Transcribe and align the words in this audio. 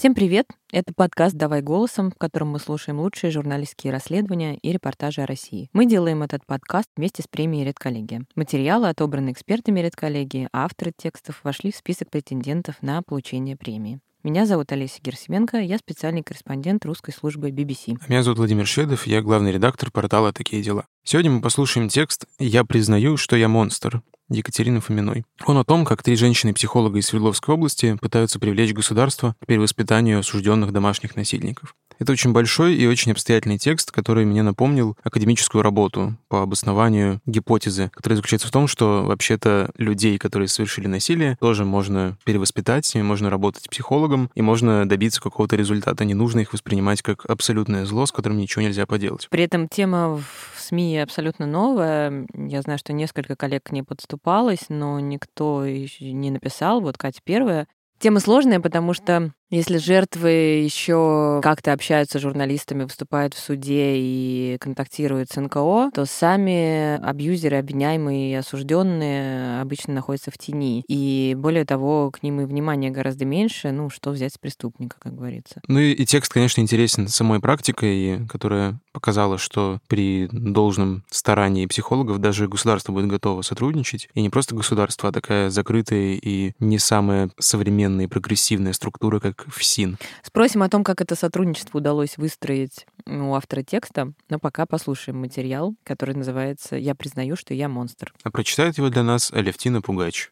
Всем 0.00 0.14
привет! 0.14 0.46
Это 0.72 0.94
подкаст 0.94 1.36
«Давай 1.36 1.60
голосом», 1.60 2.10
в 2.10 2.14
котором 2.14 2.48
мы 2.48 2.58
слушаем 2.58 3.00
лучшие 3.00 3.30
журналистские 3.30 3.92
расследования 3.92 4.56
и 4.56 4.72
репортажи 4.72 5.20
о 5.20 5.26
России. 5.26 5.68
Мы 5.74 5.84
делаем 5.84 6.22
этот 6.22 6.46
подкаст 6.46 6.88
вместе 6.96 7.22
с 7.22 7.26
премией 7.28 7.66
«Редколлегия». 7.66 8.24
Материалы, 8.34 8.88
отобранные 8.88 9.34
экспертами 9.34 9.80
«Редколлегии», 9.80 10.48
авторы 10.54 10.92
текстов 10.96 11.42
вошли 11.44 11.70
в 11.70 11.76
список 11.76 12.08
претендентов 12.08 12.76
на 12.80 13.02
получение 13.02 13.58
премии. 13.58 14.00
Меня 14.22 14.44
зовут 14.44 14.70
Олеся 14.70 15.00
Герсименко, 15.02 15.56
я 15.56 15.78
специальный 15.78 16.22
корреспондент 16.22 16.84
русской 16.84 17.10
службы 17.10 17.48
BBC. 17.48 17.96
Меня 18.06 18.22
зовут 18.22 18.36
Владимир 18.36 18.66
Шведов, 18.66 19.06
я 19.06 19.22
главный 19.22 19.50
редактор 19.50 19.90
портала 19.90 20.30
«Такие 20.30 20.62
дела». 20.62 20.84
Сегодня 21.02 21.30
мы 21.30 21.40
послушаем 21.40 21.88
текст 21.88 22.26
«Я 22.38 22.64
признаю, 22.64 23.16
что 23.16 23.34
я 23.34 23.48
монстр» 23.48 24.02
Екатерины 24.28 24.80
Фоминой. 24.80 25.24
Он 25.46 25.56
о 25.56 25.64
том, 25.64 25.86
как 25.86 26.02
три 26.02 26.16
женщины-психолога 26.16 26.98
из 26.98 27.06
Свердловской 27.06 27.54
области 27.54 27.96
пытаются 27.96 28.38
привлечь 28.38 28.74
государство 28.74 29.36
к 29.40 29.46
перевоспитанию 29.46 30.18
осужденных 30.18 30.70
домашних 30.70 31.16
насильников. 31.16 31.74
Это 32.00 32.12
очень 32.12 32.32
большой 32.32 32.74
и 32.76 32.86
очень 32.86 33.12
обстоятельный 33.12 33.58
текст, 33.58 33.92
который 33.92 34.24
мне 34.24 34.42
напомнил 34.42 34.96
академическую 35.02 35.62
работу 35.62 36.16
по 36.28 36.40
обоснованию 36.42 37.20
гипотезы, 37.26 37.90
которая 37.94 38.16
заключается 38.16 38.48
в 38.48 38.50
том, 38.50 38.66
что 38.68 39.04
вообще-то 39.04 39.70
людей, 39.76 40.16
которые 40.16 40.48
совершили 40.48 40.86
насилие, 40.86 41.36
тоже 41.40 41.66
можно 41.66 42.16
перевоспитать, 42.24 42.92
ними 42.94 43.04
можно 43.04 43.28
работать 43.28 43.68
психологом, 43.68 44.30
и 44.34 44.40
можно 44.40 44.88
добиться 44.88 45.20
какого-то 45.20 45.56
результата. 45.56 46.04
Не 46.06 46.14
нужно 46.14 46.40
их 46.40 46.54
воспринимать 46.54 47.02
как 47.02 47.26
абсолютное 47.26 47.84
зло, 47.84 48.06
с 48.06 48.12
которым 48.12 48.38
ничего 48.38 48.62
нельзя 48.62 48.86
поделать. 48.86 49.28
При 49.30 49.44
этом 49.44 49.68
тема 49.68 50.16
в 50.16 50.58
СМИ 50.58 51.00
абсолютно 51.00 51.46
новая. 51.46 52.26
Я 52.34 52.62
знаю, 52.62 52.78
что 52.78 52.94
несколько 52.94 53.36
коллег 53.36 53.64
к 53.64 53.72
ней 53.72 53.82
подступалось, 53.82 54.70
но 54.70 55.00
никто 55.00 55.66
не 55.66 56.30
написал. 56.30 56.80
Вот 56.80 56.96
Катя 56.96 57.20
первая. 57.22 57.68
Тема 57.98 58.20
сложная, 58.20 58.60
потому 58.60 58.94
что 58.94 59.34
если 59.50 59.78
жертвы 59.78 60.30
еще 60.62 61.40
как-то 61.42 61.72
общаются 61.72 62.18
с 62.18 62.22
журналистами, 62.22 62.84
выступают 62.84 63.34
в 63.34 63.38
суде 63.38 63.96
и 63.96 64.56
контактируют 64.60 65.30
с 65.30 65.40
НКО, 65.40 65.90
то 65.92 66.06
сами 66.06 66.96
абьюзеры, 67.04 67.58
обвиняемые 67.58 68.32
и 68.32 68.34
осужденные 68.34 69.60
обычно 69.60 69.94
находятся 69.94 70.30
в 70.30 70.38
тени. 70.38 70.84
И 70.88 71.34
более 71.36 71.64
того, 71.64 72.10
к 72.10 72.22
ним 72.22 72.40
и 72.40 72.44
внимания 72.44 72.90
гораздо 72.90 73.24
меньше. 73.24 73.72
Ну, 73.72 73.90
что 73.90 74.10
взять 74.10 74.34
с 74.34 74.38
преступника, 74.38 74.96
как 75.00 75.14
говорится. 75.14 75.60
Ну 75.66 75.80
и, 75.80 75.92
и 75.92 76.06
текст, 76.06 76.32
конечно, 76.32 76.60
интересен 76.60 77.08
самой 77.08 77.40
практикой, 77.40 78.26
которая 78.28 78.78
показала, 78.92 79.38
что 79.38 79.80
при 79.88 80.28
должном 80.32 81.02
старании 81.10 81.66
психологов 81.66 82.18
даже 82.18 82.48
государство 82.48 82.92
будет 82.92 83.08
готово 83.08 83.42
сотрудничать. 83.42 84.08
И 84.14 84.22
не 84.22 84.30
просто 84.30 84.54
государство, 84.54 85.08
а 85.08 85.12
такая 85.12 85.50
закрытая 85.50 86.14
и 86.14 86.52
не 86.58 86.78
самая 86.78 87.30
современная 87.38 88.04
и 88.04 88.08
прогрессивная 88.08 88.72
структура, 88.72 89.20
как 89.20 89.39
в 89.46 89.58
ФСИН. 89.58 89.98
Спросим 90.22 90.62
о 90.62 90.68
том, 90.68 90.84
как 90.84 91.00
это 91.00 91.14
сотрудничество 91.14 91.78
удалось 91.78 92.16
выстроить 92.16 92.86
у 93.06 93.34
автора 93.34 93.62
текста, 93.62 94.12
но 94.28 94.38
пока 94.38 94.66
послушаем 94.66 95.18
материал, 95.18 95.74
который 95.84 96.14
называется 96.14 96.76
«Я 96.76 96.94
признаю, 96.94 97.36
что 97.36 97.54
я 97.54 97.68
монстр». 97.68 98.12
А 98.22 98.30
прочитает 98.30 98.78
его 98.78 98.88
для 98.88 99.02
нас 99.02 99.32
Алевтина 99.32 99.82
Пугач. 99.82 100.30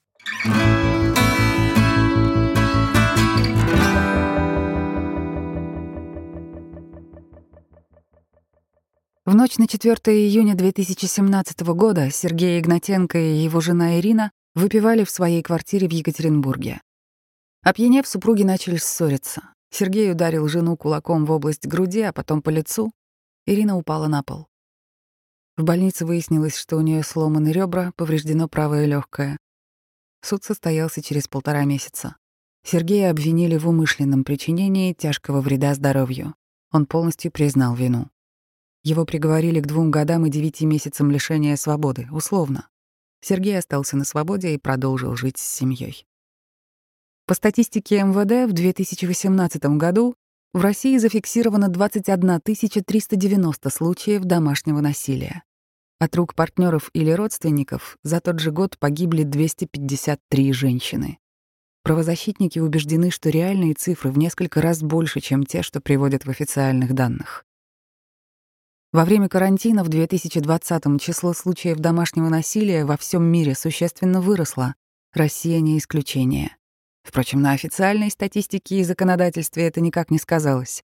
В 9.28 9.34
ночь 9.34 9.58
на 9.58 9.68
4 9.68 9.94
июня 10.06 10.54
2017 10.54 11.60
года 11.60 12.10
Сергей 12.10 12.58
Игнатенко 12.58 13.18
и 13.18 13.36
его 13.36 13.60
жена 13.60 13.98
Ирина 14.00 14.30
выпивали 14.54 15.04
в 15.04 15.10
своей 15.10 15.42
квартире 15.42 15.86
в 15.86 15.92
Екатеринбурге. 15.92 16.80
Опьянев, 17.62 18.06
супруги 18.06 18.42
начали 18.42 18.76
ссориться. 18.76 19.52
Сергей 19.70 20.10
ударил 20.12 20.48
жену 20.48 20.76
кулаком 20.76 21.24
в 21.24 21.30
область 21.30 21.66
груди, 21.66 22.00
а 22.02 22.12
потом 22.12 22.40
по 22.42 22.50
лицу. 22.50 22.92
Ирина 23.46 23.76
упала 23.76 24.06
на 24.06 24.22
пол. 24.22 24.46
В 25.56 25.64
больнице 25.64 26.06
выяснилось, 26.06 26.56
что 26.56 26.76
у 26.76 26.80
нее 26.80 27.02
сломаны 27.02 27.48
ребра, 27.50 27.92
повреждено 27.96 28.48
правое 28.48 28.86
легкое. 28.86 29.36
Суд 30.22 30.44
состоялся 30.44 31.02
через 31.02 31.26
полтора 31.28 31.64
месяца. 31.64 32.16
Сергея 32.64 33.10
обвинили 33.10 33.56
в 33.56 33.68
умышленном 33.68 34.24
причинении 34.24 34.92
тяжкого 34.92 35.40
вреда 35.40 35.74
здоровью. 35.74 36.34
Он 36.70 36.86
полностью 36.86 37.32
признал 37.32 37.74
вину. 37.74 38.08
Его 38.84 39.04
приговорили 39.04 39.60
к 39.60 39.66
двум 39.66 39.90
годам 39.90 40.26
и 40.26 40.30
девяти 40.30 40.66
месяцам 40.66 41.10
лишения 41.10 41.56
свободы, 41.56 42.08
условно. 42.10 42.68
Сергей 43.20 43.58
остался 43.58 43.96
на 43.96 44.04
свободе 44.04 44.54
и 44.54 44.58
продолжил 44.58 45.16
жить 45.16 45.38
с 45.38 45.42
семьей. 45.42 46.06
По 47.28 47.34
статистике 47.34 48.02
МВД 48.04 48.50
в 48.50 48.54
2018 48.54 49.62
году 49.76 50.14
в 50.54 50.62
России 50.62 50.96
зафиксировано 50.96 51.68
21 51.68 52.40
390 52.40 53.68
случаев 53.68 54.22
домашнего 54.22 54.80
насилия. 54.80 55.42
От 55.98 56.16
рук 56.16 56.34
партнеров 56.34 56.88
или 56.94 57.10
родственников 57.10 57.98
за 58.02 58.22
тот 58.22 58.40
же 58.40 58.50
год 58.50 58.78
погибли 58.78 59.24
253 59.24 60.52
женщины. 60.54 61.18
Правозащитники 61.82 62.60
убеждены, 62.60 63.10
что 63.10 63.28
реальные 63.28 63.74
цифры 63.74 64.10
в 64.10 64.16
несколько 64.16 64.62
раз 64.62 64.80
больше, 64.80 65.20
чем 65.20 65.44
те, 65.44 65.60
что 65.60 65.82
приводят 65.82 66.24
в 66.24 66.30
официальных 66.30 66.94
данных. 66.94 67.44
Во 68.90 69.04
время 69.04 69.28
карантина 69.28 69.84
в 69.84 69.90
2020 69.90 70.98
число 70.98 71.34
случаев 71.34 71.76
домашнего 71.76 72.30
насилия 72.30 72.86
во 72.86 72.96
всем 72.96 73.22
мире 73.22 73.54
существенно 73.54 74.22
выросло. 74.22 74.76
Россия 75.12 75.60
не 75.60 75.76
исключение. 75.76 76.57
Впрочем, 77.08 77.40
на 77.40 77.52
официальной 77.52 78.10
статистике 78.10 78.80
и 78.80 78.84
законодательстве 78.84 79.66
это 79.66 79.80
никак 79.80 80.10
не 80.10 80.18
сказалось. 80.18 80.82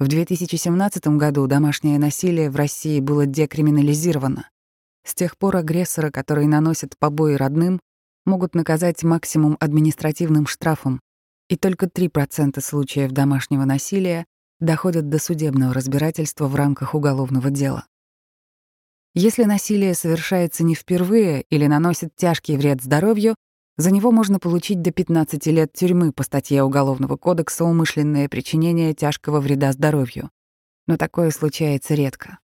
В 0.00 0.08
2017 0.08 1.06
году 1.16 1.46
домашнее 1.46 1.96
насилие 2.00 2.50
в 2.50 2.56
России 2.56 2.98
было 2.98 3.24
декриминализировано. 3.24 4.50
С 5.06 5.14
тех 5.14 5.38
пор 5.38 5.58
агрессора, 5.58 6.10
который 6.10 6.46
наносит 6.46 6.98
побои 6.98 7.34
родным, 7.34 7.78
могут 8.26 8.56
наказать 8.56 9.04
максимум 9.04 9.56
административным 9.60 10.48
штрафом, 10.48 10.98
и 11.48 11.56
только 11.56 11.86
3% 11.86 12.60
случаев 12.60 13.12
домашнего 13.12 13.64
насилия 13.64 14.24
доходят 14.58 15.08
до 15.08 15.20
судебного 15.20 15.72
разбирательства 15.72 16.48
в 16.48 16.56
рамках 16.56 16.96
уголовного 16.96 17.48
дела. 17.48 17.86
Если 19.14 19.44
насилие 19.44 19.94
совершается 19.94 20.64
не 20.64 20.74
впервые 20.74 21.42
или 21.42 21.68
наносит 21.68 22.16
тяжкий 22.16 22.56
вред 22.56 22.82
здоровью, 22.82 23.36
за 23.80 23.90
него 23.90 24.12
можно 24.12 24.38
получить 24.38 24.82
до 24.82 24.90
15 24.90 25.46
лет 25.46 25.72
тюрьмы 25.72 26.12
по 26.12 26.22
статье 26.22 26.62
Уголовного 26.62 27.16
кодекса 27.16 27.64
«Умышленное 27.64 28.28
причинение 28.28 28.92
тяжкого 28.92 29.40
вреда 29.40 29.72
здоровью». 29.72 30.30
Но 30.86 30.98
такое 30.98 31.30
случается 31.30 31.94
редко. 31.94 32.40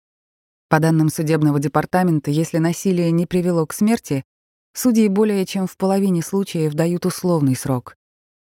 По 0.68 0.78
данным 0.78 1.08
судебного 1.08 1.58
департамента, 1.58 2.30
если 2.30 2.58
насилие 2.58 3.10
не 3.10 3.26
привело 3.26 3.66
к 3.66 3.72
смерти, 3.72 4.24
судьи 4.74 5.08
более 5.08 5.44
чем 5.44 5.66
в 5.66 5.76
половине 5.76 6.22
случаев 6.22 6.74
дают 6.74 7.04
условный 7.04 7.56
срок. 7.56 7.96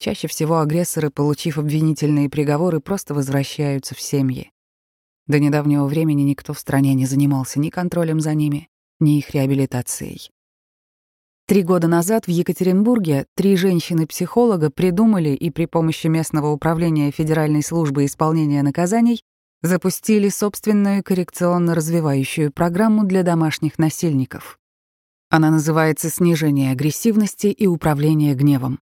Чаще 0.01 0.27
всего 0.27 0.59
агрессоры, 0.59 1.11
получив 1.11 1.59
обвинительные 1.59 2.29
приговоры, 2.29 2.81
просто 2.81 3.15
возвращаются 3.15 3.95
в 3.95 4.01
семьи. 4.01 4.51
До 5.29 5.39
недавнего 5.39 5.87
времени 5.87 6.23
никто 6.23 6.53
в 6.53 6.59
стране 6.59 6.95
не 6.95 7.07
занимался 7.07 7.61
ни 7.61 7.71
контролем 7.71 8.19
за 8.19 8.35
ними, 8.35 8.69
ни 8.99 9.19
их 9.19 9.31
реабилитацией. 9.31 10.32
Три 11.47 11.63
года 11.65 11.89
назад 11.89 12.27
в 12.27 12.31
Екатеринбурге 12.31 13.27
три 13.35 13.57
женщины-психолога 13.57 14.71
придумали 14.71 15.31
и 15.31 15.51
при 15.51 15.67
помощи 15.67 16.07
местного 16.07 16.49
управления 16.49 17.11
Федеральной 17.11 17.63
службы 17.63 18.05
исполнения 18.05 18.63
наказаний 18.63 19.23
запустили 19.61 20.29
собственную 20.29 21.03
коррекционно-развивающую 21.03 22.53
программу 22.53 23.05
для 23.05 23.23
домашних 23.23 23.79
насильников. 23.79 24.59
Она 25.31 25.51
называется 25.51 26.11
«Снижение 26.11 26.73
агрессивности 26.73 27.47
и 27.47 27.67
управление 27.67 28.35
гневом». 28.35 28.79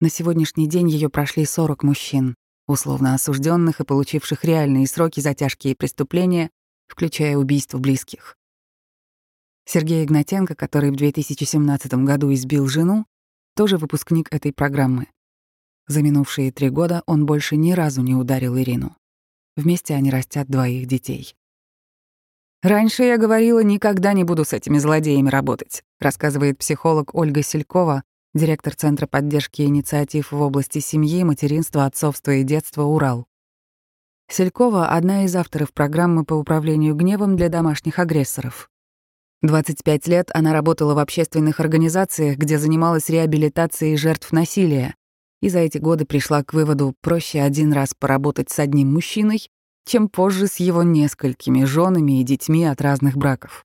На 0.00 0.08
сегодняшний 0.08 0.68
день 0.68 0.88
ее 0.88 1.08
прошли 1.08 1.44
40 1.44 1.82
мужчин, 1.82 2.36
условно 2.66 3.14
осужденных 3.14 3.80
и 3.80 3.84
получивших 3.84 4.44
реальные 4.44 4.86
сроки 4.86 5.20
за 5.20 5.34
тяжкие 5.34 5.76
преступления, 5.76 6.50
включая 6.86 7.36
убийство 7.36 7.78
близких. 7.78 8.37
Сергей 9.70 10.02
Игнатенко, 10.02 10.54
который 10.54 10.90
в 10.90 10.96
2017 10.96 11.92
году 11.92 12.32
избил 12.32 12.68
жену, 12.68 13.04
тоже 13.54 13.76
выпускник 13.76 14.32
этой 14.32 14.50
программы. 14.50 15.08
За 15.86 16.00
минувшие 16.00 16.50
три 16.52 16.70
года 16.70 17.02
он 17.04 17.26
больше 17.26 17.56
ни 17.56 17.72
разу 17.72 18.00
не 18.00 18.14
ударил 18.14 18.56
Ирину. 18.56 18.96
Вместе 19.56 19.94
они 19.94 20.10
растят 20.10 20.48
двоих 20.48 20.86
детей. 20.86 21.34
«Раньше 22.62 23.02
я 23.02 23.18
говорила, 23.18 23.62
никогда 23.62 24.14
не 24.14 24.24
буду 24.24 24.46
с 24.46 24.54
этими 24.54 24.78
злодеями 24.78 25.28
работать», 25.28 25.84
рассказывает 26.00 26.56
психолог 26.56 27.14
Ольга 27.14 27.42
Селькова, 27.42 28.04
директор 28.32 28.74
Центра 28.74 29.06
поддержки 29.06 29.60
инициатив 29.60 30.32
в 30.32 30.40
области 30.40 30.78
семьи, 30.78 31.22
материнства, 31.24 31.84
отцовства 31.84 32.30
и 32.30 32.42
детства 32.42 32.84
«Урал». 32.84 33.26
Селькова— 34.30 34.88
одна 34.96 35.26
из 35.26 35.36
авторов 35.36 35.74
программы 35.74 36.24
по 36.24 36.32
управлению 36.32 36.94
гневом 36.94 37.36
для 37.36 37.50
домашних 37.50 37.98
агрессоров. 37.98 38.70
25 39.42 40.08
лет 40.08 40.30
она 40.34 40.52
работала 40.52 40.94
в 40.94 40.98
общественных 40.98 41.60
организациях, 41.60 42.38
где 42.38 42.58
занималась 42.58 43.08
реабилитацией 43.08 43.96
жертв 43.96 44.32
насилия. 44.32 44.94
и 45.40 45.48
за 45.48 45.60
эти 45.60 45.78
годы 45.78 46.04
пришла 46.04 46.42
к 46.42 46.52
выводу, 46.52 46.96
проще 47.00 47.40
один 47.40 47.72
раз 47.72 47.94
поработать 47.96 48.50
с 48.50 48.58
одним 48.58 48.92
мужчиной, 48.92 49.48
чем 49.86 50.08
позже 50.08 50.48
с 50.48 50.56
его 50.56 50.82
несколькими 50.82 51.62
женами 51.62 52.20
и 52.20 52.24
детьми 52.24 52.64
от 52.64 52.80
разных 52.80 53.16
браков. 53.16 53.64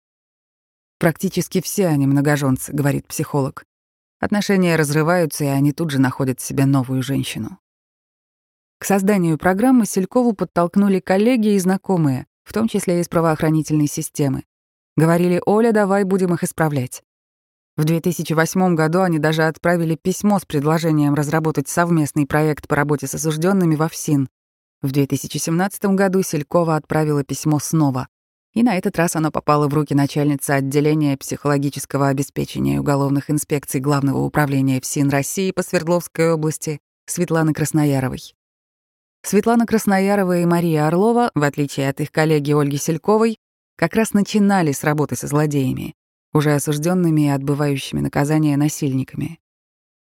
Практически 0.99 1.61
все 1.61 1.87
они 1.87 2.05
многоженцы, 2.05 2.71
говорит 2.71 3.07
психолог. 3.07 3.65
Отношения 4.19 4.75
разрываются, 4.75 5.45
и 5.45 5.47
они 5.47 5.73
тут 5.73 5.89
же 5.89 5.99
находят 5.99 6.39
себе 6.39 6.65
новую 6.65 7.01
женщину. 7.01 7.57
К 8.77 8.85
созданию 8.85 9.39
программы 9.39 9.87
Селькову 9.87 10.33
подтолкнули 10.33 10.99
коллеги 10.99 11.55
и 11.55 11.59
знакомые, 11.59 12.27
в 12.43 12.53
том 12.53 12.67
числе 12.67 13.01
из 13.01 13.09
правоохранительной 13.09 13.87
системы. 13.87 14.43
Говорили, 14.95 15.41
Оля, 15.45 15.71
давай 15.71 16.03
будем 16.03 16.33
их 16.33 16.43
исправлять. 16.43 17.01
В 17.75 17.85
2008 17.85 18.75
году 18.75 19.01
они 19.01 19.17
даже 19.17 19.43
отправили 19.43 19.95
письмо 19.95 20.37
с 20.37 20.45
предложением 20.45 21.15
разработать 21.15 21.67
совместный 21.67 22.27
проект 22.27 22.67
по 22.67 22.75
работе 22.75 23.07
с 23.07 23.15
осужденными 23.15 23.75
во 23.75 23.89
ФСИН. 23.89 24.29
В 24.83 24.91
2017 24.91 25.85
году 25.85 26.21
Селькова 26.21 26.75
отправила 26.75 27.23
письмо 27.23 27.57
снова. 27.57 28.07
И 28.53 28.61
на 28.61 28.77
этот 28.77 28.95
раз 28.97 29.15
оно 29.15 29.31
попало 29.31 29.67
в 29.67 29.73
руки 29.73 29.95
начальницы 29.95 30.51
отделения 30.51 31.17
психологического 31.17 32.09
обеспечения 32.09 32.79
уголовных 32.79 33.31
инспекций 33.31 33.81
Главного 33.81 34.19
управления 34.19 34.79
ФСИН 34.79 35.09
России 35.09 35.51
по 35.51 35.63
Свердловской 35.63 36.33
области 36.33 36.79
Светланы 37.07 37.53
Краснояровой. 37.53 38.35
Светлана 39.23 39.65
Красноярова 39.65 40.39
и 40.39 40.45
Мария 40.45 40.85
Орлова, 40.85 41.31
в 41.33 41.41
отличие 41.41 41.89
от 41.89 41.99
их 42.01 42.11
коллеги 42.11 42.51
Ольги 42.51 42.77
Сельковой, 42.77 43.39
как 43.83 43.95
раз 43.95 44.13
начинали 44.13 44.71
с 44.71 44.83
работы 44.83 45.15
со 45.15 45.27
злодеями, 45.27 45.93
уже 46.33 46.53
осужденными 46.53 47.27
и 47.27 47.29
отбывающими 47.29 47.99
наказание 47.99 48.57
насильниками. 48.57 49.39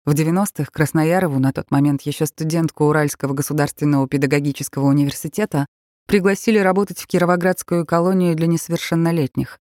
В 0.05 0.11
90-х 0.13 0.65
Красноярову, 0.71 1.39
на 1.39 1.53
тот 1.53 1.71
момент 1.71 2.01
еще 2.01 2.25
студентку 2.25 2.85
Уральского 2.85 3.33
государственного 3.33 4.07
педагогического 4.07 4.85
университета, 4.85 5.65
Пригласили 6.05 6.57
работать 6.59 6.99
в 6.99 7.07
Кировоградскую 7.07 7.85
колонию 7.85 8.35
для 8.35 8.47
несовершеннолетних. 8.47 9.59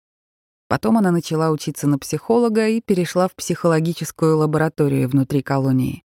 Потом 0.68 0.98
она 0.98 1.12
начала 1.12 1.50
учиться 1.50 1.88
на 1.88 1.98
психолога 1.98 2.68
и 2.68 2.82
перешла 2.82 3.28
в 3.28 3.36
психологическую 3.36 4.38
лабораторию 4.38 5.10
внутри 5.10 5.42
колонии. 5.42 6.04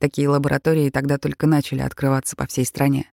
Такие 0.00 0.28
лаборатории 0.28 0.90
тогда 0.90 1.18
только 1.18 1.46
начали 1.46 1.82
открываться 1.82 2.36
по 2.36 2.46
всей 2.46 2.64
стране. 2.64 3.10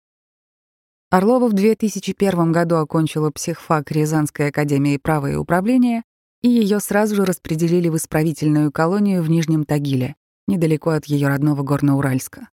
Орлова 1.12 1.48
в 1.48 1.54
2001 1.54 2.52
году 2.52 2.76
окончила 2.76 3.32
психфак 3.32 3.92
Рязанской 3.92 4.50
академии 4.50 4.98
права 4.98 5.32
и 5.32 5.36
управления, 5.36 6.04
и 6.44 6.50
ее 6.50 6.80
сразу 6.80 7.16
же 7.16 7.26
распределили 7.26 7.90
в 7.90 7.98
исправительную 7.98 8.72
колонию 8.72 9.24
в 9.24 9.30
Нижнем 9.30 9.64
Тагиле, 9.64 10.16
недалеко 10.46 10.92
от 10.92 11.06
ее 11.06 11.28
родного 11.28 11.64
Горноуральска. 11.64 12.50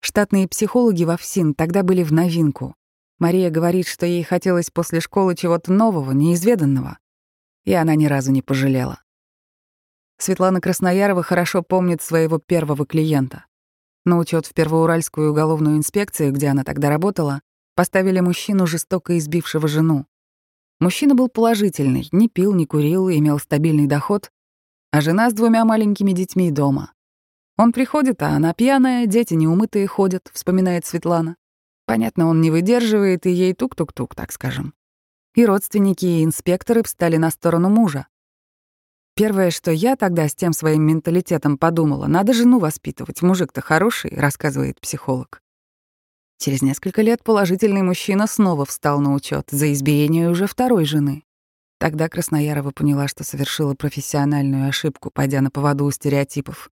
Штатные 0.00 0.48
психологи 0.48 1.04
во 1.04 1.18
ФСИН 1.18 1.52
тогда 1.52 1.82
были 1.82 2.02
в 2.02 2.14
новинку. 2.14 2.74
Мария 3.18 3.50
говорит, 3.50 3.86
что 3.86 4.06
ей 4.06 4.22
хотелось 4.22 4.70
после 4.70 5.00
школы 5.00 5.34
чего-то 5.34 5.70
нового, 5.70 6.12
неизведанного. 6.12 6.98
И 7.66 7.74
она 7.74 7.94
ни 7.94 8.06
разу 8.06 8.32
не 8.32 8.40
пожалела. 8.40 9.02
Светлана 10.16 10.62
Красноярова 10.62 11.22
хорошо 11.22 11.62
помнит 11.62 12.00
своего 12.00 12.38
первого 12.38 12.86
клиента. 12.86 13.44
На 14.06 14.16
учет 14.16 14.46
в 14.46 14.54
Первоуральскую 14.54 15.32
уголовную 15.32 15.76
инспекцию, 15.76 16.32
где 16.32 16.48
она 16.48 16.64
тогда 16.64 16.88
работала, 16.88 17.42
поставили 17.76 18.18
мужчину, 18.18 18.66
жестоко 18.66 19.16
избившего 19.18 19.68
жену. 19.68 20.06
Мужчина 20.80 21.14
был 21.14 21.28
положительный, 21.28 22.08
не 22.10 22.28
пил, 22.28 22.52
не 22.54 22.66
курил, 22.66 23.08
имел 23.08 23.38
стабильный 23.38 23.86
доход, 23.86 24.32
а 24.90 25.00
жена 25.00 25.30
с 25.30 25.34
двумя 25.34 25.64
маленькими 25.64 26.12
детьми 26.12 26.50
дома. 26.50 26.92
Он 27.56 27.72
приходит, 27.72 28.22
а 28.22 28.30
она 28.30 28.52
пьяная, 28.52 29.06
дети 29.06 29.34
неумытые 29.34 29.86
ходят, 29.86 30.28
вспоминает 30.32 30.84
Светлана. 30.84 31.36
Понятно, 31.86 32.26
он 32.26 32.40
не 32.40 32.50
выдерживает, 32.50 33.26
и 33.26 33.30
ей 33.30 33.54
тук-тук-тук, 33.54 34.14
так 34.14 34.32
скажем. 34.32 34.74
И 35.34 35.46
родственники, 35.46 36.04
и 36.04 36.24
инспекторы 36.24 36.82
встали 36.82 37.16
на 37.16 37.30
сторону 37.30 37.68
мужа. 37.68 38.08
Первое, 39.14 39.50
что 39.50 39.70
я 39.70 39.96
тогда 39.96 40.28
с 40.28 40.34
тем 40.34 40.52
своим 40.52 40.82
менталитетом 40.82 41.56
подумала, 41.56 42.06
надо 42.06 42.34
жену 42.34 42.58
воспитывать, 42.58 43.22
мужик-то 43.22 43.60
хороший, 43.62 44.14
рассказывает 44.14 44.80
психолог. 44.80 45.40
Через 46.38 46.62
несколько 46.62 47.02
лет 47.02 47.22
положительный 47.24 47.82
мужчина 47.82 48.26
снова 48.26 48.66
встал 48.66 49.00
на 49.00 49.14
учет 49.14 49.48
за 49.50 49.72
избиение 49.72 50.28
уже 50.28 50.46
второй 50.46 50.84
жены. 50.84 51.24
Тогда 51.78 52.08
Красноярова 52.08 52.70
поняла, 52.70 53.08
что 53.08 53.24
совершила 53.24 53.74
профессиональную 53.74 54.68
ошибку, 54.68 55.10
пойдя 55.10 55.40
на 55.40 55.50
поводу 55.50 55.84
у 55.84 55.90
стереотипов. 55.90 56.70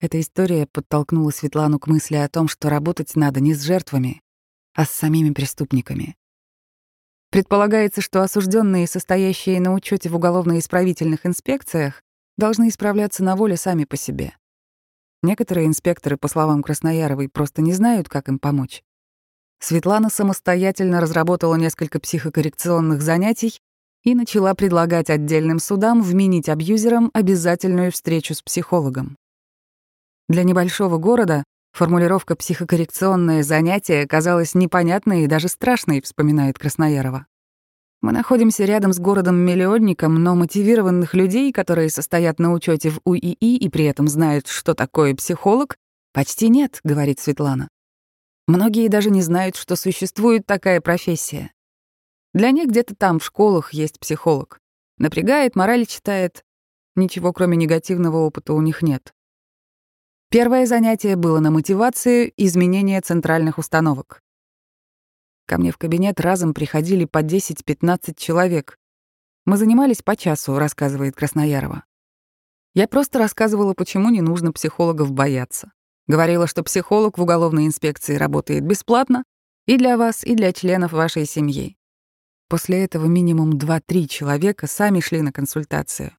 Эта 0.00 0.20
история 0.20 0.66
подтолкнула 0.66 1.30
Светлану 1.30 1.78
к 1.78 1.86
мысли 1.86 2.16
о 2.16 2.28
том, 2.28 2.48
что 2.48 2.68
работать 2.68 3.16
надо 3.16 3.40
не 3.40 3.54
с 3.54 3.62
жертвами, 3.62 4.22
а 4.74 4.84
с 4.84 4.90
самими 4.90 5.30
преступниками. 5.30 6.16
Предполагается, 7.30 8.00
что 8.02 8.22
осужденные, 8.22 8.86
состоящие 8.86 9.60
на 9.60 9.72
учете 9.72 10.08
в 10.08 10.16
уголовно-исправительных 10.16 11.26
инспекциях, 11.26 12.02
должны 12.36 12.68
исправляться 12.68 13.24
на 13.24 13.36
воле 13.36 13.56
сами 13.56 13.84
по 13.84 13.96
себе. 13.96 14.34
Некоторые 15.26 15.66
инспекторы, 15.66 16.16
по 16.16 16.28
словам 16.28 16.62
Краснояровой, 16.62 17.28
просто 17.28 17.60
не 17.60 17.72
знают, 17.72 18.08
как 18.08 18.28
им 18.28 18.38
помочь. 18.38 18.84
Светлана 19.58 20.08
самостоятельно 20.08 21.00
разработала 21.00 21.56
несколько 21.56 21.98
психокоррекционных 21.98 23.02
занятий 23.02 23.58
и 24.04 24.14
начала 24.14 24.54
предлагать 24.54 25.10
отдельным 25.10 25.58
судам 25.58 26.00
вменить 26.00 26.48
абьюзерам 26.48 27.10
обязательную 27.12 27.90
встречу 27.90 28.34
с 28.34 28.42
психологом. 28.42 29.16
Для 30.28 30.44
небольшого 30.44 30.96
города 30.96 31.42
формулировка 31.72 32.36
«психокоррекционное 32.36 33.42
занятие» 33.42 34.06
казалась 34.06 34.54
непонятной 34.54 35.24
и 35.24 35.26
даже 35.26 35.48
страшной, 35.48 36.02
вспоминает 36.02 36.56
Красноярова. 36.56 37.26
Мы 38.02 38.12
находимся 38.12 38.64
рядом 38.64 38.92
с 38.92 38.98
городом-миллионником, 38.98 40.22
но 40.22 40.34
мотивированных 40.34 41.14
людей, 41.14 41.52
которые 41.52 41.90
состоят 41.90 42.38
на 42.38 42.52
учете 42.52 42.90
в 42.90 43.00
УИИ 43.04 43.56
и 43.56 43.68
при 43.68 43.84
этом 43.84 44.06
знают, 44.08 44.46
что 44.46 44.74
такое 44.74 45.14
психолог, 45.14 45.76
почти 46.12 46.48
нет, 46.48 46.80
говорит 46.84 47.20
Светлана. 47.20 47.68
Многие 48.46 48.88
даже 48.88 49.10
не 49.10 49.22
знают, 49.22 49.56
что 49.56 49.74
существует 49.74 50.46
такая 50.46 50.80
профессия. 50.80 51.52
Для 52.32 52.50
них 52.50 52.68
где-то 52.68 52.94
там 52.94 53.18
в 53.18 53.24
школах 53.24 53.72
есть 53.72 53.98
психолог. 53.98 54.60
Напрягает, 54.98 55.56
мораль 55.56 55.86
читает. 55.86 56.44
Ничего, 56.94 57.32
кроме 57.32 57.56
негативного 57.56 58.18
опыта, 58.18 58.52
у 58.52 58.60
них 58.60 58.82
нет. 58.82 59.12
Первое 60.30 60.66
занятие 60.66 61.16
было 61.16 61.40
на 61.40 61.50
мотивацию 61.50 62.32
изменения 62.36 63.00
центральных 63.00 63.58
установок. 63.58 64.22
Ко 65.46 65.58
мне 65.58 65.70
в 65.70 65.78
кабинет 65.78 66.20
разом 66.20 66.54
приходили 66.54 67.04
по 67.04 67.22
10-15 67.22 68.14
человек. 68.16 68.78
Мы 69.44 69.56
занимались 69.56 70.02
по 70.02 70.16
часу, 70.16 70.58
рассказывает 70.58 71.14
Красноярова. 71.14 71.84
Я 72.74 72.88
просто 72.88 73.20
рассказывала, 73.20 73.72
почему 73.72 74.10
не 74.10 74.20
нужно 74.20 74.52
психологов 74.52 75.12
бояться. 75.12 75.70
Говорила, 76.08 76.48
что 76.48 76.64
психолог 76.64 77.16
в 77.16 77.22
уголовной 77.22 77.66
инспекции 77.66 78.16
работает 78.16 78.64
бесплатно 78.64 79.24
и 79.66 79.78
для 79.78 79.96
вас, 79.96 80.24
и 80.24 80.34
для 80.34 80.52
членов 80.52 80.92
вашей 80.92 81.26
семьи. 81.26 81.76
После 82.48 82.84
этого 82.84 83.06
минимум 83.06 83.52
2-3 83.52 84.06
человека 84.08 84.66
сами 84.66 85.00
шли 85.00 85.22
на 85.22 85.32
консультацию, 85.32 86.16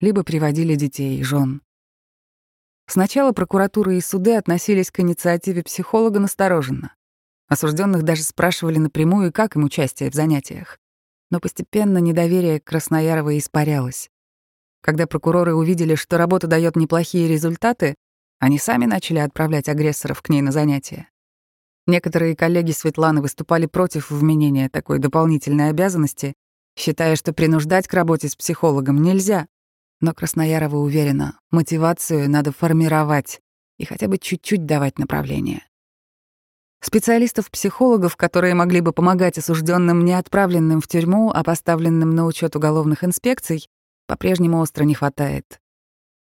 либо 0.00 0.24
приводили 0.24 0.74
детей 0.74 1.18
и 1.20 1.22
жен. 1.22 1.62
Сначала 2.86 3.32
прокуратура 3.32 3.94
и 3.94 4.00
суды 4.00 4.34
относились 4.34 4.90
к 4.90 5.00
инициативе 5.00 5.62
психолога 5.62 6.18
настороженно. 6.20 6.94
Осужденных 7.48 8.02
даже 8.02 8.22
спрашивали 8.22 8.78
напрямую, 8.78 9.32
как 9.32 9.56
им 9.56 9.64
участие 9.64 10.10
в 10.10 10.14
занятиях. 10.14 10.78
Но 11.30 11.40
постепенно 11.40 11.98
недоверие 11.98 12.60
к 12.60 12.64
Краснояровой 12.64 13.38
испарялось. 13.38 14.10
Когда 14.80 15.06
прокуроры 15.06 15.54
увидели, 15.54 15.94
что 15.94 16.18
работа 16.18 16.46
дает 16.46 16.76
неплохие 16.76 17.28
результаты, 17.28 17.94
они 18.38 18.58
сами 18.58 18.84
начали 18.84 19.18
отправлять 19.18 19.68
агрессоров 19.68 20.20
к 20.20 20.28
ней 20.28 20.42
на 20.42 20.52
занятия. 20.52 21.08
Некоторые 21.86 22.36
коллеги 22.36 22.72
Светланы 22.72 23.20
выступали 23.20 23.66
против 23.66 24.10
вменения 24.10 24.68
такой 24.68 24.98
дополнительной 24.98 25.70
обязанности, 25.70 26.34
считая, 26.76 27.16
что 27.16 27.32
принуждать 27.32 27.88
к 27.88 27.94
работе 27.94 28.28
с 28.28 28.36
психологом 28.36 29.02
нельзя. 29.02 29.46
Но 30.00 30.12
Красноярова 30.12 30.76
уверена, 30.76 31.38
мотивацию 31.50 32.28
надо 32.28 32.52
формировать 32.52 33.40
и 33.78 33.84
хотя 33.84 34.08
бы 34.08 34.18
чуть-чуть 34.18 34.66
давать 34.66 34.98
направление. 34.98 35.62
Специалистов-психологов, 36.86 38.14
которые 38.14 38.54
могли 38.54 38.82
бы 38.82 38.92
помогать 38.92 39.38
осужденным, 39.38 40.04
не 40.04 40.12
отправленным 40.12 40.82
в 40.82 40.86
тюрьму, 40.86 41.30
а 41.30 41.42
поставленным 41.42 42.10
на 42.10 42.26
учет 42.26 42.56
уголовных 42.56 43.04
инспекций, 43.04 43.70
по-прежнему 44.06 44.58
остро 44.58 44.84
не 44.84 44.92
хватает. 44.92 45.60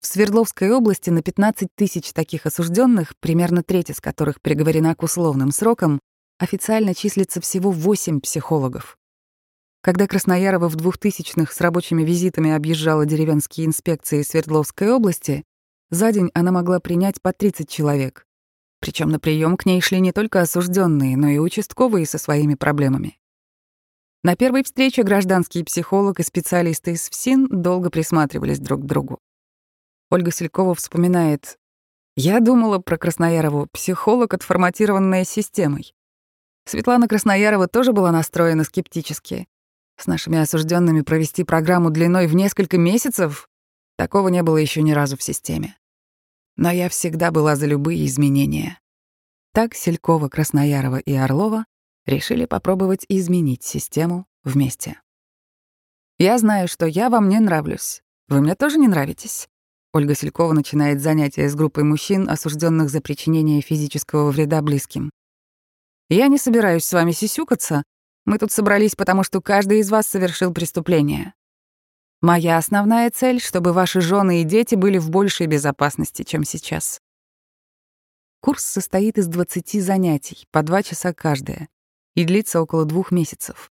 В 0.02 0.08
Свердловской 0.08 0.70
области 0.72 1.12
на 1.12 1.22
15 1.22 1.70
тысяч 1.76 2.12
таких 2.12 2.46
осужденных, 2.46 3.14
примерно 3.22 3.64
треть 3.64 3.90
из 3.90 4.02
которых 4.02 4.42
приговорена 4.42 4.96
к 4.96 5.04
условным 5.04 5.52
срокам, 5.52 6.02
официально 6.40 6.94
числится 6.94 7.40
всего 7.40 7.72
8 7.72 8.20
психологов. 8.20 8.98
Когда 9.82 10.08
Красноярова 10.08 10.68
в 10.68 10.76
2000-х 10.76 11.54
с 11.54 11.62
рабочими 11.62 12.04
визитами 12.04 12.52
объезжала 12.52 13.06
деревенские 13.06 13.66
инспекции 13.66 14.24
Свердловской 14.24 14.92
области, 14.92 15.46
за 15.90 16.12
день 16.12 16.32
она 16.34 16.52
могла 16.52 16.82
принять 16.82 17.22
по 17.22 17.32
30 17.32 17.70
человек. 17.70 18.26
Причем 18.90 19.10
на 19.10 19.20
прием 19.20 19.56
к 19.56 19.68
ней 19.68 19.82
шли 19.82 20.00
не 20.02 20.12
только 20.12 20.42
осужденные, 20.42 21.16
но 21.16 21.28
и 21.28 21.38
участковые 21.38 22.08
со 22.08 22.18
своими 22.18 22.56
проблемами. 22.56 23.20
На 24.24 24.36
первой 24.36 24.64
встрече 24.64 25.04
гражданский 25.04 25.64
психолог 25.64 26.20
и 26.20 26.24
специалисты 26.24 26.94
из 26.94 27.08
ФСИН 27.08 27.50
долго 27.52 27.92
присматривались 27.92 28.58
друг 28.58 28.82
к 28.82 28.86
другу. 28.86 29.20
Ольга 30.10 30.32
Селькова 30.32 30.74
вспоминает, 30.74 31.60
«Я 32.16 32.40
думала 32.40 32.80
про 32.80 32.98
Красноярову, 32.98 33.68
психолог, 33.72 34.34
отформатированная 34.34 35.24
системой. 35.24 35.94
Светлана 36.66 37.08
Красноярова 37.08 37.68
тоже 37.68 37.94
была 37.94 38.12
настроена 38.12 38.64
скептически. 38.64 39.48
С 39.98 40.08
нашими 40.08 40.40
осужденными 40.40 41.02
провести 41.02 41.44
программу 41.44 41.92
длиной 41.92 42.26
в 42.26 42.34
несколько 42.34 42.80
месяцев 42.80 43.50
такого 43.98 44.30
не 44.30 44.42
было 44.42 44.58
еще 44.58 44.82
ни 44.82 44.94
разу 44.94 45.16
в 45.16 45.22
системе. 45.22 45.79
Но 46.62 46.70
я 46.72 46.90
всегда 46.90 47.32
была 47.32 47.56
за 47.56 47.68
любые 47.68 48.06
изменения. 48.06 48.82
Так 49.54 49.74
Селькова, 49.74 50.28
Красноярова 50.28 50.98
и 50.98 51.14
Орлова 51.14 51.64
решили 52.06 52.44
попробовать 52.44 53.06
изменить 53.08 53.64
систему 53.64 54.26
вместе. 54.44 55.00
«Я 56.18 56.38
знаю, 56.38 56.68
что 56.68 56.86
я 56.86 57.10
вам 57.10 57.30
не 57.30 57.40
нравлюсь. 57.40 58.02
Вы 58.28 58.42
мне 58.42 58.56
тоже 58.56 58.78
не 58.78 58.90
нравитесь?» 58.90 59.48
Ольга 59.94 60.16
Селькова 60.16 60.52
начинает 60.52 61.00
занятия 61.00 61.48
с 61.48 61.56
группой 61.56 61.86
мужчин, 61.86 62.30
осужденных 62.30 62.90
за 62.90 63.00
причинение 63.00 63.62
физического 63.62 64.30
вреда 64.30 64.62
близким. 64.62 65.12
«Я 66.10 66.28
не 66.28 66.38
собираюсь 66.38 66.84
с 66.84 66.92
вами 66.92 67.14
сисюкаться. 67.14 67.84
Мы 68.26 68.38
тут 68.38 68.52
собрались, 68.52 68.96
потому 68.96 69.24
что 69.24 69.40
каждый 69.40 69.80
из 69.80 69.90
вас 69.90 70.08
совершил 70.08 70.54
преступление. 70.54 71.34
Моя 72.22 72.58
основная 72.58 73.10
цель— 73.12 73.40
чтобы 73.42 73.74
ваши 73.74 74.02
жены 74.02 74.42
и 74.42 74.44
дети 74.44 74.76
были 74.76 74.98
в 74.98 75.10
большей 75.10 75.48
безопасности, 75.48 76.24
чем 76.24 76.44
сейчас». 76.44 77.00
Курс 78.42 78.64
состоит 78.64 79.18
из 79.18 79.28
20 79.28 79.82
занятий, 79.82 80.48
по 80.52 80.64
два 80.64 80.82
часа 80.84 81.14
каждое 81.14 81.68
и 82.16 82.26
длится 82.26 82.62
около 82.62 82.86
двух 82.86 83.12
месяцев. 83.12 83.72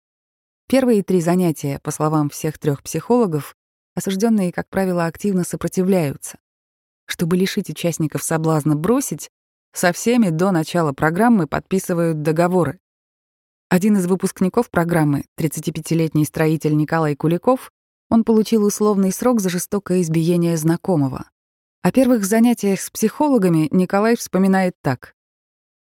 Первые 0.67 1.03
три 1.03 1.21
занятия, 1.21 1.79
по 1.83 1.91
словам 1.91 2.29
всех 2.29 2.57
трех 2.57 2.83
психологов, 2.83 3.55
осужденные, 3.95 4.51
как 4.51 4.67
правило, 4.69 5.05
активно 5.05 5.43
сопротивляются. 5.43 6.39
Чтобы 7.05 7.37
лишить 7.37 7.69
участников 7.69 8.23
соблазна 8.23 8.75
бросить, 8.75 9.29
со 9.73 9.91
всеми 9.93 10.29
до 10.29 10.51
начала 10.51 10.93
программы 10.93 11.47
подписывают 11.47 12.21
договоры. 12.21 12.79
Один 13.69 13.97
из 13.97 14.07
выпускников 14.07 14.69
программы, 14.69 15.25
35-летний 15.39 16.25
строитель 16.25 16.75
Николай 16.75 17.15
Куликов, 17.15 17.71
он 18.13 18.23
получил 18.23 18.63
условный 18.63 19.11
срок 19.11 19.41
за 19.41 19.49
жестокое 19.49 20.01
избиение 20.03 20.55
знакомого. 20.55 21.31
О 21.81 21.91
первых 21.91 22.25
занятиях 22.25 22.79
с 22.79 22.91
психологами 22.91 23.67
Николай 23.71 24.15
вспоминает 24.15 24.75
так. 24.83 25.15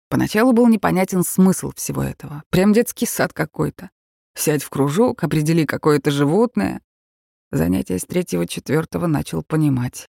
Поначалу 0.10 0.52
был 0.52 0.68
непонятен 0.68 1.24
смысл 1.24 1.72
всего 1.76 2.02
этого. 2.02 2.42
Прям 2.50 2.74
детский 2.74 3.06
сад 3.06 3.32
какой-то. 3.32 3.92
Сядь 4.36 4.64
в 4.64 4.72
кружок, 4.72 5.24
определи 5.24 5.68
какое-то 5.68 6.10
животное. 6.10 6.82
Занятие 7.52 8.00
с 8.00 8.06
третьего-четвертого 8.06 9.06
начал 9.06 9.44
понимать. 9.44 10.08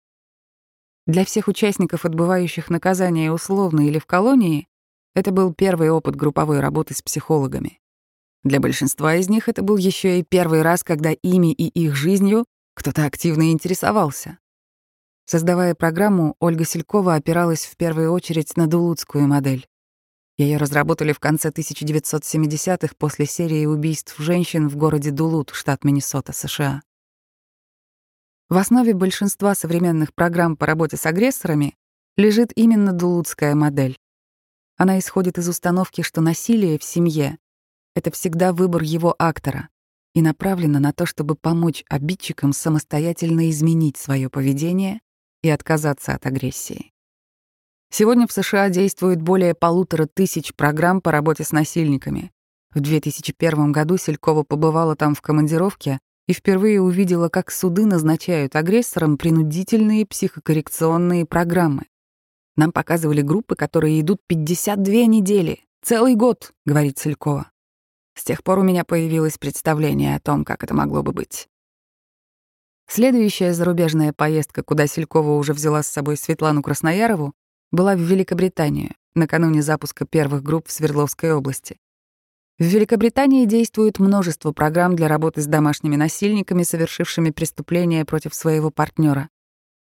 Для 1.06 1.26
всех 1.26 1.50
участников, 1.50 2.06
отбывающих 2.06 2.70
наказание 2.70 3.34
условно 3.34 3.86
или 3.86 4.00
в 4.00 4.06
колонии, 4.06 4.70
это 5.16 5.32
был 5.32 5.54
первый 5.54 5.90
опыт 5.90 6.16
групповой 6.16 6.62
работы 6.62 6.94
с 6.94 7.02
психологами. 7.02 7.82
Для 8.46 8.60
большинства 8.60 9.16
из 9.16 9.28
них 9.28 9.50
это 9.50 9.64
был 9.64 9.76
еще 9.76 10.20
и 10.20 10.24
первый 10.24 10.62
раз, 10.62 10.84
когда 10.84 11.12
ими 11.12 11.52
и 11.52 11.68
их 11.68 11.96
жизнью 11.96 12.46
кто-то 12.76 13.06
активно 13.06 13.52
интересовался. 13.52 14.38
Создавая 15.26 15.74
программу, 15.74 16.36
Ольга 16.40 16.64
Селькова 16.64 17.16
опиралась 17.16 17.66
в 17.66 17.76
первую 17.76 18.12
очередь 18.12 18.56
на 18.56 18.68
дулутскую 18.68 19.28
модель. 19.28 19.66
Ее 20.38 20.58
разработали 20.58 21.12
в 21.12 21.20
конце 21.20 21.50
1970-х 21.50 22.94
после 23.00 23.26
серии 23.26 23.66
убийств 23.66 24.16
женщин 24.20 24.70
в 24.70 24.76
городе 24.76 25.10
Дулут, 25.10 25.50
штат 25.52 25.84
Миннесота, 25.84 26.32
США. 26.32 26.84
В 28.50 28.58
основе 28.58 28.94
большинства 28.94 29.56
современных 29.56 30.14
программ 30.14 30.56
по 30.56 30.68
работе 30.68 30.98
с 30.98 31.08
агрессорами 31.08 31.76
лежит 32.16 32.52
именно 32.56 32.94
дулутская 32.94 33.56
модель. 33.56 33.98
Она 34.78 35.00
исходит 35.00 35.40
из 35.40 35.50
установки, 35.50 36.04
что 36.04 36.22
насилие 36.22 36.78
в 36.78 36.84
семье— 36.84 37.40
это 37.96 38.12
всегда 38.12 38.54
выбор 38.54 38.84
его 38.84 39.16
актора 39.18 39.70
и 40.14 40.22
направлена 40.22 40.80
на 40.80 40.94
то, 40.94 41.06
чтобы 41.06 41.36
помочь 41.36 41.84
обидчикам 41.90 42.54
самостоятельно 42.54 43.50
изменить 43.50 43.98
свое 43.98 44.30
поведение 44.30 45.02
и 45.42 45.50
отказаться 45.50 46.14
от 46.14 46.26
агрессии. 46.26 46.92
Сегодня 47.92 48.28
в 48.28 48.32
США 48.32 48.70
действует 48.70 49.22
более 49.22 49.56
полутора 49.56 50.06
тысяч 50.06 50.54
программ 50.54 51.02
по 51.02 51.12
работе 51.12 51.44
с 51.44 51.52
насильниками. 51.52 52.32
В 52.74 52.82
2001 52.82 53.72
году 53.72 53.98
Селькова 53.98 54.44
побывала 54.44 54.96
там 54.96 55.16
в 55.16 55.22
командировке 55.22 56.00
и 56.28 56.34
впервые 56.34 56.82
увидела, 56.82 57.30
как 57.30 57.52
суды 57.52 57.86
назначают 57.86 58.56
агрессорам 58.56 59.18
принудительные 59.18 60.06
психокоррекционные 60.06 61.26
программы. 61.26 61.86
Нам 62.58 62.72
показывали 62.72 63.22
группы, 63.22 63.56
которые 63.56 64.02
идут 64.02 64.22
52 64.28 65.06
недели, 65.06 65.60
целый 65.82 66.16
год, 66.16 66.52
говорит 66.66 66.98
Селькова. 66.98 67.52
С 68.16 68.24
тех 68.24 68.44
пор 68.44 68.60
у 68.60 68.64
меня 68.64 68.84
появилось 68.84 69.38
представление 69.38 70.16
о 70.16 70.20
том, 70.20 70.46
как 70.46 70.64
это 70.64 70.74
могло 70.74 71.04
бы 71.04 71.12
быть. 71.12 71.48
Следующая 72.88 73.54
зарубежная 73.54 74.14
поездка, 74.14 74.64
куда 74.64 74.88
Селькова 74.88 75.38
уже 75.38 75.54
взяла 75.54 75.84
с 75.84 75.88
собой 75.88 76.18
Светлану 76.18 76.62
Красноярову, 76.62 77.34
была 77.72 77.96
в 77.96 78.00
Великобританию 78.00 78.94
накануне 79.16 79.62
запуска 79.62 80.06
первых 80.06 80.44
групп 80.44 80.68
в 80.68 80.72
Свердловской 80.72 81.34
области. 81.34 81.78
В 82.58 82.64
Великобритании 82.64 83.46
действует 83.46 84.00
множество 84.00 84.52
программ 84.54 84.96
для 84.96 85.08
работы 85.08 85.42
с 85.42 85.46
домашними 85.46 85.96
насильниками, 85.96 86.64
совершившими 86.64 87.32
преступления 87.32 88.06
против 88.06 88.34
своего 88.34 88.72
партнера. 88.72 89.30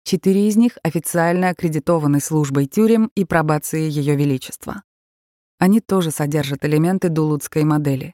Четыре 0.04 0.48
из 0.48 0.56
них 0.56 0.78
официально 0.84 1.50
аккредитованы 1.50 2.20
службой 2.20 2.66
тюрем 2.68 3.12
и 3.16 3.26
пробацией 3.26 3.90
Ее 3.90 4.16
Величества. 4.16 4.84
Они 5.58 5.80
тоже 5.80 6.12
содержат 6.12 6.66
элементы 6.66 7.10
дулутской 7.10 7.64
модели. 7.64 8.14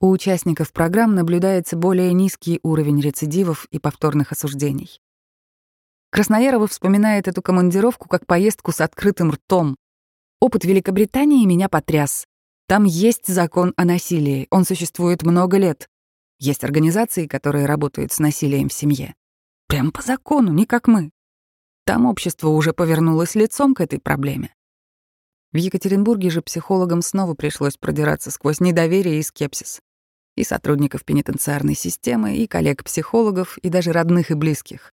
У 0.00 0.10
участников 0.10 0.72
программ 0.72 1.14
наблюдается 1.14 1.76
более 1.76 2.12
низкий 2.12 2.58
уровень 2.62 3.00
рецидивов 3.00 3.66
и 3.70 3.78
повторных 3.78 4.32
осуждений. 4.32 5.00
Красноярова 6.10 6.66
вспоминает 6.66 7.28
эту 7.28 7.40
командировку 7.40 8.08
как 8.08 8.26
поездку 8.26 8.72
с 8.72 8.80
открытым 8.80 9.30
ртом. 9.30 9.76
Опыт 10.40 10.64
Великобритании 10.64 11.46
меня 11.46 11.68
потряс. 11.68 12.26
Там 12.66 12.84
есть 12.84 13.28
закон 13.28 13.74
о 13.76 13.84
насилии, 13.84 14.46
он 14.50 14.64
существует 14.64 15.22
много 15.22 15.58
лет. 15.58 15.88
Есть 16.38 16.64
организации, 16.64 17.26
которые 17.26 17.66
работают 17.66 18.12
с 18.12 18.18
насилием 18.18 18.68
в 18.68 18.72
семье. 18.72 19.14
Прямо 19.68 19.92
по 19.92 20.02
закону, 20.02 20.52
не 20.52 20.66
как 20.66 20.88
мы. 20.88 21.12
Там 21.84 22.06
общество 22.06 22.48
уже 22.48 22.72
повернулось 22.72 23.34
лицом 23.34 23.74
к 23.74 23.80
этой 23.80 24.00
проблеме. 24.00 24.54
В 25.52 25.56
Екатеринбурге 25.56 26.30
же 26.30 26.40
психологам 26.40 27.02
снова 27.02 27.34
пришлось 27.34 27.76
продираться 27.76 28.30
сквозь 28.30 28.60
недоверие 28.60 29.18
и 29.18 29.22
скепсис. 29.22 29.80
И 30.34 30.44
сотрудников 30.44 31.04
пенитенциарной 31.04 31.74
системы, 31.74 32.36
и 32.36 32.46
коллег-психологов, 32.46 33.58
и 33.58 33.68
даже 33.68 33.92
родных 33.92 34.30
и 34.30 34.34
близких. 34.34 34.92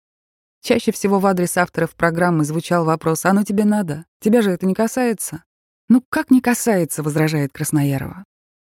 Чаще 0.60 0.90
всего 0.90 1.20
в 1.20 1.26
адрес 1.26 1.56
авторов 1.56 1.94
программы 1.94 2.44
звучал 2.44 2.84
вопрос 2.84 3.24
«А 3.24 3.32
ну 3.32 3.44
тебе 3.44 3.64
надо? 3.64 4.04
Тебя 4.20 4.42
же 4.42 4.50
это 4.50 4.66
не 4.66 4.74
касается?» 4.74 5.44
«Ну 5.88 6.02
как 6.08 6.32
не 6.32 6.40
касается?»— 6.40 7.02
возражает 7.04 7.52
Красноярова. 7.52 8.24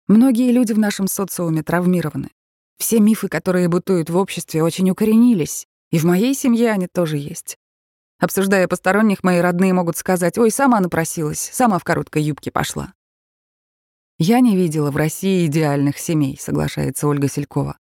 «Многие 0.08 0.50
люди 0.52 0.72
в 0.72 0.78
нашем 0.78 1.06
социуме 1.06 1.62
травмированы. 1.62 2.30
Все 2.78 2.98
мифы, 2.98 3.28
которые 3.28 3.68
бытуют 3.68 4.08
в 4.08 4.16
обществе, 4.16 4.62
очень 4.62 4.90
укоренились. 4.90 5.66
И 5.90 5.98
в 5.98 6.04
моей 6.04 6.34
семье 6.34 6.72
они 6.72 6.88
тоже 6.88 7.18
есть. 7.18 7.56
Обсуждая 8.18 8.68
посторонних, 8.68 9.22
мои 9.24 9.38
родные 9.40 9.72
могут 9.72 9.96
сказать 9.96 10.38
«Ой, 10.38 10.50
сама 10.50 10.80
напросилась, 10.80 11.50
сама 11.52 11.78
в 11.78 11.84
короткой 11.84 12.22
юбке 12.22 12.50
пошла». 12.50 12.94
«Я 14.18 14.40
не 14.40 14.56
видела 14.56 14.90
в 14.90 14.96
России 14.96 15.46
идеальных 15.46 15.98
семей»,— 15.98 16.38
соглашается 16.40 17.08
Ольга 17.08 17.28
Селькова. 17.28 17.78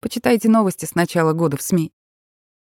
«Почитайте 0.00 0.48
новости 0.48 0.84
с 0.84 0.94
начала 0.94 1.32
года 1.32 1.56
в 1.56 1.62
СМИ. 1.62 1.92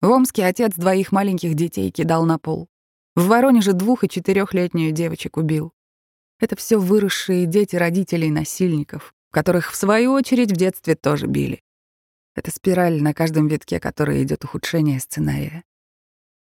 В 0.02 0.10
Омске 0.12 0.46
отец 0.46 0.74
двоих 0.76 1.12
маленьких 1.12 1.56
детей 1.56 1.90
кидал 1.90 2.26
на 2.26 2.38
пол. 2.38 2.70
В 3.16 3.28
Воронеже 3.28 3.74
двух- 3.74 4.04
и 4.04 4.10
четырехлетнюю 4.10 4.92
девочек 4.92 5.38
убил. 5.38 5.74
Это 6.40 6.56
все 6.56 6.78
выросшие 6.78 7.48
дети 7.48 7.76
родителей 7.76 8.30
насильников, 8.30 9.16
которых, 9.32 9.72
в 9.72 9.76
свою 9.76 10.12
очередь, 10.12 10.52
в 10.52 10.56
детстве 10.56 10.96
тоже 10.96 11.26
били. 11.26 11.64
Это 12.36 12.52
спираль 12.52 13.02
на 13.02 13.16
каждом 13.16 13.48
витке, 13.48 13.80
которой 13.80 14.22
идет 14.22 14.44
ухудшение 14.44 15.00
сценария. 15.00 15.64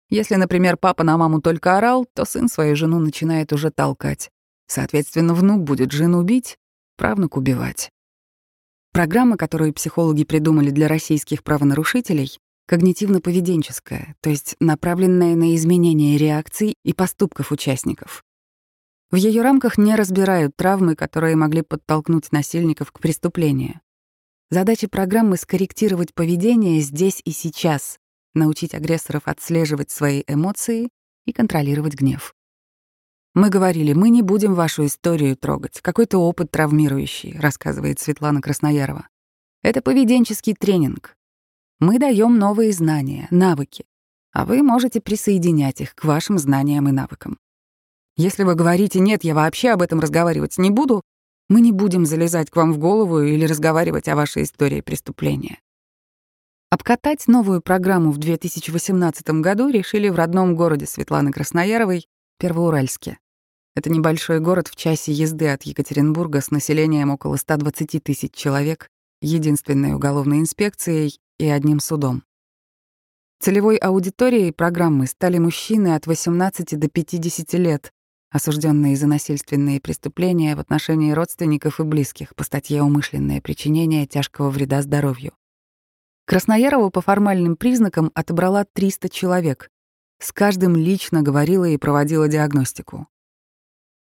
Если, 0.09 0.35
например, 0.35 0.77
папа 0.77 1.03
на 1.03 1.17
маму 1.17 1.41
только 1.41 1.77
орал, 1.77 2.05
то 2.13 2.25
сын 2.25 2.47
свою 2.47 2.75
жену 2.75 2.99
начинает 2.99 3.51
уже 3.53 3.71
толкать. 3.71 4.29
Соответственно, 4.67 5.33
внук 5.33 5.63
будет 5.63 5.91
жену 5.91 6.21
бить, 6.23 6.57
правнук 6.97 7.37
убивать. 7.37 7.91
Программа, 8.91 9.35
которую 9.35 9.73
психологи 9.73 10.23
придумали 10.23 10.69
для 10.69 10.87
российских 10.87 11.43
правонарушителей, 11.43 12.39
когнитивно-поведенческое, 12.69 14.15
то 14.21 14.29
есть 14.29 14.55
направленное 14.59 15.35
на 15.35 15.55
изменение 15.55 16.17
реакций 16.17 16.75
и 16.83 16.93
поступков 16.93 17.51
участников. 17.51 18.23
В 19.11 19.15
ее 19.17 19.41
рамках 19.41 19.77
не 19.77 19.95
разбирают 19.95 20.55
травмы, 20.55 20.95
которые 20.95 21.35
могли 21.35 21.61
подтолкнуть 21.61 22.31
насильников 22.31 22.91
к 22.91 22.99
преступлению. 22.99 23.81
Задача 24.49 24.87
программы— 24.87 25.37
скорректировать 25.37 26.13
поведение 26.13 26.79
здесь 26.81 27.21
и 27.23 27.31
сейчас, 27.31 27.97
научить 28.35 28.73
агрессоров 28.73 29.23
отслеживать 29.25 29.91
свои 29.91 30.23
эмоции 30.27 30.89
и 31.25 31.33
контролировать 31.33 31.95
гнев. 31.95 32.33
Мы 33.33 33.49
говорили, 33.49 33.93
мы 33.93 34.09
не 34.09 34.21
будем 34.21 34.53
вашу 34.53 34.85
историю 34.85 35.35
трогать, 35.35 35.81
какой-то 35.81 36.19
опыт 36.19 36.51
травмирующий, 36.51 37.37
рассказывает 37.37 37.99
Светлана 37.99 38.41
Красноярова. 38.41 39.09
Это 39.61 39.81
поведенческий 39.81 40.53
тренинг. 40.53 41.15
Мы 41.79 41.99
даем 41.99 42.37
новые 42.37 42.71
знания, 42.71 43.27
навыки, 43.31 43.85
а 44.31 44.45
вы 44.45 44.63
можете 44.63 45.01
присоединять 45.01 45.81
их 45.81 45.95
к 45.95 46.05
вашим 46.05 46.37
знаниям 46.37 46.87
и 46.87 46.91
навыкам. 46.91 47.37
Если 48.15 48.43
вы 48.43 48.55
говорите 48.55 48.99
«нет, 48.99 49.25
я 49.25 49.35
вообще 49.35 49.71
об 49.71 49.81
этом 49.81 49.99
разговаривать 49.99 50.57
не 50.57 50.69
буду», 50.69 51.01
мы 51.49 51.61
не 51.61 51.71
будем 51.71 52.05
залезать 52.05 52.49
к 52.49 52.55
вам 52.55 52.73
в 52.73 52.77
голову 52.77 53.21
или 53.21 53.45
разговаривать 53.45 54.07
о 54.07 54.15
вашей 54.15 54.43
истории 54.43 54.81
преступления. 54.81 55.59
Обкатать 56.71 57.27
новую 57.27 57.61
программу 57.61 58.11
в 58.11 58.17
2018 58.17 59.29
году 59.41 59.69
решили 59.69 60.09
в 60.09 60.15
родном 60.15 60.55
городе 60.55 60.87
Светланы 60.87 61.31
Краснояровой, 61.31 62.07
Первоуральске. 62.39 63.19
Это 63.75 63.91
небольшой 63.91 64.39
город 64.39 64.67
в 64.67 64.75
часе 64.75 65.11
езды 65.11 65.49
от 65.49 65.63
Екатеринбурга 65.63 66.41
с 66.41 66.49
населением 66.49 67.11
около 67.11 67.35
120 67.35 68.03
тысяч 68.03 68.33
человек, 68.33 68.89
единственной 69.21 69.93
уголовной 69.93 70.39
инспекцией 70.39 71.19
и 71.39 71.47
одним 71.47 71.79
судом. 71.79 72.23
Целевой 73.39 73.77
аудиторией 73.77 74.51
программы 74.51 75.07
стали 75.07 75.37
мужчины 75.37 75.93
от 75.93 76.07
18 76.07 76.79
до 76.79 76.89
50 76.89 77.53
лет, 77.53 77.91
осужденные 78.31 78.95
за 78.95 79.07
насильственные 79.07 79.79
преступления 79.79 80.55
в 80.55 80.59
отношении 80.59 81.11
родственников 81.11 81.79
и 81.79 81.83
близких 81.83 82.33
по 82.35 82.43
статье 82.43 82.81
«Умышленное 82.81 83.39
причинение 83.39 84.07
тяжкого 84.07 84.49
вреда 84.49 84.81
здоровью». 84.81 85.33
Красноярова 86.25 86.89
по 86.89 87.01
формальным 87.01 87.55
признакам 87.55 88.11
отобрала 88.15 88.65
300 88.65 89.09
человек. 89.09 89.69
С 90.19 90.31
каждым 90.31 90.75
лично 90.75 91.21
говорила 91.21 91.65
и 91.65 91.77
проводила 91.77 92.27
диагностику. 92.27 93.07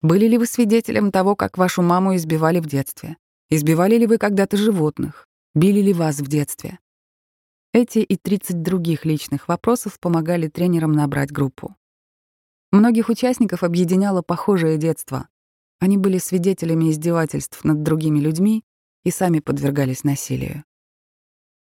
Были 0.02 0.26
ли 0.26 0.38
вы 0.38 0.46
свидетелем 0.46 1.12
того, 1.12 1.38
как 1.38 1.58
вашу 1.58 1.82
маму 1.82 2.16
избивали 2.18 2.60
в 2.60 2.66
детстве? 2.66 3.16
Избивали 3.50 3.98
ли 3.98 4.08
вы 4.08 4.18
когда-то 4.18 4.58
животных? 4.58 5.28
Били 5.56 5.80
ли 5.80 5.94
вас 5.94 6.20
в 6.20 6.28
детстве? 6.28 6.80
Эти 7.72 8.00
и 8.00 8.18
30 8.18 8.62
других 8.62 9.06
личных 9.06 9.48
вопросов 9.48 9.98
помогали 9.98 10.50
тренерам 10.50 10.92
набрать 10.92 11.32
группу. 11.32 11.78
Многих 12.72 13.08
участников 13.08 13.64
объединяло 13.64 14.22
похожее 14.22 14.78
детство. 14.78 15.30
Они 15.80 15.98
были 15.98 16.18
свидетелями 16.18 16.92
издевательств 16.92 17.64
над 17.64 17.84
другими 17.84 18.20
людьми 18.20 18.66
и 19.06 19.12
сами 19.12 19.40
подвергались 19.40 20.04
насилию. 20.04 20.66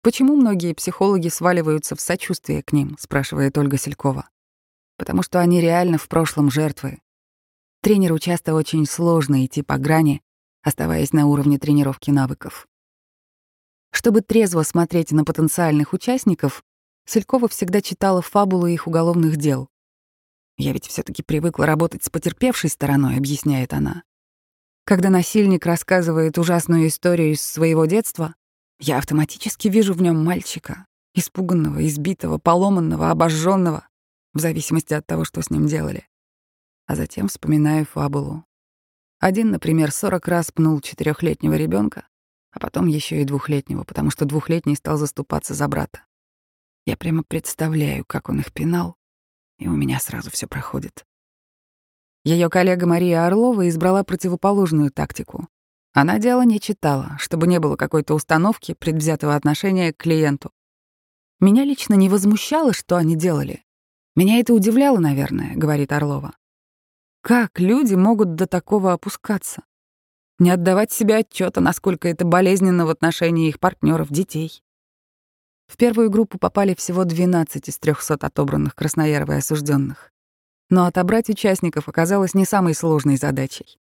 «Почему 0.01 0.35
многие 0.35 0.73
психологи 0.73 1.29
сваливаются 1.29 1.95
в 1.95 2.01
сочувствие 2.01 2.63
к 2.63 2.73
ним?»— 2.73 2.97
спрашивает 2.99 3.57
Ольга 3.57 3.77
Селькова. 3.77 4.29
«Потому 4.97 5.23
что 5.23 5.39
они 5.39 5.61
реально 5.61 5.97
в 5.97 6.07
прошлом 6.07 6.49
жертвы, 6.49 6.99
Тренеру 7.81 8.19
часто 8.19 8.53
очень 8.53 8.85
сложно 8.85 9.43
идти 9.43 9.63
по 9.63 9.79
грани, 9.79 10.21
оставаясь 10.61 11.13
на 11.13 11.25
уровне 11.25 11.57
тренировки 11.57 12.11
навыков. 12.11 12.67
Чтобы 13.91 14.21
трезво 14.21 14.61
смотреть 14.61 15.11
на 15.11 15.25
потенциальных 15.25 15.91
участников, 15.91 16.63
Селькова 17.07 17.47
всегда 17.47 17.81
читала 17.81 18.21
фабулы 18.21 18.71
их 18.71 18.85
уголовных 18.85 19.35
дел. 19.37 19.67
«Я 20.57 20.73
ведь 20.73 20.85
все 20.85 21.01
таки 21.01 21.23
привыкла 21.23 21.65
работать 21.65 22.03
с 22.03 22.11
потерпевшей 22.11 22.69
стороной»,— 22.69 23.15
объясняет 23.17 23.73
она. 23.73 24.03
Когда 24.85 25.09
насильник 25.09 25.65
рассказывает 25.65 26.37
ужасную 26.37 26.87
историю 26.87 27.31
из 27.31 27.41
своего 27.41 27.85
детства, 27.87 28.35
я 28.81 28.97
автоматически 28.97 29.69
вижу 29.69 29.93
в 29.93 30.01
нем 30.01 30.21
мальчика, 30.21 30.85
испуганного, 31.15 31.87
избитого, 31.87 32.37
поломанного, 32.37 33.09
обожженного, 33.09 33.87
в 34.33 34.39
зависимости 34.39 34.93
от 34.93 35.07
того, 35.07 35.23
что 35.23 35.41
с 35.41 35.49
ним 35.49 35.67
делали 35.67 36.07
а 36.91 36.95
затем 36.95 37.29
вспоминаю 37.29 37.85
фабулу. 37.85 38.43
Один, 39.19 39.51
например, 39.51 39.93
сорок 39.93 40.27
раз 40.27 40.51
пнул 40.51 40.81
четырехлетнего 40.81 41.53
ребенка, 41.53 42.05
а 42.51 42.59
потом 42.59 42.87
еще 42.87 43.21
и 43.21 43.23
двухлетнего, 43.23 43.85
потому 43.85 44.09
что 44.09 44.25
двухлетний 44.25 44.75
стал 44.75 44.97
заступаться 44.97 45.53
за 45.53 45.69
брата. 45.69 46.03
Я 46.85 46.97
прямо 46.97 47.23
представляю, 47.23 48.03
как 48.03 48.27
он 48.27 48.41
их 48.41 48.51
пинал, 48.51 48.97
и 49.57 49.69
у 49.69 49.73
меня 49.73 50.01
сразу 50.01 50.29
все 50.31 50.47
проходит. 50.47 51.05
Ее 52.25 52.49
коллега 52.49 52.85
Мария 52.85 53.25
Орлова 53.25 53.69
избрала 53.69 54.03
противоположную 54.03 54.91
тактику. 54.91 55.47
Она 55.93 56.19
дело 56.19 56.43
не 56.43 56.59
читала, 56.59 57.17
чтобы 57.19 57.47
не 57.47 57.59
было 57.59 57.75
какой-то 57.75 58.13
установки 58.13 58.73
предвзятого 58.73 59.35
отношения 59.35 59.91
к 59.91 59.97
клиенту. 59.97 60.51
Меня 61.41 61.65
лично 61.65 61.95
не 61.95 62.07
возмущало, 62.07 62.71
что 62.71 62.95
они 62.95 63.15
делали. 63.15 63.63
Меня 64.15 64.39
это 64.39 64.53
удивляло, 64.53 64.99
наверное, 64.99 65.55
говорит 65.55 65.91
Орлова. 65.91 66.33
Как 67.21 67.59
люди 67.59 67.95
могут 67.95 68.35
до 68.35 68.47
такого 68.47 68.93
опускаться? 68.93 69.63
Не 70.39 70.51
отдавать 70.51 70.91
себе 70.91 71.17
отчета, 71.17 71.61
насколько 71.61 72.07
это 72.07 72.25
болезненно 72.25 72.85
в 72.85 72.89
отношении 72.89 73.49
их 73.49 73.59
партнеров, 73.59 74.09
детей. 74.09 74.63
В 75.67 75.77
первую 75.77 76.09
группу 76.09 76.37
попали 76.37 76.73
всего 76.73 77.03
12 77.03 77.69
из 77.69 77.77
300 77.79 78.15
отобранных 78.15 78.75
Краснояровой 78.75 79.37
осужденных. 79.37 80.11
Но 80.69 80.85
отобрать 80.85 81.29
участников 81.29 81.89
оказалось 81.89 82.33
не 82.33 82.45
самой 82.45 82.75
сложной 82.75 83.17
задачей. 83.17 83.80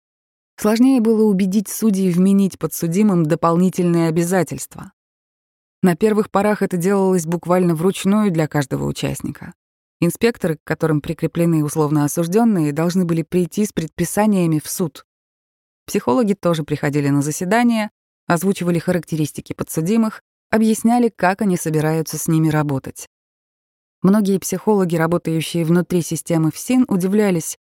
Сложнее 0.58 1.00
было 1.00 1.24
убедить 1.24 1.68
судей 1.68 2.10
вменить 2.10 2.58
подсудимым 2.58 3.24
дополнительные 3.24 4.08
обязательства. 4.08 4.92
На 5.82 5.96
первых 5.96 6.30
порах 6.30 6.62
это 6.62 6.78
делалось 6.78 7.26
буквально 7.26 7.74
вручную 7.74 8.30
для 8.30 8.48
каждого 8.48 8.86
участника. 8.86 9.52
Инспекторы, 10.00 10.56
к 10.56 10.64
которым 10.64 11.00
прикреплены 11.00 11.62
условно 11.62 12.04
осужденные, 12.04 12.72
должны 12.72 13.04
были 13.04 13.22
прийти 13.22 13.66
с 13.66 13.72
предписаниями 13.72 14.58
в 14.58 14.68
суд. 14.68 15.06
Психологи 15.86 16.34
тоже 16.34 16.64
приходили 16.64 17.08
на 17.08 17.22
заседания, 17.22 17.90
озвучивали 18.26 18.78
характеристики 18.78 19.52
подсудимых, 19.52 20.22
объясняли, 20.50 21.12
как 21.14 21.42
они 21.42 21.56
собираются 21.56 22.18
с 22.18 22.28
ними 22.28 22.48
работать. 22.48 23.06
Многие 24.02 24.38
психологи, 24.38 24.96
работающие 24.96 25.64
внутри 25.64 26.02
системы 26.02 26.50
ФСИН, 26.50 26.86
удивлялись, 26.88 27.56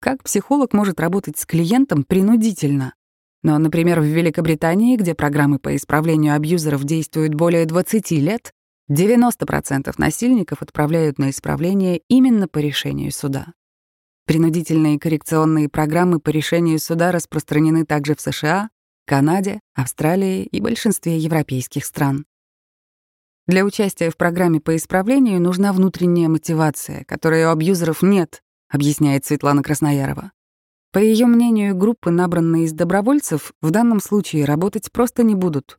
как 0.00 0.22
психолог 0.22 0.72
может 0.72 0.98
работать 0.98 1.38
с 1.38 1.46
клиентом 1.46 2.04
принудительно. 2.04 2.94
Но, 3.42 3.56
например, 3.58 4.00
в 4.00 4.04
Великобритании, 4.04 4.96
где 4.96 5.14
программы 5.14 5.58
по 5.58 5.74
исправлению 5.76 6.34
абьюзеров 6.34 6.84
действуют 6.84 7.34
более 7.34 7.64
20 7.66 8.10
лет, 8.12 8.52
90% 8.90 9.94
насильников 9.98 10.62
отправляют 10.62 11.18
на 11.18 11.30
исправление 11.30 12.02
именно 12.08 12.48
по 12.48 12.58
решению 12.58 13.12
суда. 13.12 13.52
Принудительные 14.26 14.98
коррекционные 14.98 15.68
программы 15.68 16.20
по 16.20 16.30
решению 16.30 16.78
суда 16.78 17.12
распространены 17.12 17.86
также 17.86 18.14
в 18.14 18.20
США, 18.20 18.70
Канаде, 19.06 19.60
Австралии 19.74 20.44
и 20.44 20.60
большинстве 20.60 21.18
европейских 21.18 21.84
стран. 21.84 22.26
Для 23.46 23.64
участия 23.64 24.10
в 24.10 24.16
программе 24.16 24.60
по 24.60 24.76
исправлению 24.76 25.40
нужна 25.40 25.72
внутренняя 25.72 26.28
мотивация, 26.28 27.04
которой 27.04 27.44
у 27.44 27.50
абьюзеров 27.50 28.02
нет, 28.02 28.42
объясняет 28.70 29.26
Светлана 29.26 29.62
Красноярова. 29.62 30.32
По 30.92 30.98
ее 30.98 31.26
мнению, 31.26 31.76
группы, 31.76 32.10
набранные 32.10 32.64
из 32.64 32.72
добровольцев, 32.72 33.52
в 33.60 33.70
данном 33.70 34.00
случае 34.00 34.44
работать 34.44 34.90
просто 34.90 35.22
не 35.22 35.34
будут, 35.34 35.78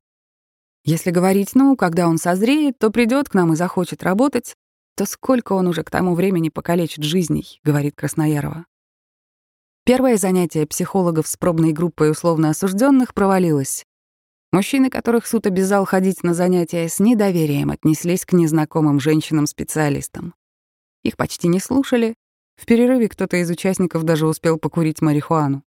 если 0.83 1.11
говорить, 1.11 1.53
ну, 1.53 1.75
когда 1.75 2.07
он 2.07 2.17
созреет, 2.17 2.79
то 2.79 2.89
придет 2.89 3.29
к 3.29 3.35
нам 3.35 3.53
и 3.53 3.55
захочет 3.55 4.01
работать, 4.01 4.55
то 4.95 5.05
сколько 5.05 5.53
он 5.53 5.67
уже 5.67 5.83
к 5.83 5.91
тому 5.91 6.15
времени 6.15 6.49
покалечит 6.49 7.03
жизней, 7.03 7.59
говорит 7.63 7.95
Красноярова. 7.95 8.65
Первое 9.85 10.17
занятие 10.17 10.65
психологов 10.65 11.27
с 11.27 11.37
пробной 11.37 11.71
группой 11.71 12.09
условно 12.09 12.49
осужденных 12.49 13.13
провалилось. 13.13 13.85
Мужчины, 14.51 14.89
которых 14.89 15.27
суд 15.27 15.45
обязал 15.45 15.85
ходить 15.85 16.23
на 16.23 16.33
занятия, 16.33 16.89
с 16.89 16.99
недоверием 16.99 17.69
отнеслись 17.69 18.25
к 18.25 18.33
незнакомым 18.33 18.99
женщинам-специалистам. 18.99 20.33
Их 21.03 21.15
почти 21.15 21.47
не 21.47 21.59
слушали. 21.59 22.15
В 22.55 22.65
перерыве 22.65 23.09
кто-то 23.09 23.37
из 23.37 23.49
участников 23.49 24.03
даже 24.03 24.27
успел 24.27 24.57
покурить 24.57 25.01
марихуану. 25.01 25.63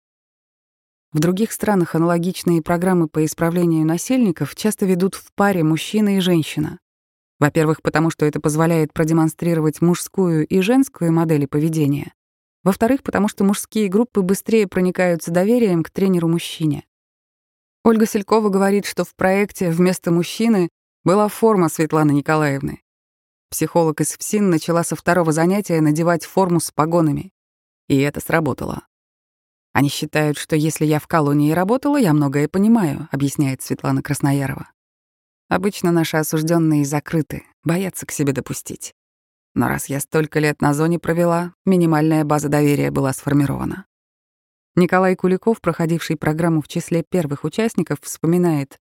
В 1.12 1.20
других 1.20 1.52
странах 1.52 1.94
аналогичные 1.94 2.60
программы 2.60 3.08
по 3.08 3.24
исправлению 3.24 3.86
насильников 3.86 4.56
часто 4.56 4.84
ведут 4.84 5.14
в 5.14 5.32
паре 5.34 5.62
мужчина 5.62 6.16
и 6.16 6.20
женщина. 6.20 6.80
Во-первых, 7.38 7.82
потому 7.82 8.10
что 8.10 8.26
это 8.26 8.40
позволяет 8.40 8.92
продемонстрировать 8.92 9.80
мужскую 9.80 10.46
и 10.46 10.60
женскую 10.60 11.12
модели 11.12 11.46
поведения. 11.46 12.14
Во-вторых, 12.64 13.02
потому 13.02 13.28
что 13.28 13.44
мужские 13.44 13.88
группы 13.88 14.22
быстрее 14.22 14.66
проникаются 14.66 15.30
доверием 15.30 15.82
к 15.82 15.90
тренеру-мужчине. 15.90 16.84
Ольга 17.84 18.06
Селькова 18.06 18.48
говорит, 18.48 18.86
что 18.86 19.04
в 19.04 19.14
проекте 19.14 19.70
вместо 19.70 20.10
мужчины 20.10 20.70
была 21.04 21.28
форма 21.28 21.68
Светланы 21.68 22.12
Николаевны. 22.12 22.80
Психолог 23.54 24.00
из 24.00 24.14
ФСИН 24.14 24.50
начала 24.50 24.82
со 24.82 24.96
второго 24.96 25.30
занятия 25.30 25.80
надевать 25.80 26.24
форму 26.24 26.58
с 26.58 26.72
погонами. 26.72 27.30
И 27.86 27.96
это 28.00 28.18
сработало. 28.18 28.84
Они 29.72 29.88
считают, 29.88 30.38
что 30.38 30.56
если 30.56 30.84
я 30.84 30.98
в 30.98 31.06
колонии 31.06 31.52
работала, 31.52 31.96
я 31.96 32.12
многое 32.12 32.48
понимаю, 32.48 33.08
объясняет 33.12 33.62
Светлана 33.62 34.02
Красноярова. 34.02 34.72
Обычно 35.48 35.92
наши 35.92 36.16
осужденные 36.16 36.84
закрыты, 36.84 37.44
боятся 37.62 38.06
к 38.06 38.10
себе 38.10 38.32
допустить. 38.32 38.92
Но 39.54 39.68
раз 39.68 39.86
я 39.86 40.00
столько 40.00 40.40
лет 40.40 40.60
на 40.60 40.74
зоне 40.74 40.98
провела, 40.98 41.54
минимальная 41.64 42.24
база 42.24 42.48
доверия 42.48 42.90
была 42.90 43.12
сформирована. 43.12 43.86
Николай 44.74 45.14
Куликов, 45.14 45.60
проходивший 45.60 46.16
программу 46.16 46.60
в 46.60 46.66
числе 46.66 47.04
первых 47.08 47.44
участников, 47.44 47.98
вспоминает, 48.02 48.80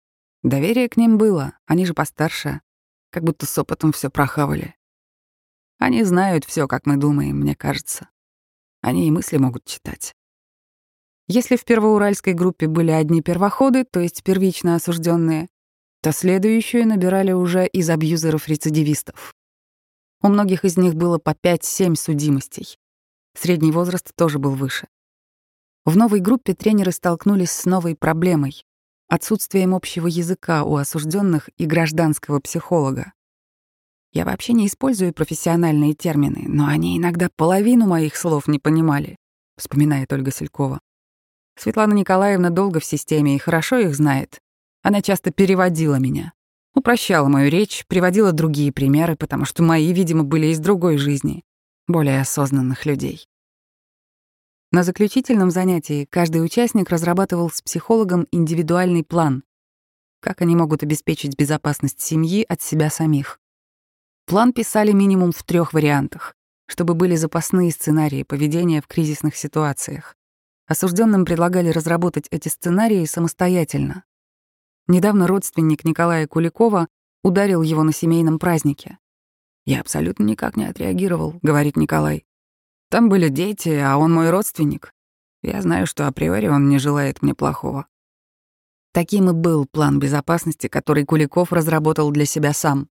«Доверие 0.42 0.88
к 0.88 0.96
ним 0.96 1.18
было, 1.18 1.52
они 1.66 1.86
же 1.86 1.94
постарше, 1.94 2.62
как 3.16 3.24
будто 3.24 3.46
с 3.46 3.56
опытом 3.56 3.92
все 3.92 4.10
прохавали. 4.10 4.74
Они 5.78 6.04
знают 6.04 6.44
все, 6.44 6.68
как 6.68 6.84
мы 6.84 6.98
думаем, 6.98 7.40
мне 7.40 7.56
кажется. 7.56 8.10
Они 8.82 9.08
и 9.08 9.10
мысли 9.10 9.38
могут 9.38 9.64
читать. 9.64 10.14
Если 11.26 11.56
в 11.56 11.64
первоуральской 11.64 12.34
группе 12.34 12.66
были 12.66 12.90
одни 12.90 13.22
первоходы, 13.22 13.84
то 13.84 14.00
есть 14.00 14.22
первично 14.22 14.74
осужденные, 14.74 15.48
то 16.02 16.12
следующую 16.12 16.86
набирали 16.86 17.32
уже 17.32 17.66
из 17.66 17.88
абьюзеров-рецидивистов. 17.88 19.34
У 20.20 20.28
многих 20.28 20.66
из 20.66 20.76
них 20.76 20.94
было 20.94 21.16
по 21.16 21.30
5-7 21.30 21.94
судимостей. 21.94 22.76
Средний 23.32 23.72
возраст 23.72 24.14
тоже 24.14 24.38
был 24.38 24.54
выше. 24.54 24.88
В 25.86 25.96
новой 25.96 26.20
группе 26.20 26.52
тренеры 26.52 26.92
столкнулись 26.92 27.50
с 27.50 27.64
новой 27.64 27.96
проблемой— 27.96 28.65
отсутствием 29.08 29.74
общего 29.74 30.06
языка 30.06 30.64
у 30.64 30.76
осужденных 30.76 31.50
и 31.56 31.66
гражданского 31.66 32.40
психолога. 32.40 33.12
Я 34.12 34.24
вообще 34.24 34.52
не 34.52 34.66
использую 34.66 35.12
профессиональные 35.12 35.94
термины, 35.94 36.44
но 36.48 36.66
они 36.66 36.96
иногда 36.96 37.28
половину 37.36 37.86
моих 37.86 38.16
слов 38.16 38.48
не 38.48 38.58
понимали, 38.58 39.16
вспоминает 39.56 40.12
Ольга 40.12 40.30
Селькова. 40.30 40.80
Светлана 41.58 41.94
Николаевна 41.94 42.50
долго 42.50 42.80
в 42.80 42.84
системе 42.84 43.36
и 43.36 43.38
хорошо 43.38 43.78
их 43.78 43.94
знает. 43.94 44.40
Она 44.82 45.02
часто 45.02 45.30
переводила 45.30 45.96
меня, 45.96 46.32
упрощала 46.74 47.28
мою 47.28 47.50
речь, 47.50 47.84
приводила 47.88 48.32
другие 48.32 48.72
примеры, 48.72 49.16
потому 49.16 49.44
что 49.44 49.62
мои, 49.62 49.92
видимо, 49.92 50.22
были 50.22 50.48
из 50.48 50.58
другой 50.58 50.98
жизни, 50.98 51.44
более 51.88 52.20
осознанных 52.20 52.86
людей. 52.86 53.26
На 54.72 54.82
заключительном 54.82 55.50
занятии 55.50 56.06
каждый 56.10 56.44
участник 56.44 56.90
разрабатывал 56.90 57.50
с 57.50 57.62
психологом 57.62 58.26
индивидуальный 58.32 59.04
план, 59.04 59.44
как 60.20 60.42
они 60.42 60.56
могут 60.56 60.82
обеспечить 60.82 61.36
безопасность 61.38 62.00
семьи 62.00 62.44
от 62.48 62.60
себя 62.60 62.90
самих. 62.90 63.40
План 64.26 64.52
писали 64.52 64.90
минимум 64.90 65.30
в 65.30 65.44
трех 65.44 65.72
вариантах, 65.72 66.34
чтобы 66.66 66.94
были 66.94 67.14
запасные 67.14 67.70
сценарии 67.70 68.24
поведения 68.24 68.82
в 68.82 68.88
кризисных 68.88 69.36
ситуациях. 69.36 70.16
Осужденным 70.66 71.24
предлагали 71.24 71.70
разработать 71.70 72.26
эти 72.32 72.48
сценарии 72.48 73.04
самостоятельно. 73.04 74.02
Недавно 74.88 75.28
родственник 75.28 75.84
Николая 75.84 76.26
Куликова 76.26 76.88
ударил 77.22 77.62
его 77.62 77.84
на 77.84 77.92
семейном 77.92 78.40
празднике. 78.40 78.98
«Я 79.64 79.80
абсолютно 79.80 80.24
никак 80.24 80.56
не 80.56 80.64
отреагировал»,— 80.64 81.38
говорит 81.42 81.76
Николай. 81.76 82.25
Там 82.88 83.08
были 83.08 83.28
дети, 83.28 83.70
а 83.70 83.96
он 83.96 84.12
мой 84.12 84.30
родственник. 84.30 84.92
Я 85.42 85.60
знаю, 85.62 85.86
что 85.86 86.06
априори 86.06 86.48
он 86.48 86.68
не 86.68 86.78
желает 86.78 87.22
мне 87.22 87.34
плохого. 87.34 87.86
Таким 88.92 89.28
и 89.28 89.32
был 89.32 89.66
план 89.66 89.98
безопасности, 89.98 90.68
который 90.68 91.04
Куликов 91.04 91.52
разработал 91.52 92.10
для 92.10 92.24
себя 92.24 92.52
сам. 92.52 92.88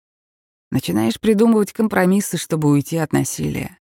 Начинаешь 0.71 1.21
придумывать 1.21 1.73
компромиссы, 1.73 2.37
чтобы 2.37 2.69
уйти 2.69 2.97
от 2.99 3.13
насилия. 3.13 3.79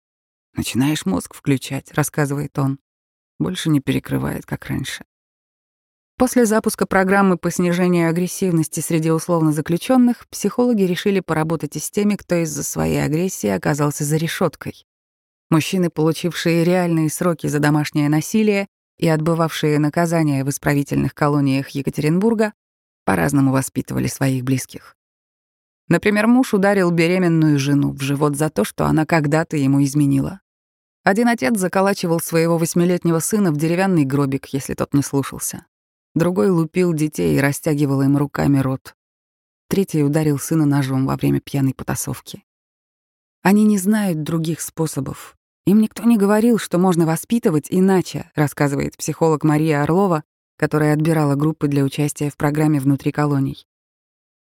Начинаешь 0.55 1.05
мозг 1.05 1.33
включать, 1.33 1.91
рассказывает 1.93 2.57
он. 2.59 2.79
Больше 3.39 3.69
не 3.69 3.81
перекрывает, 3.81 4.45
как 4.45 4.67
раньше. 4.67 5.03
После 6.17 6.45
запуска 6.45 6.85
программы 6.85 7.37
по 7.37 7.49
снижению 7.49 8.09
агрессивности 8.09 8.79
среди 8.79 9.11
условно 9.11 9.51
заключенных, 9.51 10.27
психологи 10.29 10.83
решили 10.83 11.19
поработать 11.19 11.75
и 11.75 11.79
с 11.79 11.89
теми, 11.89 12.15
кто 12.15 12.35
из-за 12.35 12.63
своей 12.63 13.03
агрессии 13.03 13.49
оказался 13.49 14.03
за 14.03 14.17
решеткой. 14.17 14.85
Мужчины, 15.53 15.91
получившие 15.91 16.63
реальные 16.63 17.11
сроки 17.11 17.45
за 17.45 17.59
домашнее 17.59 18.09
насилие 18.09 18.65
и 18.97 19.07
отбывавшие 19.07 19.77
наказания 19.77 20.43
в 20.43 20.49
исправительных 20.49 21.13
колониях 21.13 21.69
Екатеринбурга, 21.69 22.53
по-разному 23.05 23.51
воспитывали 23.51 24.07
своих 24.07 24.43
близких. 24.43 24.97
Например, 25.89 26.25
муж 26.25 26.55
ударил 26.55 26.89
беременную 26.89 27.59
жену 27.59 27.91
в 27.91 28.01
живот 28.01 28.35
за 28.35 28.49
то, 28.49 28.63
что 28.63 28.87
она 28.87 29.05
когда-то 29.05 29.55
ему 29.55 29.83
изменила. 29.83 30.41
Один 31.03 31.27
отец 31.27 31.55
заколачивал 31.55 32.19
своего 32.19 32.57
восьмилетнего 32.57 33.19
сына 33.19 33.51
в 33.51 33.57
деревянный 33.57 34.05
гробик, 34.05 34.47
если 34.47 34.73
тот 34.73 34.95
не 34.95 35.03
слушался. 35.03 35.67
Другой 36.15 36.49
лупил 36.49 36.93
детей 36.93 37.37
и 37.37 37.39
растягивал 37.39 38.01
им 38.01 38.17
руками 38.17 38.57
рот. 38.57 38.95
Третий 39.69 40.03
ударил 40.03 40.39
сына 40.39 40.65
ножом 40.65 41.05
во 41.05 41.15
время 41.15 41.41
пьяной 41.41 41.75
потасовки. 41.75 42.43
Они 43.43 43.65
не 43.65 43.77
знают 43.77 44.23
других 44.23 44.59
способов, 44.59 45.37
им 45.65 45.79
никто 45.79 46.03
не 46.03 46.17
говорил, 46.17 46.57
что 46.57 46.77
можно 46.77 47.05
воспитывать 47.05 47.67
иначе, 47.69 48.31
рассказывает 48.35 48.97
психолог 48.97 49.43
Мария 49.43 49.81
Орлова, 49.83 50.23
которая 50.57 50.93
отбирала 50.93 51.35
группы 51.35 51.67
для 51.67 51.83
участия 51.83 52.29
в 52.29 52.37
программе 52.37 52.79
внутри 52.79 53.11
колоний. 53.11 53.65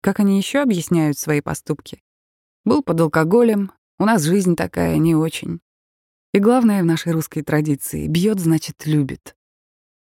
Как 0.02 0.19
они 0.19 0.38
еще 0.38 0.60
объясняют 0.60 1.17
свои 1.17 1.41
поступки? 1.41 2.02
Был 2.63 2.84
под 2.84 3.02
алкоголем, 3.02 3.72
у 3.98 4.06
нас 4.06 4.22
жизнь 4.22 4.56
такая 4.56 4.98
не 4.98 5.15
очень. 5.15 5.60
И 6.34 6.39
главное 6.39 6.84
в 6.84 6.86
нашей 6.86 7.12
русской 7.12 7.41
традиции— 7.41 8.08
бьет, 8.08 8.39
значит, 8.39 8.86
любит. 8.86 9.36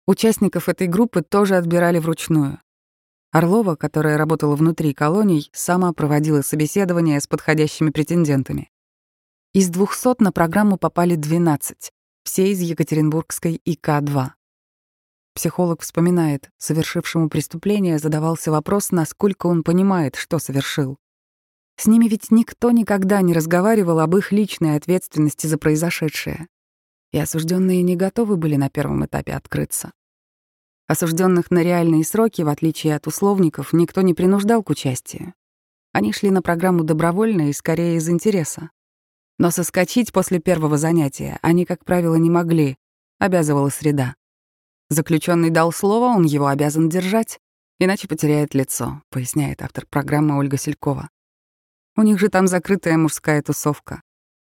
Участников 0.07 0.68
этой 0.68 0.88
группы 0.88 1.22
тоже 1.22 1.57
отбирали 1.57 1.98
вручную. 1.98 2.61
Орлова, 3.31 3.76
которая 3.76 4.18
работала 4.18 4.57
внутри 4.57 4.92
колоний, 4.92 5.50
сама 5.53 5.92
проводила 5.92 6.42
собеседование 6.42 7.20
с 7.20 7.29
подходящими 7.29 7.90
претендентами. 7.90 8.70
Из 9.52 9.68
200 9.68 10.22
на 10.22 10.30
программу 10.30 10.76
попали 10.76 11.16
12, 11.16 11.90
все 12.22 12.52
из 12.52 12.60
Екатеринбургской 12.60 13.60
ИК-2. 13.64 14.28
Психолог 15.34 15.82
вспоминает, 15.82 16.50
совершившему 16.56 17.28
преступление 17.28 17.98
задавался 17.98 18.52
вопрос, 18.52 18.92
насколько 18.92 19.48
он 19.48 19.64
понимает, 19.64 20.14
что 20.14 20.38
совершил. 20.38 20.98
С 21.76 21.88
ними 21.88 22.06
ведь 22.06 22.30
никто 22.30 22.70
никогда 22.70 23.22
не 23.22 23.32
разговаривал 23.32 23.98
об 23.98 24.16
их 24.16 24.30
личной 24.30 24.76
ответственности 24.76 25.48
за 25.48 25.58
произошедшее. 25.58 26.46
И 27.10 27.18
осужденные 27.18 27.82
не 27.82 27.96
готовы 27.96 28.36
были 28.36 28.54
на 28.54 28.70
первом 28.70 29.04
этапе 29.04 29.32
открыться. 29.32 29.90
Осужденных 30.86 31.50
на 31.50 31.64
реальные 31.64 32.04
сроки, 32.04 32.42
в 32.42 32.48
отличие 32.48 32.94
от 32.94 33.08
условников, 33.08 33.72
никто 33.72 34.02
не 34.02 34.14
принуждал 34.14 34.62
к 34.62 34.70
участию. 34.70 35.34
Они 35.90 36.12
шли 36.12 36.30
на 36.30 36.40
программу 36.40 36.84
добровольно 36.84 37.48
и 37.48 37.52
скорее 37.52 37.96
из 37.96 38.08
интереса. 38.08 38.70
Но 39.40 39.50
соскочить 39.50 40.12
после 40.12 40.38
первого 40.38 40.76
занятия 40.76 41.38
они, 41.40 41.64
как 41.64 41.83
правило, 41.87 42.14
не 42.16 42.29
могли, 42.29 42.76
обязывала 43.18 43.70
среда. 43.70 44.14
Заключенный 44.90 45.48
дал 45.48 45.72
слово, 45.72 46.14
он 46.14 46.24
его 46.24 46.48
обязан 46.48 46.90
держать, 46.90 47.40
иначе 47.79 48.07
потеряет 48.07 48.53
лицо, 48.53 49.03
поясняет 49.09 49.62
автор 49.62 49.87
программы 49.87 50.37
Ольга 50.37 50.59
Селькова. 50.59 51.09
У 51.96 52.03
них 52.03 52.18
же 52.20 52.29
там 52.29 52.48
закрытая 52.48 52.98
мужская 52.98 53.40
тусовка. 53.40 54.03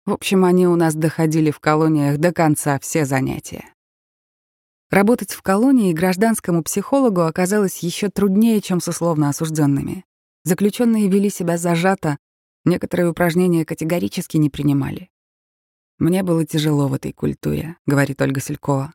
В 0.07 0.13
общем, 0.13 0.45
они 0.45 0.67
у 0.67 0.75
нас 0.75 0.95
доходили 0.95 1.51
в 1.51 1.59
колониях 1.59 2.17
до 2.17 2.33
конца 2.33 2.79
все 2.79 3.05
занятия. 3.05 3.75
Работать 4.89 5.33
в 5.33 5.43
колонии 5.43 5.93
гражданскому 5.93 6.63
психологу 6.63 7.21
оказалось 7.21 7.77
еще 7.83 8.09
труднее, 8.09 8.61
чем 8.61 8.81
с 8.81 8.87
условно 8.87 9.29
осужденными. 9.29 10.05
Заключенные 10.43 11.07
вели 11.07 11.29
себя 11.29 11.59
зажато, 11.59 12.17
Некоторые 12.65 13.09
упражнения 13.09 13.65
категорически 13.65 14.37
не 14.37 14.49
принимали. 14.49 15.09
«Мне 15.97 16.23
было 16.23 16.45
тяжело 16.45 16.87
в 16.87 16.93
этой 16.93 17.13
культуре»,— 17.13 17.77
говорит 17.85 18.21
Ольга 18.21 18.39
Селькова. 18.39 18.93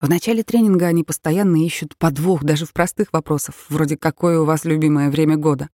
В 0.00 0.08
начале 0.08 0.42
тренинга 0.42 0.86
они 0.86 1.02
постоянно 1.02 1.56
ищут 1.64 1.96
подвох 1.96 2.44
даже 2.44 2.66
в 2.66 2.72
простых 2.72 3.12
вопросах, 3.12 3.54
вроде 3.68 3.96
«какое 3.96 4.40
у 4.40 4.44
вас 4.44 4.64
любимое 4.64 5.10
время 5.10 5.36
года?». 5.36 5.70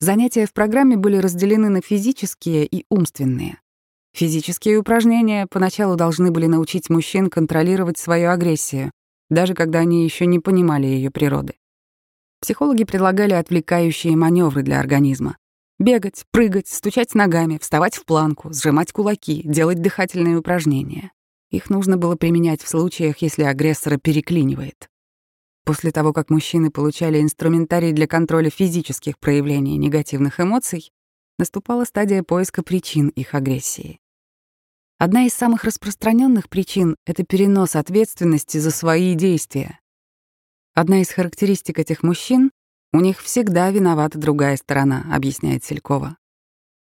Занятия 0.00 0.46
в 0.46 0.52
программе 0.52 0.96
были 0.96 1.16
разделены 1.16 1.68
на 1.68 1.80
физические 1.80 2.66
и 2.66 2.84
умственные. 2.88 3.58
Физические 4.14 4.78
упражнения 4.78 5.46
поначалу 5.46 5.96
должны 5.96 6.30
были 6.30 6.46
научить 6.46 6.90
мужчин 6.90 7.30
контролировать 7.30 7.98
свою 7.98 8.30
агрессию, 8.30 8.90
даже 9.30 9.54
когда 9.54 9.80
они 9.80 10.04
еще 10.04 10.26
не 10.26 10.38
понимали 10.38 10.86
ее 10.86 11.10
природы. 11.10 11.54
Психологи 12.40 12.84
предлагали 12.84 13.34
отвлекающие 13.34 14.16
маневры 14.16 14.62
для 14.62 14.80
организма. 14.80 15.36
Бегать, 15.82 16.26
прыгать, 16.30 16.68
стучать 16.68 17.12
ногами, 17.16 17.58
вставать 17.60 17.96
в 17.96 18.04
планку, 18.04 18.52
сжимать 18.52 18.92
кулаки, 18.92 19.42
делать 19.44 19.82
дыхательные 19.82 20.36
упражнения. 20.36 21.10
Их 21.50 21.70
нужно 21.70 21.96
было 21.96 22.14
применять 22.14 22.62
в 22.62 22.68
случаях, 22.68 23.18
если 23.18 23.42
агрессора 23.42 23.96
переклинивает. 23.96 24.88
После 25.64 25.90
того, 25.90 26.12
как 26.12 26.30
мужчины 26.30 26.70
получали 26.70 27.20
инструментарий 27.20 27.90
для 27.90 28.06
контроля 28.06 28.48
физических 28.48 29.18
проявлений 29.18 29.76
негативных 29.76 30.38
эмоций, 30.38 30.92
наступала 31.36 31.84
стадия 31.84 32.22
поиска 32.22 32.62
причин 32.62 33.08
их 33.08 33.34
агрессии. 33.34 33.98
Одна 34.98 35.26
из 35.26 35.34
самых 35.34 35.64
распространенных 35.64 36.48
причин— 36.48 36.94
это 37.06 37.24
перенос 37.24 37.74
ответственности 37.74 38.58
за 38.58 38.70
свои 38.70 39.16
действия. 39.16 39.80
Одна 40.74 41.02
из 41.02 41.10
характеристик 41.10 41.80
этих 41.80 42.04
мужчин— 42.04 42.52
у 42.92 43.00
них 43.00 43.20
всегда 43.20 43.70
виновата 43.70 44.18
другая 44.18 44.56
сторона, 44.56 45.06
объясняет 45.10 45.64
Селькова. 45.64 46.16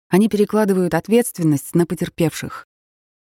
Они 0.10 0.28
перекладывают 0.28 0.94
ответственность 0.94 1.74
на 1.74 1.86
потерпевших. 1.86 2.68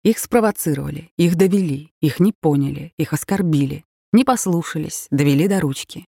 Их 0.03 0.19
спровоцировали, 0.19 1.11
их 1.17 1.35
довели, 1.35 1.91
их 2.01 2.19
не 2.19 2.33
поняли, 2.33 2.93
их 2.97 3.13
оскорбили, 3.13 3.83
не 4.13 4.23
послушались, 4.23 5.07
довели 5.09 5.47
до 5.47 5.59
ручки. 5.59 6.05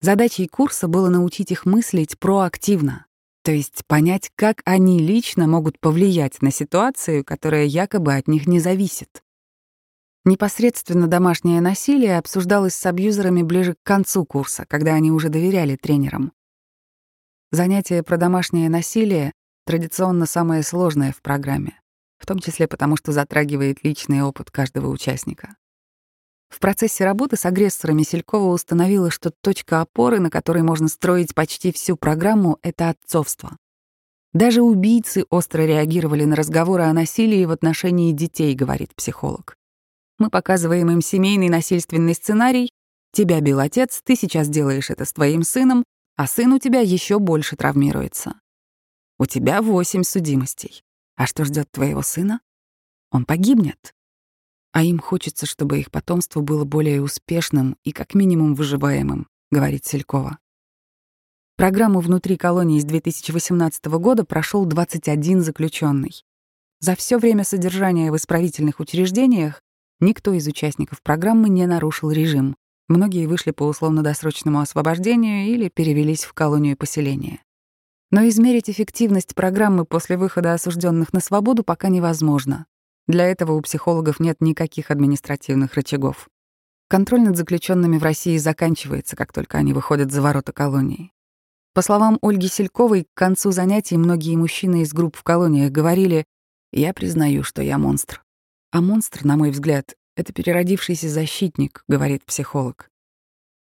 Задачей 0.00 0.46
курса 0.46 0.88
было 0.88 1.08
научить 1.08 1.50
их 1.50 1.66
мыслить 1.66 2.18
проактивно, 2.18 3.06
то 3.42 3.50
есть 3.50 3.82
понять, 3.86 4.30
как 4.36 4.60
они 4.64 4.98
лично 4.98 5.46
могут 5.46 5.80
повлиять 5.80 6.42
на 6.42 6.52
ситуацию, 6.52 7.24
которая 7.24 7.64
якобы 7.64 8.14
от 8.14 8.28
них 8.28 8.46
не 8.46 8.60
зависит. 8.60 9.22
Непосредственно 10.24 11.06
домашнее 11.06 11.60
насилие 11.60 12.18
обсуждалось 12.18 12.74
с 12.74 12.86
абьюзерами 12.86 13.42
ближе 13.42 13.74
к 13.74 13.82
концу 13.82 14.24
курса, 14.24 14.64
когда 14.68 14.94
они 14.94 15.10
уже 15.10 15.28
доверяли 15.28 15.76
тренерам. 15.76 16.32
Занятие 17.50 18.02
про 18.02 18.16
домашнее 18.16 18.68
насилие 18.68 19.32
традиционно 19.64 20.26
самое 20.26 20.62
сложное 20.62 21.12
в 21.12 21.22
программе, 21.22 21.80
в 22.18 22.26
том 22.26 22.38
числе 22.38 22.66
потому, 22.66 22.96
что 22.96 23.12
затрагивает 23.12 23.84
личный 23.84 24.22
опыт 24.22 24.50
каждого 24.50 24.88
участника. 24.88 25.56
В 26.48 26.60
процессе 26.60 27.04
работы 27.04 27.36
с 27.36 27.44
агрессорами 27.44 28.02
Селькова 28.02 28.52
установила, 28.52 29.10
что 29.10 29.30
точка 29.30 29.82
опоры, 29.82 30.18
на 30.18 30.30
которой 30.30 30.62
можно 30.62 30.88
строить 30.88 31.34
почти 31.34 31.72
всю 31.72 31.96
программу,— 31.96 32.58
это 32.62 32.88
отцовство. 32.88 33.58
Даже 34.32 34.62
убийцы 34.62 35.24
остро 35.28 35.62
реагировали 35.62 36.24
на 36.24 36.36
разговоры 36.36 36.84
о 36.84 36.92
насилии 36.92 37.44
в 37.44 37.50
отношении 37.50 38.12
детей, 38.12 38.54
говорит 38.54 38.94
психолог. 38.94 39.57
Мы 40.18 40.30
показываем 40.30 40.90
им 40.90 41.00
семейный 41.00 41.48
насильственный 41.48 42.14
сценарий. 42.14 42.70
Тебя 43.12 43.40
бил 43.40 43.60
отец, 43.60 44.02
ты 44.04 44.16
сейчас 44.16 44.48
делаешь 44.48 44.90
это 44.90 45.04
с 45.04 45.12
твоим 45.12 45.42
сыном, 45.42 45.84
а 46.16 46.26
сын 46.26 46.52
у 46.52 46.58
тебя 46.58 46.80
еще 46.80 47.18
больше 47.18 47.56
травмируется. 47.56 48.40
У 49.18 49.26
тебя 49.26 49.62
восемь 49.62 50.02
судимостей. 50.02 50.82
А 51.16 51.26
что 51.26 51.44
ждет 51.44 51.70
твоего 51.70 52.02
сына? 52.02 52.40
Он 53.10 53.24
погибнет 53.24 53.94
а 54.72 54.82
им 54.82 54.98
хочется, 54.98 55.46
чтобы 55.46 55.80
их 55.80 55.90
потомство 55.90 56.40
было 56.40 56.64
более 56.64 57.02
успешным 57.02 57.76
и 57.82 57.92
как 57.92 58.14
минимум 58.14 58.54
выживаемым, 58.54 59.26
говорит 59.50 59.84
Селькова. 59.84 60.38
Программу 61.56 62.00
внутри 62.00 62.36
колонии 62.36 62.78
с 62.78 62.84
2018 62.84 63.86
года 63.86 64.24
прошел 64.24 64.64
21 64.64 65.40
заключенный. 65.40 66.24
За 66.78 66.94
все 66.94 67.18
время 67.18 67.42
содержания 67.42 68.12
в 68.12 68.16
исправительных 68.16 68.78
учреждениях 68.78 69.62
никто 70.00 70.32
из 70.32 70.46
участников 70.46 71.02
программы 71.02 71.48
не 71.48 71.66
нарушил 71.66 72.10
режим. 72.10 72.56
Многие 72.88 73.26
вышли 73.26 73.50
по 73.50 73.64
условно-досрочному 73.64 74.60
освобождению 74.60 75.46
или 75.46 75.68
перевелись 75.68 76.24
в 76.24 76.32
колонию 76.32 76.76
поселения. 76.76 77.42
Но 78.10 78.26
измерить 78.28 78.70
эффективность 78.70 79.34
программы 79.34 79.84
после 79.84 80.16
выхода 80.16 80.54
осужденных 80.54 81.12
на 81.12 81.20
свободу 81.20 81.62
пока 81.62 81.88
невозможно. 81.88 82.66
Для 83.06 83.26
этого 83.26 83.52
у 83.52 83.60
психологов 83.60 84.20
нет 84.20 84.40
никаких 84.40 84.90
административных 84.90 85.74
рычагов. 85.74 86.28
Контроль 86.88 87.20
над 87.20 87.36
заключенными 87.36 87.98
в 87.98 88.02
России 88.02 88.38
заканчивается, 88.38 89.14
как 89.14 89.32
только 89.32 89.58
они 89.58 89.74
выходят 89.74 90.10
за 90.10 90.22
ворота 90.22 90.52
колонии. 90.52 91.12
По 91.74 91.82
словам 91.82 92.18
Ольги 92.22 92.48
Сельковой, 92.48 93.04
к 93.04 93.14
концу 93.14 93.50
занятий 93.50 93.98
многие 93.98 94.36
мужчины 94.36 94.82
из 94.82 94.92
групп 94.94 95.16
в 95.16 95.22
колониях 95.22 95.70
говорили 95.70 96.24
«Я 96.72 96.94
признаю, 96.94 97.44
что 97.44 97.62
я 97.62 97.76
монстр». 97.76 98.24
А 98.70 98.80
монстр, 98.80 99.24
на 99.24 99.36
мой 99.36 99.50
взгляд, 99.50 99.96
это 100.16 100.32
переродившийся 100.32 101.08
защитник, 101.08 101.84
говорит 101.88 102.24
психолог. 102.24 102.90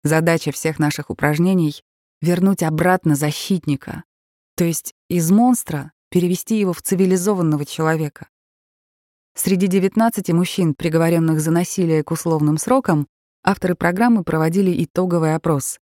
Задача 0.03 0.51
всех 0.51 0.79
наших 0.79 1.09
упражнений— 1.09 1.81
вернуть 2.21 2.61
обратно 2.61 3.15
защитника, 3.15 4.03
то 4.55 4.63
есть 4.63 4.93
из 5.09 5.31
монстра 5.31 5.91
перевести 6.09 6.59
его 6.59 6.73
в 6.73 6.81
цивилизованного 6.81 7.65
человека. 7.65 8.27
Среди 9.33 9.67
19 9.67 10.33
мужчин, 10.33 10.75
приговоренных 10.75 11.39
за 11.39 11.51
насилие 11.51 12.03
к 12.03 12.11
условным 12.11 12.57
срокам, 12.57 13.07
авторы 13.43 13.75
программы 13.75 14.23
проводили 14.23 14.83
итоговый 14.83 15.35
опрос. 15.35 15.79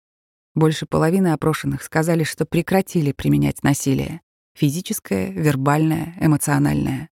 Больше 0.55 0.85
половины 0.85 1.33
опрошенных 1.33 1.83
сказали, 1.83 2.23
что 2.23 2.45
прекратили 2.45 3.11
применять 3.11 3.61
насилие— 3.63 4.21
физическое, 4.55 5.31
вербальное, 5.31 6.15
эмоциональное. 6.19 7.09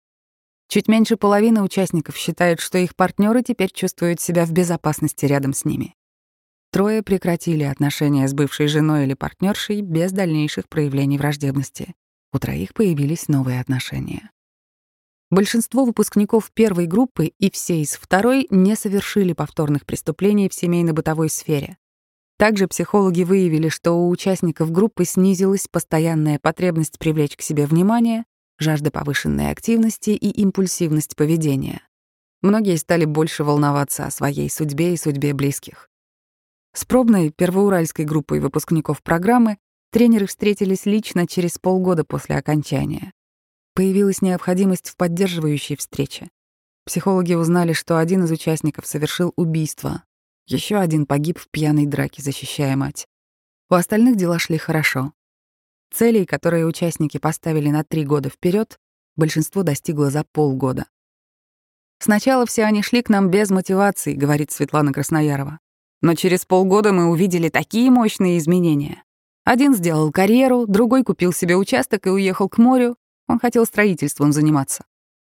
Чуть 0.71 0.87
меньше 0.87 1.17
половины 1.17 1.63
участников 1.63 2.17
считают, 2.17 2.61
что 2.61 2.79
их 2.79 2.95
партнеры 2.95 3.43
теперь 3.43 3.73
чувствуют 3.73 4.21
себя 4.21 4.47
в 4.47 4.53
безопасности 4.53 5.27
рядом 5.27 5.53
с 5.53 5.65
ними. 5.65 5.97
Трое 6.71 7.03
прекратили 7.03 7.65
отношения 7.65 8.29
с 8.29 8.35
бывшей 8.35 8.69
женой 8.69 9.03
или 9.03 9.15
партнершей 9.15 9.81
без 9.83 10.13
дальнейших 10.13 10.69
проявлений 10.69 11.19
враждебности. 11.19 11.97
У 12.33 12.39
троих 12.39 12.73
появились 12.73 13.27
новые 13.27 13.61
отношения. 13.61 14.31
Большинство 15.29 15.85
выпускников 15.85 16.53
первой 16.55 16.87
группы 16.87 17.33
и 17.37 17.51
все 17.51 17.83
из 17.83 17.97
второй 17.97 18.47
не 18.51 18.77
совершили 18.77 19.33
повторных 19.33 19.85
преступлений 19.85 20.49
в 20.49 20.55
семейно-бытовой 20.55 21.31
сфере. 21.31 21.79
Также 22.39 22.69
психологи 22.69 23.25
выявили, 23.25 23.69
что 23.71 23.95
у 23.95 24.09
участников 24.09 24.71
группы 24.71 25.05
снизилась 25.05 25.67
постоянная 25.67 26.39
потребность 26.39 27.01
привлечь 27.01 27.37
к 27.37 27.43
себе 27.43 27.67
внимание, 27.67 28.25
жажда 28.61 28.91
повышенной 28.91 29.51
активности 29.51 30.11
и 30.11 30.31
импульсивность 30.43 31.17
поведения. 31.17 31.83
Многие 32.43 32.77
стали 32.77 33.05
больше 33.05 33.43
волноваться 33.43 34.07
о 34.07 34.11
своей 34.11 34.49
судьбе 34.49 34.95
и 34.95 34.97
судьбе 34.97 35.35
близких. 35.35 35.89
С 36.73 36.85
пробной 36.85 37.31
первоуральской 37.31 38.05
группой 38.05 38.39
выпускников 38.39 39.03
программы 39.03 39.59
тренеры 39.91 40.27
встретились 40.27 40.87
лично 40.87 41.27
через 41.27 41.59
полгода 41.59 42.05
после 42.05 42.37
окончания. 42.37 43.13
Появилась 43.75 44.23
необходимость 44.23 44.91
в 44.91 44.97
поддерживающей 44.97 45.77
встрече. 45.77 46.29
Психологи 46.85 47.35
узнали, 47.35 47.73
что 47.73 47.99
один 47.99 48.25
из 48.25 48.31
участников 48.31 48.87
совершил 48.87 49.33
убийство. 49.37 50.05
Еще 50.47 50.77
один 50.77 51.07
погиб 51.07 51.39
в 51.39 51.49
пьяной 51.49 51.87
драке, 51.87 52.23
защищая 52.23 52.77
мать. 52.77 53.07
У 53.69 53.75
остальных 53.75 54.17
дела 54.17 54.39
шли 54.39 54.59
хорошо. 54.59 55.13
Целей, 55.93 56.25
которые 56.25 56.67
участники 56.67 57.19
поставили 57.19 57.69
на 57.71 57.85
три 57.85 58.05
года 58.05 58.31
вперед, 58.31 58.79
большинство 59.17 59.63
достигло 59.63 60.11
за 60.11 60.25
полгода. 60.25 60.87
«Сначала 61.99 62.47
все 62.47 62.65
они 62.65 62.83
шли 62.83 63.03
к 63.03 63.09
нам 63.09 63.29
без 63.29 63.51
мотивации»,— 63.51 64.15
говорит 64.15 64.51
Светлана 64.53 64.93
Красноярова. 64.93 65.59
«Но 66.01 66.15
через 66.15 66.47
полгода 66.47 66.93
мы 66.93 67.11
увидели 67.11 67.49
такие 67.49 67.91
мощные 67.91 68.39
изменения. 68.39 69.03
Один 69.45 69.75
сделал 69.75 70.13
карьеру, 70.13 70.67
другой 70.67 71.03
купил 71.03 71.33
себе 71.33 71.57
участок 71.57 72.07
и 72.07 72.11
уехал 72.11 72.49
к 72.49 72.59
морю, 72.59 72.97
он 73.31 73.39
хотел 73.39 73.65
строительством 73.65 74.33
заниматься. 74.33 74.85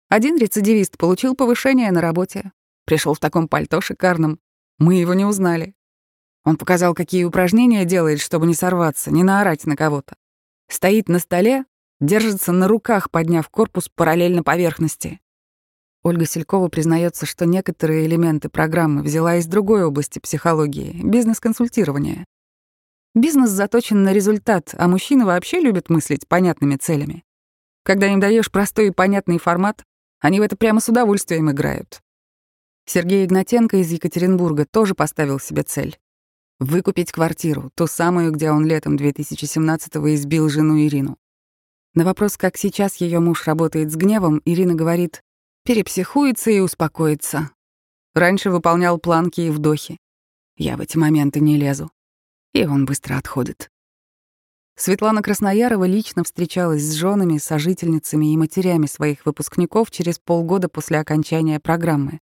Один 0.08 0.38
рецидивист 0.38 0.98
получил 0.98 1.36
повышение 1.36 1.92
на 1.92 2.00
работе. 2.00 2.52
Пришел 2.86 3.16
в 3.16 3.20
таком 3.20 3.48
пальто 3.48 3.82
шикарном. 3.82 4.40
Мы 4.78 4.96
его 4.96 5.16
не 5.16 5.26
узнали. 5.26 5.74
Он 6.46 6.58
показал, 6.58 6.94
какие 6.94 7.24
упражнения 7.24 7.86
делает, 7.86 8.22
чтобы 8.22 8.46
не 8.46 8.54
сорваться, 8.54 9.12
не 9.12 9.24
наорать 9.24 9.66
на 9.66 9.76
кого-то. 9.76 10.16
Стоит 10.70 11.10
на 11.10 11.20
столе, 11.20 11.66
держится 12.00 12.52
на 12.52 12.68
руках, 12.68 13.10
подняв 13.10 13.50
корпус 13.50 13.90
параллельно 13.90 14.44
поверхности. 14.44 15.20
Ольга 16.04 16.26
Селькова 16.26 16.70
признается, 16.70 17.26
что 17.26 17.46
некоторые 17.46 18.06
элементы 18.06 18.50
программы 18.50 19.02
взяла 19.02 19.38
из 19.38 19.46
другой 19.46 19.84
области 19.84 20.20
психологии— 20.20 21.02
бизнес-консультирования. 21.04 22.26
Бизнес 23.16 23.50
заточен 23.50 24.04
на 24.04 24.14
результат, 24.14 24.76
а 24.78 24.88
мужчины 24.88 25.26
вообще 25.26 25.60
любят 25.60 25.90
мыслить 25.90 26.28
понятными 26.28 26.76
целями. 26.76 27.24
Когда 27.84 28.08
им 28.08 28.20
даешь 28.20 28.52
простой 28.52 28.88
и 28.88 28.92
понятный 28.92 29.40
формат, 29.40 29.84
они 30.20 30.40
в 30.40 30.44
это 30.44 30.56
прямо 30.56 30.80
с 30.80 30.90
удовольствием 30.90 31.50
играют. 31.50 32.02
Сергей 32.86 33.26
Игнатенко 33.26 33.78
из 33.78 33.92
Екатеринбурга 33.92 34.66
тоже 34.66 34.94
поставил 34.96 35.40
себе 35.40 35.64
цель— 35.64 35.98
выкупить 36.60 37.12
квартиру, 37.12 37.72
ту 37.76 37.88
самую, 37.88 38.32
где 38.32 38.52
он 38.52 38.66
летом 38.66 38.96
2017-го 38.96 40.14
избил 40.16 40.50
жену 40.50 40.80
Ирину. 40.80 41.18
На 41.94 42.06
вопрос, 42.06 42.38
как 42.38 42.58
сейчас 42.58 42.98
ее 42.98 43.20
муж 43.20 43.46
работает 43.48 43.92
с 43.92 43.96
гневом, 43.96 44.42
Ирина 44.46 44.76
говорит, 44.76 45.24
перепсихуется 45.64 46.52
и 46.52 46.60
успокоится. 46.60 47.52
Раньше 48.14 48.50
выполнял 48.50 48.98
планки 49.00 49.42
и 49.42 49.50
вдохи. 49.50 49.98
Я 50.58 50.78
в 50.78 50.82
эти 50.82 50.98
моменты 50.98 51.40
не 51.40 51.58
лезу. 51.58 51.92
И 52.54 52.66
он 52.66 52.86
быстро 52.86 53.18
отходит. 53.18 53.70
Светлана 54.76 55.24
Красноярова 55.24 55.86
лично 55.86 56.24
встречалась 56.24 56.84
с 56.84 56.94
женами, 56.94 57.40
сожительницами 57.40 58.32
и 58.32 58.38
матерями 58.38 58.86
своих 58.86 59.26
выпускников 59.26 59.90
через 59.90 60.20
полгода 60.20 60.70
после 60.70 61.00
окончания 61.00 61.60
программы. 61.60 62.20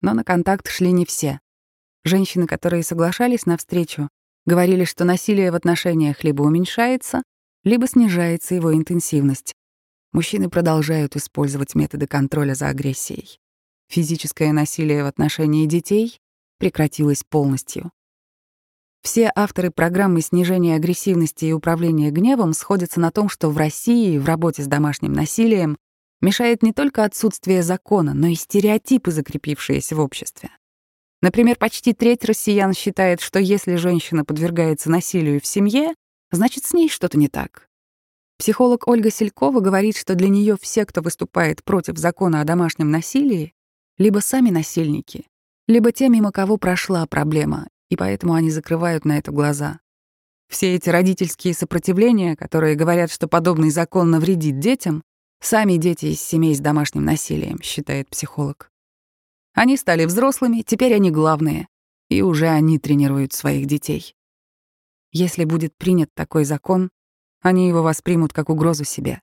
Но 0.00 0.14
на 0.14 0.24
контакт 0.24 0.66
шли 0.68 0.92
не 0.92 1.04
все. 1.04 1.40
Женщины, 2.04 2.46
которые 2.46 2.82
соглашались 2.82 3.46
на 3.46 3.56
встречу, 3.56 4.08
говорили, 4.46 4.84
что 4.84 5.04
насилие 5.04 5.52
в 5.52 5.54
отношениях 5.54 6.24
либо 6.24 6.42
уменьшается, 6.42 7.22
либо 7.62 7.86
снижается 7.86 8.54
его 8.54 8.74
интенсивность. 8.74 9.54
Мужчины 10.12 10.48
продолжают 10.48 11.14
использовать 11.16 11.74
методы 11.74 12.06
контроля 12.06 12.54
за 12.54 12.68
агрессией. 12.68 13.38
Физическое 13.88 14.52
насилие 14.52 15.04
в 15.04 15.06
отношении 15.06 15.66
детей 15.66 16.18
прекратилось 16.58 17.22
полностью. 17.22 17.90
Все 19.02 19.32
авторы 19.34 19.70
программы 19.70 20.20
снижения 20.20 20.76
агрессивности 20.76 21.46
и 21.46 21.52
управления 21.52 22.10
гневом 22.10 22.52
сходятся 22.52 23.00
на 23.00 23.10
том, 23.10 23.28
что 23.28 23.50
в 23.50 23.56
России 23.56 24.18
в 24.18 24.26
работе 24.26 24.62
с 24.62 24.66
домашним 24.66 25.12
насилием 25.12 25.78
мешает 26.20 26.62
не 26.62 26.72
только 26.72 27.04
отсутствие 27.04 27.62
закона, 27.62 28.12
но 28.14 28.26
и 28.26 28.34
стереотипы, 28.34 29.10
закрепившиеся 29.10 29.96
в 29.96 30.00
обществе. 30.00 30.50
Например, 31.22 31.56
почти 31.56 31.92
треть 31.92 32.24
россиян 32.24 32.72
считает, 32.72 33.20
что 33.20 33.38
если 33.38 33.76
женщина 33.76 34.24
подвергается 34.24 34.90
насилию 34.90 35.40
в 35.40 35.46
семье, 35.46 35.94
значит, 36.30 36.64
с 36.64 36.72
ней 36.72 36.88
что-то 36.88 37.18
не 37.18 37.28
так. 37.28 37.68
Психолог 38.38 38.88
Ольга 38.88 39.10
Селькова 39.10 39.60
говорит, 39.60 39.98
что 39.98 40.14
для 40.14 40.30
нее 40.30 40.56
все, 40.58 40.86
кто 40.86 41.02
выступает 41.02 41.62
против 41.62 41.98
закона 41.98 42.40
о 42.40 42.44
домашнем 42.44 42.90
насилии, 42.90 43.52
либо 43.98 44.20
сами 44.20 44.48
насильники, 44.48 45.26
либо 45.68 45.92
те, 45.92 46.08
мимо 46.08 46.32
кого 46.32 46.56
прошла 46.56 47.04
проблема, 47.06 47.68
и 47.90 47.96
поэтому 47.96 48.32
они 48.32 48.50
закрывают 48.50 49.04
на 49.04 49.18
это 49.18 49.30
глаза. 49.30 49.80
Все 50.48 50.74
эти 50.74 50.88
родительские 50.88 51.52
сопротивления, 51.52 52.34
которые 52.34 52.76
говорят, 52.76 53.12
что 53.12 53.28
подобный 53.28 53.70
закон 53.70 54.10
навредит 54.10 54.58
детям, 54.58 55.02
сами 55.42 55.76
дети 55.76 56.06
из 56.06 56.22
семей 56.22 56.54
с 56.54 56.60
домашним 56.60 57.04
насилием, 57.04 57.60
считает 57.62 58.08
психолог. 58.08 58.69
Они 59.54 59.76
стали 59.76 60.04
взрослыми, 60.04 60.62
теперь 60.62 60.94
они 60.94 61.10
главные, 61.10 61.68
и 62.08 62.22
уже 62.22 62.48
они 62.48 62.78
тренируют 62.78 63.32
своих 63.32 63.66
детей. 63.66 64.14
Если 65.12 65.44
будет 65.44 65.76
принят 65.76 66.10
такой 66.14 66.44
закон, 66.44 66.90
они 67.40 67.68
его 67.68 67.82
воспримут 67.82 68.32
как 68.32 68.48
угрозу 68.48 68.84
себе. 68.84 69.20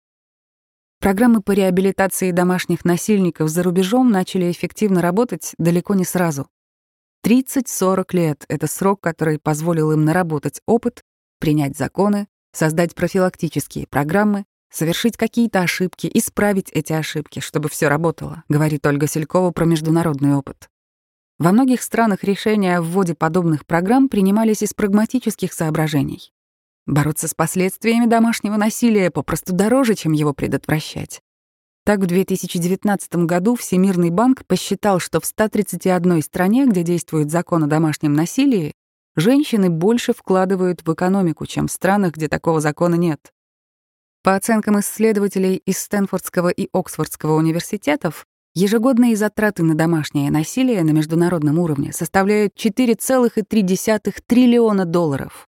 Программы 1.00 1.42
по 1.42 1.52
реабилитации 1.52 2.32
домашних 2.32 2.84
насильников 2.84 3.50
за 3.50 3.62
рубежом 3.64 4.10
начали 4.10 4.52
эффективно 4.52 5.02
работать 5.02 5.54
далеко 5.58 5.94
не 5.94 6.04
сразу. 6.04 6.50
30-40 7.24 8.06
лет— 8.14 8.46
это 8.50 8.68
срок, 8.68 9.02
который 9.02 9.40
позволил 9.40 9.92
им 9.92 10.06
наработать 10.06 10.62
опыт, 10.66 11.04
принять 11.40 11.78
законы, 11.78 12.28
создать 12.52 12.96
профилактические 12.96 13.86
программы, 13.88 14.46
совершить 14.70 15.18
какие-то 15.18 15.62
ошибки, 15.62 16.10
исправить 16.14 16.70
эти 16.72 16.94
ошибки, 16.94 17.40
чтобы 17.40 17.70
все 17.70 17.88
работало, 17.88 18.44
говорит 18.50 18.86
Ольга 18.86 19.08
Селькова 19.08 19.52
про 19.52 19.66
международный 19.66 20.36
опыт. 20.36 20.70
Во 21.40 21.52
многих 21.52 21.84
странах 21.84 22.24
решения 22.24 22.78
о 22.78 22.82
вводе 22.82 23.14
подобных 23.14 23.66
программ 23.66 24.10
принимались 24.10 24.64
из 24.64 24.74
прагматических 24.74 25.54
соображений. 25.54 26.34
Бороться 26.88 27.28
с 27.28 27.34
последствиями 27.34 28.06
домашнего 28.06 28.56
насилия 28.56 29.12
попросту 29.12 29.54
дороже, 29.54 29.94
чем 29.94 30.14
его 30.14 30.34
предотвращать. 30.34 31.22
Так, 31.86 32.00
в 32.00 32.06
2019 32.06 33.16
году 33.26 33.56
Всемирный 33.56 34.10
банк 34.10 34.46
посчитал, 34.46 35.00
что 35.00 35.22
в 35.22 35.26
131 35.26 36.22
стране, 36.22 36.66
где 36.66 36.84
действует 36.84 37.30
закон 37.30 37.64
о 37.64 37.68
домашнем 37.68 38.14
насилии, 38.14 38.74
женщины 39.16 39.70
больше 39.70 40.14
вкладывают 40.14 40.82
в 40.86 40.94
экономику, 40.94 41.46
чем 41.46 41.68
в 41.68 41.72
странах, 41.72 42.14
где 42.16 42.28
такого 42.28 42.62
закона 42.62 42.96
нет. 42.96 43.32
По 44.24 44.36
оценкам 44.36 44.80
исследователей 44.80 45.56
из 45.66 45.78
Стэнфордского 45.80 46.50
и 46.50 46.68
Оксфордского 46.74 47.36
университетов, 47.36 48.26
ежегодные 48.54 49.16
затраты 49.16 49.64
на 49.64 49.76
домашнее 49.76 50.32
насилие 50.32 50.84
на 50.84 50.92
международном 50.92 51.60
уровне 51.60 51.94
составляют 51.94 52.54
4,3 52.56 54.16
триллиона 54.26 54.86
долларов. 54.86 55.48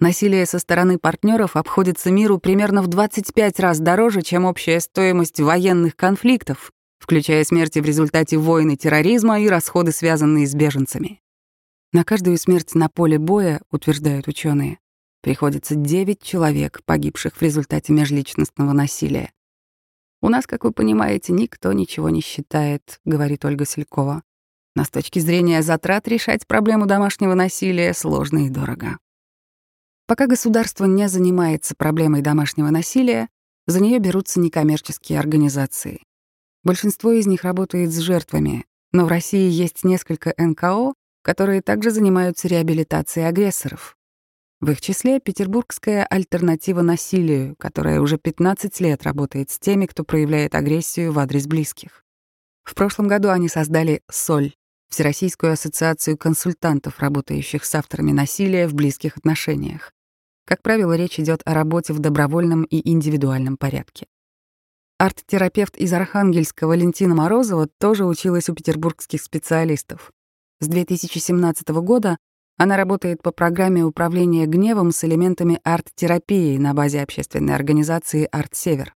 Насилие 0.00 0.44
со 0.44 0.58
стороны 0.58 0.98
партнеров 0.98 1.56
обходится 1.56 2.10
миру 2.10 2.38
примерно 2.38 2.82
в 2.82 2.88
25 2.88 3.60
раз 3.60 3.78
дороже, 3.78 4.22
чем 4.22 4.44
общая 4.44 4.80
стоимость 4.80 5.40
военных 5.40 5.96
конфликтов, 5.96 6.72
включая 6.98 7.44
смерти 7.44 7.78
в 7.78 7.84
результате 7.84 8.36
войн 8.36 8.70
и 8.70 8.76
терроризма 8.76 9.40
и 9.40 9.48
расходы, 9.48 9.92
связанные 9.92 10.46
с 10.46 10.54
беженцами. 10.54 11.20
На 11.92 12.02
каждую 12.02 12.38
смерть 12.38 12.74
на 12.74 12.88
поле 12.88 13.18
боя, 13.18 13.60
утверждают 13.70 14.26
ученые, 14.26 14.78
приходится 15.24 15.74
9 15.74 16.22
человек, 16.22 16.82
погибших 16.84 17.36
в 17.36 17.42
результате 17.42 17.94
межличностного 17.94 18.72
насилия. 18.72 19.32
«У 20.20 20.28
нас, 20.28 20.46
как 20.46 20.64
вы 20.64 20.70
понимаете, 20.70 21.32
никто 21.32 21.72
ничего 21.72 22.10
не 22.10 22.20
считает»,— 22.20 23.00
говорит 23.06 23.42
Ольга 23.46 23.64
Селькова. 23.64 24.22
«Но 24.76 24.84
с 24.84 24.90
точки 24.90 25.20
зрения 25.20 25.62
затрат 25.62 26.06
решать 26.08 26.46
проблему 26.46 26.84
домашнего 26.84 27.32
насилия 27.32 27.94
сложно 27.94 28.46
и 28.46 28.50
дорого». 28.50 28.98
Пока 30.06 30.26
государство 30.26 30.84
не 30.84 31.08
занимается 31.08 31.74
проблемой 31.74 32.20
домашнего 32.20 32.68
насилия, 32.68 33.30
за 33.66 33.80
нее 33.80 34.00
берутся 34.00 34.40
некоммерческие 34.40 35.18
организации. 35.18 36.02
Большинство 36.64 37.12
из 37.12 37.26
них 37.26 37.44
работает 37.44 37.90
с 37.90 37.98
жертвами, 37.98 38.66
но 38.92 39.06
в 39.06 39.08
России 39.08 39.50
есть 39.50 39.84
несколько 39.84 40.34
НКО, 40.36 40.92
которые 41.22 41.62
также 41.62 41.90
занимаются 41.90 42.46
реабилитацией 42.46 43.26
агрессоров. 43.26 43.96
В 44.64 44.70
их 44.70 44.80
числе 44.80 45.20
петербургская 45.20 46.06
альтернатива 46.06 46.80
насилию, 46.80 47.54
которая 47.58 48.00
уже 48.00 48.16
15 48.16 48.80
лет 48.80 49.02
работает 49.02 49.50
с 49.50 49.58
теми, 49.58 49.84
кто 49.84 50.04
проявляет 50.04 50.54
агрессию 50.54 51.12
в 51.12 51.18
адрес 51.18 51.46
близких. 51.46 52.02
В 52.62 52.74
прошлом 52.74 53.06
году 53.06 53.28
они 53.28 53.48
создали 53.48 54.00
«Соль»— 54.10 54.54
Всероссийскую 54.88 55.52
ассоциацию 55.52 56.16
консультантов, 56.16 56.98
работающих 56.98 57.62
с 57.66 57.74
авторами 57.74 58.12
насилия 58.12 58.66
в 58.66 58.72
близких 58.72 59.18
отношениях. 59.18 59.92
Как 60.46 60.62
правило, 60.62 60.96
речь 60.96 61.20
идет 61.20 61.42
о 61.44 61.52
работе 61.52 61.92
в 61.92 61.98
добровольном 61.98 62.62
и 62.62 62.90
индивидуальном 62.90 63.58
порядке. 63.58 64.06
Арт-терапевт 64.98 65.76
из 65.76 65.92
Архангельска 65.92 66.66
Валентина 66.66 67.14
Морозова 67.14 67.68
тоже 67.78 68.06
училась 68.06 68.48
у 68.48 68.54
петербургских 68.54 69.20
специалистов. 69.20 70.10
С 70.60 70.68
2017 70.68 71.68
года 71.68 72.16
она 72.56 72.76
работает 72.76 73.22
по 73.22 73.32
программе 73.32 73.84
управления 73.84 74.46
гневом 74.46 74.92
с 74.92 75.02
элементами 75.04 75.60
арт-терапии 75.64 76.56
на 76.56 76.74
базе 76.74 77.02
общественной 77.02 77.54
организации 77.54 78.28
«Арт-Север». 78.30 78.94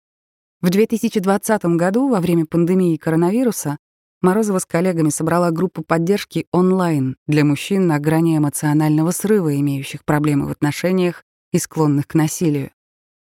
В 0.60 0.70
2020 0.70 1.64
году, 1.76 2.08
во 2.08 2.20
время 2.20 2.46
пандемии 2.46 2.96
коронавируса, 2.96 3.78
Морозова 4.22 4.58
с 4.58 4.66
коллегами 4.66 5.10
собрала 5.10 5.50
группу 5.50 5.82
поддержки 5.82 6.46
онлайн 6.50 7.16
для 7.26 7.44
мужчин 7.44 7.86
на 7.86 7.98
грани 7.98 8.38
эмоционального 8.38 9.10
срыва, 9.10 9.54
имеющих 9.54 10.04
проблемы 10.04 10.46
в 10.46 10.50
отношениях 10.50 11.22
и 11.52 11.58
склонных 11.58 12.06
к 12.06 12.14
насилию. 12.14 12.70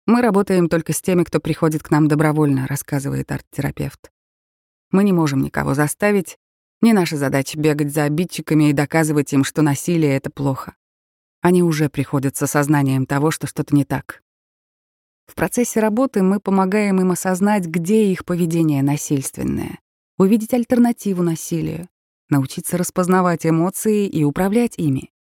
«Мы 0.08 0.22
работаем 0.22 0.68
только 0.68 0.94
с 0.94 1.02
теми, 1.02 1.24
кто 1.24 1.40
приходит 1.40 1.84
к 1.84 1.92
нам 1.92 2.08
добровольно»,— 2.08 2.66
рассказывает 2.70 3.32
арт-терапевт. 3.32 4.12
«Мы 4.92 5.04
не 5.04 5.14
можем 5.14 5.42
никого 5.42 5.76
заставить. 5.76 6.38
Не 6.82 6.94
наша 6.94 7.16
задача 7.16 7.60
бегать 7.60 7.94
за 7.94 8.06
обидчиками 8.06 8.70
и 8.70 8.74
доказывать 8.74 9.32
им, 9.34 9.44
что 9.44 9.62
насилие— 9.62 10.16
это 10.18 10.32
плохо. 10.32 10.76
Они 11.42 11.62
уже 11.62 11.90
приходят 11.90 12.36
с 12.36 12.42
осознанием 12.42 13.06
того, 13.06 13.30
что 13.30 13.46
что-то 13.46 13.76
не 13.76 13.86
так. 13.86 14.24
В 15.28 15.36
процессе 15.36 15.80
работы 15.80 16.24
мы 16.24 16.40
помогаем 16.40 17.00
им 17.00 17.12
осознать, 17.12 17.66
где 17.66 18.12
их 18.12 18.26
поведение 18.26 18.82
насильственное, 18.82 19.80
увидеть 20.18 20.54
альтернативу 20.54 21.22
насилию, 21.22 21.88
научиться 22.30 22.78
распознавать 22.78 23.46
эмоции 23.46 24.08
и 24.08 24.24
управлять 24.24 24.78
ими. 24.78 25.12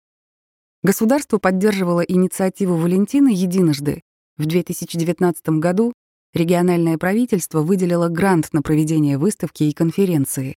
Государство 0.83 1.37
поддерживало 1.37 2.01
инициативу 2.01 2.77
Валентины 2.77 3.29
единожды. 3.29 4.03
В 4.39 4.47
2019 4.47 5.61
году 5.61 5.93
региональное 6.33 6.97
правительство 6.97 7.61
выделило 7.61 8.09
грант 8.09 8.49
на 8.53 8.63
проведение 8.63 9.19
выставки 9.19 9.65
и 9.65 9.75
конференции. 9.75 10.57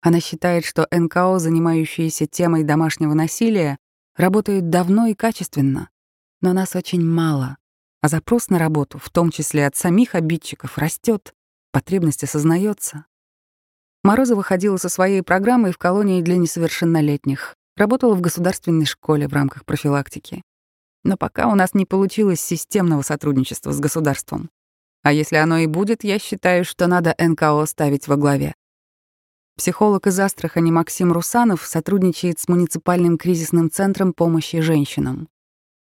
Она 0.00 0.20
считает, 0.20 0.64
что 0.64 0.86
НКО, 0.90 1.38
занимающиеся 1.38 2.26
темой 2.26 2.64
домашнего 2.64 3.14
насилия, 3.14 3.78
работают 4.16 4.70
давно 4.70 5.06
и 5.06 5.14
качественно, 5.14 5.90
но 6.40 6.52
нас 6.52 6.76
очень 6.76 7.04
мало, 7.04 7.56
а 8.02 8.08
запрос 8.08 8.50
на 8.50 8.58
работу, 8.58 8.98
в 8.98 9.10
том 9.10 9.30
числе 9.30 9.66
от 9.66 9.76
самих 9.76 10.14
обидчиков, 10.14 10.78
растет, 10.78 11.32
потребность 11.72 12.24
осознается. 12.24 13.06
Морозова 14.04 14.42
ходила 14.42 14.76
со 14.76 14.88
своей 14.88 15.22
программой 15.22 15.72
в 15.72 15.78
колонии 15.78 16.22
для 16.22 16.36
несовершеннолетних. 16.36 17.56
Работала 17.76 18.14
в 18.14 18.20
государственной 18.20 18.86
школе 18.86 19.26
в 19.26 19.32
рамках 19.32 19.64
профилактики. 19.64 20.42
Но 21.02 21.16
пока 21.16 21.48
у 21.48 21.54
нас 21.54 21.74
не 21.74 21.84
получилось 21.84 22.40
системного 22.40 23.02
сотрудничества 23.02 23.72
с 23.72 23.80
государством. 23.80 24.50
А 25.02 25.12
если 25.12 25.36
оно 25.36 25.58
и 25.58 25.66
будет, 25.66 26.04
я 26.04 26.18
считаю, 26.18 26.64
что 26.64 26.86
надо 26.86 27.14
НКО 27.18 27.66
ставить 27.66 28.08
во 28.08 28.16
главе. 28.16 28.54
Психолог 29.56 30.06
из 30.06 30.20
Астрахани 30.20 30.70
Максим 30.70 31.12
Русанов 31.12 31.64
сотрудничает 31.64 32.38
с 32.38 32.46
муниципальным 32.46 33.16
кризисным 33.16 33.70
центром 33.70 34.12
помощи 34.12 34.60
женщинам. 34.60 35.28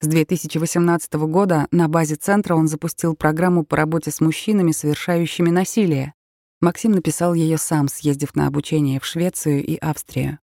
С 0.01 0.07
2018 0.07 1.15
года 1.15 1.67
на 1.73 1.89
базе 1.89 2.15
центра 2.15 2.55
он 2.55 2.69
запустил 2.69 3.17
программу 3.17 3.65
по 3.65 3.77
работе 3.77 4.13
с 4.13 4.21
мужчинами, 4.21 4.71
совершающими 4.71 5.51
насилие. 5.51 6.15
Максим 6.61 6.93
написал 6.93 7.35
ее 7.35 7.59
сам, 7.59 7.89
съездив 7.89 8.37
на 8.37 8.47
обучение 8.47 9.01
в 9.01 9.05
Швецию 9.05 9.65
и 9.65 9.77
Австрию. 9.77 10.39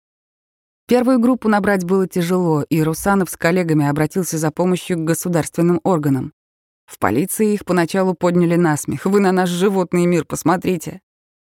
Первую 0.89 1.21
группу 1.21 1.49
набрать 1.49 1.85
было 1.85 2.09
тяжело, 2.09 2.65
и 2.69 2.83
Русанов 2.83 3.31
с 3.31 3.37
коллегами 3.37 3.87
обратился 3.87 4.37
за 4.37 4.51
помощью 4.51 4.97
к 4.97 5.05
государственным 5.05 5.81
органам. 5.85 6.33
В 6.87 6.99
полиции 6.99 7.55
их 7.55 7.65
поначалу 7.65 8.15
подняли 8.15 8.57
на 8.57 8.77
смех. 8.77 9.07
Вы 9.07 9.21
на 9.21 9.31
наш 9.31 9.49
животный 9.49 10.07
мир 10.07 10.25
посмотрите. 10.25 11.01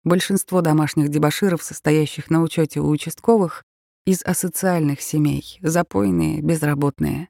Большинство 0.03 0.61
домашних 0.61 1.09
дебоширов, 1.09 1.61
состоящих 1.61 2.29
на 2.29 2.41
учете 2.41 2.79
у 2.79 2.89
участковых, 2.89 3.63
из 4.05 4.23
асоциальных 4.23 4.99
семей, 4.99 5.59
запойные, 5.61 6.41
безработные. 6.41 7.29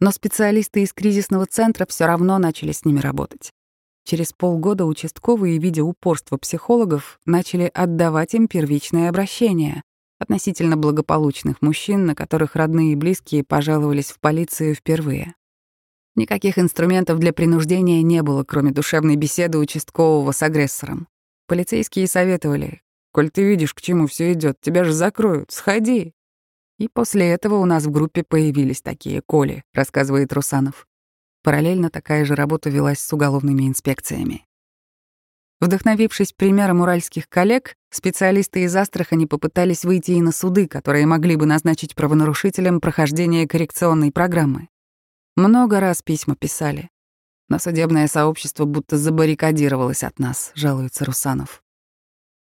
Но 0.00 0.10
специалисты 0.10 0.82
из 0.82 0.92
кризисного 0.92 1.46
центра 1.46 1.86
все 1.86 2.06
равно 2.06 2.38
начали 2.38 2.72
с 2.72 2.84
ними 2.84 2.98
работать. 2.98 3.52
Через 4.04 4.32
полгода 4.32 4.84
участковые, 4.84 5.58
видя 5.58 5.84
упорство 5.84 6.36
психологов, 6.36 7.20
начали 7.24 7.70
отдавать 7.72 8.34
им 8.34 8.48
первичное 8.48 9.08
обращение 9.08 9.82
относительно 10.18 10.76
благополучных 10.76 11.62
мужчин, 11.62 12.06
на 12.06 12.14
которых 12.14 12.56
родные 12.56 12.92
и 12.92 12.96
близкие 12.96 13.44
пожаловались 13.44 14.10
в 14.10 14.20
полицию 14.20 14.74
впервые. 14.74 15.34
Никаких 16.16 16.58
инструментов 16.58 17.18
для 17.18 17.32
принуждения 17.32 18.02
не 18.02 18.22
было, 18.22 18.44
кроме 18.44 18.72
душевной 18.72 19.16
беседы 19.16 19.58
участкового 19.58 20.32
с 20.32 20.42
агрессором. 20.42 21.08
Полицейские 21.46 22.06
советовали, 22.06 22.80
«Коль 23.14 23.30
ты 23.30 23.44
видишь, 23.44 23.74
к 23.74 23.80
чему 23.80 24.08
все 24.08 24.32
идет, 24.32 24.60
тебя 24.60 24.82
же 24.82 24.92
закроют, 24.92 25.52
сходи». 25.52 26.14
И 26.78 26.88
после 26.88 27.28
этого 27.28 27.56
у 27.56 27.64
нас 27.64 27.84
в 27.84 27.90
группе 27.92 28.24
появились 28.24 28.82
такие 28.82 29.22
Коли, 29.22 29.62
рассказывает 29.72 30.32
Русанов. 30.32 30.88
Параллельно 31.44 31.90
такая 31.90 32.24
же 32.24 32.34
работа 32.34 32.70
велась 32.70 32.98
с 32.98 33.12
уголовными 33.12 33.68
инспекциями. 33.68 34.44
Вдохновившись 35.60 36.32
примером 36.32 36.80
уральских 36.80 37.28
коллег, 37.28 37.76
специалисты 37.90 38.64
из 38.64 38.74
Астрахани 38.74 39.26
попытались 39.26 39.84
выйти 39.84 40.10
и 40.12 40.20
на 40.20 40.32
суды, 40.32 40.66
которые 40.66 41.06
могли 41.06 41.36
бы 41.36 41.46
назначить 41.46 41.94
правонарушителям 41.94 42.80
прохождение 42.80 43.46
коррекционной 43.46 44.10
программы. 44.10 44.68
Много 45.36 45.78
раз 45.78 46.02
письма 46.02 46.34
писали. 46.34 46.90
Но 47.48 47.58
судебное 47.58 48.08
сообщество 48.08 48.64
будто 48.64 48.96
забаррикадировалось 48.96 50.02
от 50.02 50.18
нас, 50.18 50.52
жалуется 50.54 51.04
Русанов. 51.04 51.62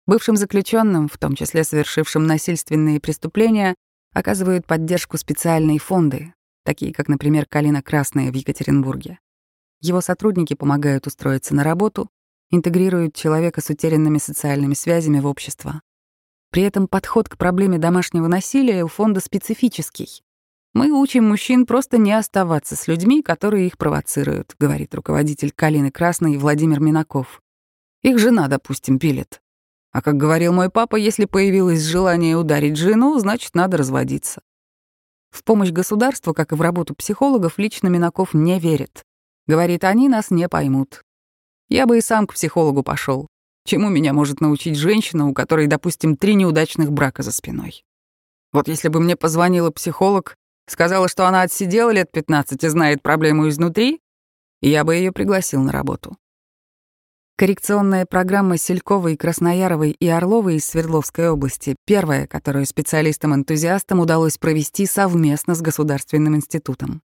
Бывшим 0.07 0.37
заключенным, 0.37 1.09
в 1.09 1.19
том 1.19 1.35
числе 1.35 1.65
совершившим 1.65 2.27
насильственные 2.27 3.01
преступления, 3.01 3.75
оказывают 4.13 4.67
поддержку 4.67 5.17
специальные 5.17 5.79
фонды, 5.79 6.35
такие 6.65 6.93
как, 6.93 7.09
например, 7.09 7.47
«Калина 7.47 7.83
Красная» 7.83 8.33
в 8.33 8.35
Екатеринбурге. 8.35 9.19
Его 9.81 10.01
сотрудники 10.01 10.55
помогают 10.55 11.07
устроиться 11.07 11.55
на 11.55 11.65
работу, 11.65 12.11
интегрируют 12.51 13.15
человека 13.15 13.61
с 13.61 13.71
утерянными 13.71 14.19
социальными 14.19 14.75
связями 14.75 15.21
в 15.21 15.27
общество. 15.27 15.81
При 16.51 16.65
этом 16.65 16.89
подход 16.89 17.29
к 17.29 17.39
проблеме 17.39 17.79
домашнего 17.79 18.27
насилия 18.27 18.83
у 18.83 18.89
фонда 18.89 19.21
специфический. 19.21 20.23
Мы 20.73 20.93
учим 20.93 21.29
мужчин 21.29 21.67
просто 21.67 21.99
не 21.99 22.13
оставаться 22.13 22.77
с 22.77 22.87
людьми, 22.87 23.23
которые 23.23 23.67
их 23.67 23.77
провоцируют, 23.77 24.55
говорит 24.59 24.95
руководитель 24.95 25.51
Калины 25.51 25.91
Красной 25.91 26.37
Владимир 26.37 26.79
Минаков. 26.79 27.43
Их 28.03 28.19
жена, 28.19 28.47
допустим, 28.47 29.01
пилит. 29.01 29.41
А 29.91 30.01
как 30.01 30.17
говорил 30.17 30.53
мой 30.53 30.71
папа, 30.71 30.95
если 30.95 31.25
появилось 31.25 31.83
желание 31.83 32.37
ударить 32.37 32.77
жену, 32.77 33.19
значит, 33.19 33.57
надо 33.57 33.79
разводиться. 33.79 34.43
В 35.31 35.43
помощь 35.43 35.71
государству, 35.71 36.35
как 36.35 36.53
и 36.53 36.55
в 36.55 36.61
работу 36.61 36.95
психологов, 36.95 37.59
лично 37.59 37.89
Минаков 37.89 38.33
не 38.33 38.61
верит. 38.61 39.05
Говорит, 39.49 39.83
они 39.83 40.09
нас 40.09 40.31
не 40.31 40.49
поймут. 40.49 41.03
Я 41.69 41.87
бы 41.87 41.99
и 41.99 42.01
сам 42.01 42.29
к 42.29 42.35
психологу 42.35 42.85
пошел. 42.85 43.27
Чему 43.65 43.89
меня 43.89 44.13
может 44.13 44.41
научить 44.41 44.77
женщина, 44.77 45.29
у 45.29 45.35
которой, 45.35 45.67
допустим, 45.67 46.17
три 46.17 46.35
неудачных 46.35 46.93
брака 46.93 47.23
за 47.23 47.33
спиной? 47.33 47.85
Вот 48.53 48.69
если 48.69 48.89
бы 48.89 49.01
мне 49.01 49.17
позвонила 49.17 49.71
психолог 49.71 50.37
Сказала, 50.71 51.09
что 51.09 51.27
она 51.27 51.43
отсидела 51.43 51.91
лет 51.91 52.13
15 52.13 52.63
и 52.63 52.69
знает 52.69 53.03
проблему 53.03 53.49
изнутри, 53.49 54.01
я 54.63 54.85
бы 54.85 54.95
ее 54.95 55.11
пригласил 55.11 55.61
на 55.63 55.73
работу. 55.73 56.17
Коррекционная 57.37 58.07
программа 58.07 58.57
Селькова 58.57 59.09
и 59.09 59.17
Краснояровой 59.17 59.91
и 59.91 60.07
Орловой 60.07 60.57
из 60.57 60.67
Свердловской 60.67 61.29
области— 61.29 61.75
первая, 61.87 62.29
которую 62.29 62.67
специалистам-энтузиастам 62.67 63.99
удалось 63.99 64.39
провести 64.39 64.87
совместно 64.87 65.57
с 65.57 65.61
Государственным 65.61 66.37
институтом. 66.37 67.03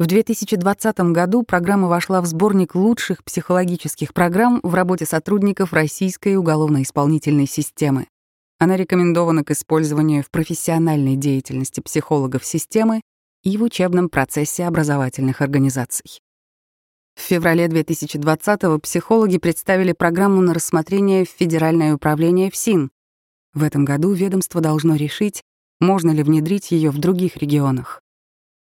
В 0.00 0.06
2020 0.06 1.12
году 1.12 1.44
программа 1.44 1.86
вошла 1.86 2.20
в 2.20 2.26
сборник 2.26 2.74
лучших 2.74 3.22
психологических 3.22 4.12
программ 4.12 4.58
в 4.64 4.74
работе 4.74 5.06
сотрудников 5.06 5.72
Российской 5.72 6.34
уголовно-исполнительной 6.34 7.46
системы. 7.46 8.08
Она 8.62 8.76
рекомендована 8.76 9.42
к 9.42 9.52
использованию 9.52 10.22
в 10.22 10.30
профессиональной 10.30 11.16
деятельности 11.16 11.80
психологов 11.80 12.44
системы 12.44 13.00
и 13.42 13.56
в 13.56 13.62
учебном 13.62 14.10
процессе 14.10 14.66
образовательных 14.66 15.40
организаций. 15.40 16.20
В 17.16 17.22
феврале 17.22 17.68
2020-го 17.68 18.78
психологи 18.78 19.38
представили 19.38 19.92
программу 19.92 20.42
на 20.42 20.52
рассмотрение 20.52 21.24
в 21.24 21.30
Федеральное 21.30 21.94
управление 21.94 22.50
ФСИН. 22.50 22.90
В 23.54 23.62
этом 23.62 23.86
году 23.86 24.12
ведомство 24.12 24.60
должно 24.60 24.94
решить, 24.94 25.42
можно 25.80 26.10
ли 26.10 26.22
внедрить 26.22 26.70
ее 26.70 26.90
в 26.90 26.98
других 26.98 27.38
регионах. 27.38 28.02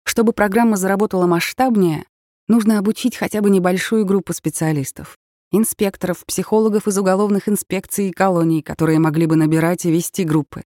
Чтобы 0.05 0.33
программа 0.33 0.77
заработала 0.77 1.27
масштабнее, 1.27 2.05
нужно 2.47 2.79
обучить 2.79 3.17
хотя 3.17 3.41
бы 3.41 3.51
небольшую 3.51 4.07
группу 4.07 4.33
специалистов 4.33 5.19
инспекторов, 5.53 6.25
психологов 6.27 6.89
из 6.89 6.99
уголовных 6.99 7.49
инспекций 7.49 8.09
и 8.09 8.13
колоний, 8.13 8.63
которые 8.63 8.99
могли 8.99 9.27
бы 9.27 9.37
набирать 9.37 9.85
и 9.85 9.93
вести 9.93 10.25
группы. 10.25 10.65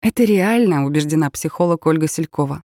Это 0.00 0.24
реально, 0.24 0.86
убеждена 0.86 1.30
психолог 1.30 1.86
Ольга 1.86 2.08
Селькова. 2.08 2.62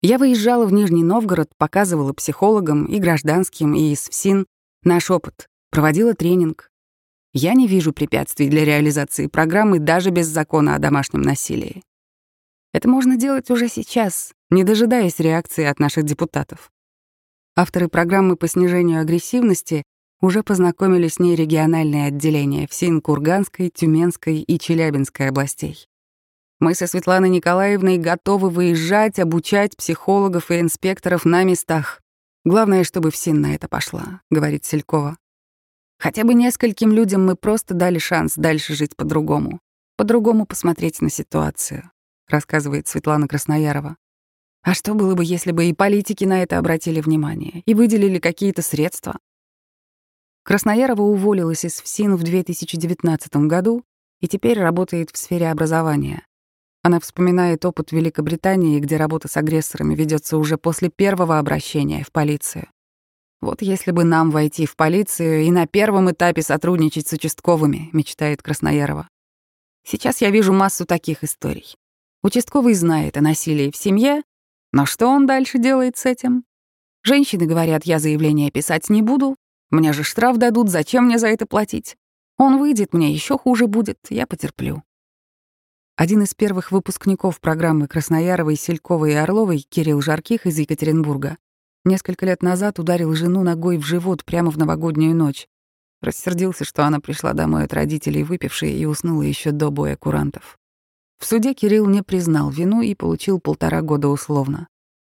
Я 0.00 0.18
выезжала 0.18 0.64
в 0.64 0.72
Нижний 0.72 1.02
Новгород, 1.02 1.50
показывала 1.56 2.12
психологам 2.12 2.84
и 2.84 3.00
гражданским, 3.00 3.74
и 3.74 3.92
из 3.92 4.08
ФСИН 4.08 4.46
наш 4.84 5.10
опыт, 5.10 5.48
проводила 5.70 6.14
тренинг. 6.14 6.70
Я 7.32 7.54
не 7.54 7.66
вижу 7.66 7.92
препятствий 7.92 8.48
для 8.48 8.64
реализации 8.64 9.26
программы 9.26 9.80
даже 9.80 10.10
без 10.10 10.28
закона 10.28 10.76
о 10.76 10.78
домашнем 10.78 11.22
насилии. 11.22 11.82
Это 12.72 12.88
можно 12.88 13.16
делать 13.16 13.50
уже 13.50 13.68
сейчас, 13.68 14.32
не 14.50 14.64
дожидаясь 14.64 15.18
реакции 15.18 15.64
от 15.64 15.78
наших 15.80 16.04
депутатов. 16.04 16.70
Авторы 17.56 17.88
программы 17.88 18.36
по 18.36 18.46
снижению 18.46 19.00
агрессивности 19.00 19.82
уже 20.20 20.42
познакомили 20.42 21.08
с 21.08 21.18
ней 21.18 21.36
региональные 21.36 22.06
отделения 22.06 22.66
в 22.66 22.74
Син-Курганской, 22.74 23.70
Тюменской 23.70 24.40
и 24.40 24.58
Челябинской 24.58 25.28
областей. 25.28 25.88
Мы 26.60 26.74
со 26.74 26.88
Светланой 26.88 27.28
Николаевной 27.28 27.98
готовы 27.98 28.50
выезжать, 28.50 29.20
обучать 29.20 29.76
психологов 29.76 30.50
и 30.50 30.60
инспекторов 30.60 31.24
на 31.24 31.44
местах. 31.44 32.00
Главное, 32.44 32.82
чтобы 32.82 33.10
ФСИН 33.10 33.40
на 33.40 33.54
это 33.54 33.68
пошла, 33.68 34.22
говорит 34.30 34.64
Селькова. 34.64 35.16
Хотя 36.00 36.24
бы 36.24 36.34
нескольким 36.34 36.92
людям 36.92 37.24
мы 37.24 37.36
просто 37.36 37.74
дали 37.74 37.98
шанс 37.98 38.34
дальше 38.34 38.74
жить 38.74 38.96
по-другому, 38.96 39.60
по-другому 39.96 40.46
посмотреть 40.46 41.00
на 41.00 41.10
ситуацию, 41.10 41.90
рассказывает 42.28 42.88
Светлана 42.88 43.28
Красноярова. 43.28 43.96
А 44.62 44.74
что 44.74 44.94
было 44.94 45.14
бы, 45.14 45.24
если 45.24 45.52
бы 45.52 45.66
и 45.66 45.72
политики 45.72 46.24
на 46.24 46.42
это 46.42 46.58
обратили 46.58 47.00
внимание 47.00 47.62
и 47.66 47.74
выделили 47.74 48.18
какие-то 48.18 48.62
средства? 48.62 49.18
Красноярова 50.48 51.02
уволилась 51.02 51.66
из 51.66 51.78
ФСИН 51.82 52.16
в 52.16 52.22
2019 52.22 53.36
году 53.36 53.84
и 54.22 54.28
теперь 54.28 54.58
работает 54.58 55.10
в 55.10 55.18
сфере 55.18 55.50
образования. 55.50 56.24
Она 56.82 57.00
вспоминает 57.00 57.66
опыт 57.66 57.92
Великобритании, 57.92 58.80
где 58.80 58.96
работа 58.96 59.28
с 59.28 59.36
агрессорами 59.36 59.94
ведется 59.94 60.38
уже 60.38 60.56
после 60.56 60.88
первого 60.88 61.38
обращения 61.38 62.02
в 62.02 62.10
полицию. 62.12 62.66
Вот 63.42 63.60
если 63.60 63.90
бы 63.90 64.04
нам 64.04 64.30
войти 64.30 64.64
в 64.64 64.74
полицию 64.74 65.42
и 65.42 65.50
на 65.50 65.66
первом 65.66 66.10
этапе 66.10 66.40
сотрудничать 66.40 67.06
с 67.06 67.12
участковыми, 67.12 67.90
мечтает 67.92 68.40
Красноярова. 68.40 69.06
Сейчас 69.86 70.22
я 70.22 70.30
вижу 70.30 70.54
массу 70.54 70.86
таких 70.86 71.24
историй. 71.24 71.74
Участковый 72.22 72.72
знает 72.72 73.18
о 73.18 73.20
насилии 73.20 73.70
в 73.70 73.76
семье, 73.76 74.22
но 74.72 74.86
что 74.86 75.08
он 75.08 75.26
дальше 75.26 75.58
делает 75.58 75.98
с 75.98 76.06
этим? 76.06 76.44
Женщины 77.02 77.44
говорят, 77.44 77.84
я 77.84 77.98
заявление 77.98 78.50
писать 78.50 78.88
не 78.88 79.02
буду, 79.02 79.36
мне 79.70 79.92
же 79.92 80.02
штраф 80.02 80.38
дадут, 80.38 80.70
зачем 80.70 81.06
мне 81.06 81.18
за 81.18 81.28
это 81.28 81.46
платить? 81.46 81.96
Он 82.38 82.58
выйдет, 82.58 82.94
мне 82.94 83.12
еще 83.12 83.36
хуже 83.36 83.66
будет, 83.66 83.98
я 84.08 84.26
потерплю. 84.26 84.82
Один 85.96 86.22
из 86.22 86.32
первых 86.32 86.70
выпускников 86.70 87.40
программы 87.40 87.88
Краснояровой, 87.88 88.56
Селькова 88.56 89.06
и 89.06 89.12
Орловой, 89.12 89.66
Кирилл 89.68 90.00
Жарких 90.00 90.46
из 90.46 90.56
Екатеринбурга, 90.58 91.36
несколько 91.84 92.24
лет 92.24 92.42
назад 92.42 92.78
ударил 92.78 93.12
жену 93.14 93.42
ногой 93.42 93.78
в 93.78 93.84
живот 93.84 94.24
прямо 94.24 94.50
в 94.50 94.56
новогоднюю 94.56 95.14
ночь. 95.16 95.48
Рассердился, 96.00 96.64
что 96.64 96.86
она 96.86 97.00
пришла 97.00 97.32
домой 97.32 97.64
от 97.64 97.72
родителей 97.72 98.22
выпившей 98.22 98.72
и 98.72 98.86
уснула 98.86 99.22
еще 99.22 99.50
до 99.50 99.70
боя 99.70 99.96
курантов. 99.96 100.56
В 101.18 101.26
суде 101.26 101.52
Кирилл 101.52 101.86
не 101.86 102.02
признал 102.02 102.48
вину 102.48 102.80
и 102.80 102.94
получил 102.94 103.40
полтора 103.40 103.82
года 103.82 104.06
условно. 104.06 104.68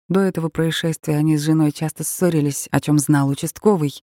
До 0.08 0.18
этого 0.18 0.48
происшествия 0.48 1.16
они 1.16 1.38
с 1.38 1.42
женой 1.42 1.70
часто 1.70 2.02
ссорились, 2.02 2.68
о 2.72 2.80
чем 2.80 2.98
знал 2.98 3.28
участковый, 3.28 4.02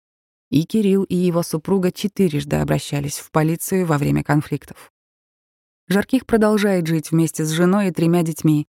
и 0.51 0.65
Кирилл, 0.65 1.05
и 1.05 1.15
его 1.15 1.43
супруга 1.43 1.93
четырежды 1.93 2.57
обращались 2.57 3.19
в 3.19 3.31
полицию 3.31 3.87
во 3.87 3.99
время 3.99 4.23
конфликтов. 4.23 4.93
Жарких 5.89 6.27
продолжает 6.27 6.87
жить 6.87 7.11
вместе 7.11 7.45
с 7.45 7.51
женой 7.51 7.89
и 7.89 7.93
тремя 7.93 8.23
детьми. 8.23 8.67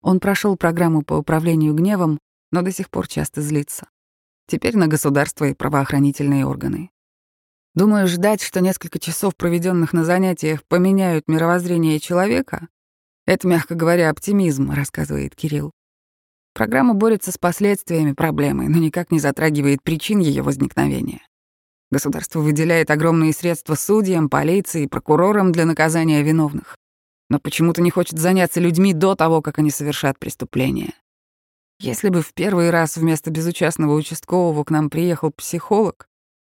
Он 0.00 0.20
прошел 0.20 0.56
программу 0.56 1.02
по 1.02 1.14
управлению 1.14 1.74
гневом, 1.74 2.18
но 2.50 2.62
до 2.62 2.72
сих 2.72 2.90
пор 2.90 3.08
часто 3.08 3.42
злится. 3.42 3.88
теперь 4.48 4.76
на 4.76 4.86
государство 4.86 5.44
и 5.44 5.54
правоохранительные 5.54 6.46
органы. 6.46 6.90
Думаю, 7.74 8.06
ждать, 8.06 8.40
что 8.40 8.60
несколько 8.60 9.00
часов, 9.00 9.34
проведенных 9.34 9.92
на 9.92 10.04
занятиях, 10.04 10.64
поменяют 10.64 11.26
мировоззрение 11.26 11.98
человека, 11.98 12.68
это, 13.26 13.48
мягко 13.48 13.74
говоря, 13.74 14.08
оптимизм, 14.08 14.70
рассказывает 14.70 15.34
Кирилл. 15.34 15.72
Программа 16.56 16.94
борется 16.94 17.32
с 17.32 17.36
последствиями 17.36 18.12
проблемы, 18.12 18.70
но 18.70 18.78
никак 18.78 19.10
не 19.10 19.18
затрагивает 19.18 19.82
причин 19.82 20.20
ее 20.20 20.40
возникновения. 20.40 21.20
Государство 21.90 22.40
выделяет 22.40 22.90
огромные 22.90 23.34
средства 23.34 23.74
судьям, 23.74 24.30
полиции 24.30 24.84
и 24.84 24.88
прокурорам 24.88 25.52
для 25.52 25.66
наказания 25.66 26.22
виновных, 26.22 26.78
но 27.28 27.38
почему-то 27.38 27.82
не 27.82 27.90
хочет 27.90 28.18
заняться 28.18 28.58
людьми 28.58 28.94
до 28.94 29.14
того, 29.14 29.42
как 29.42 29.58
они 29.58 29.70
совершат 29.70 30.18
преступление. 30.18 30.94
Если 31.78 32.08
бы 32.08 32.22
в 32.22 32.32
первый 32.32 32.70
раз 32.70 32.96
вместо 32.96 33.30
безучастного 33.30 33.92
участкового 33.92 34.64
к 34.64 34.70
нам 34.70 34.88
приехал 34.88 35.32
психолог, 35.32 36.08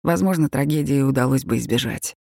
возможно, 0.03 0.47
трагедии 0.47 1.01
удалось 1.01 1.43
бы 1.43 1.57
избежать. 1.57 2.15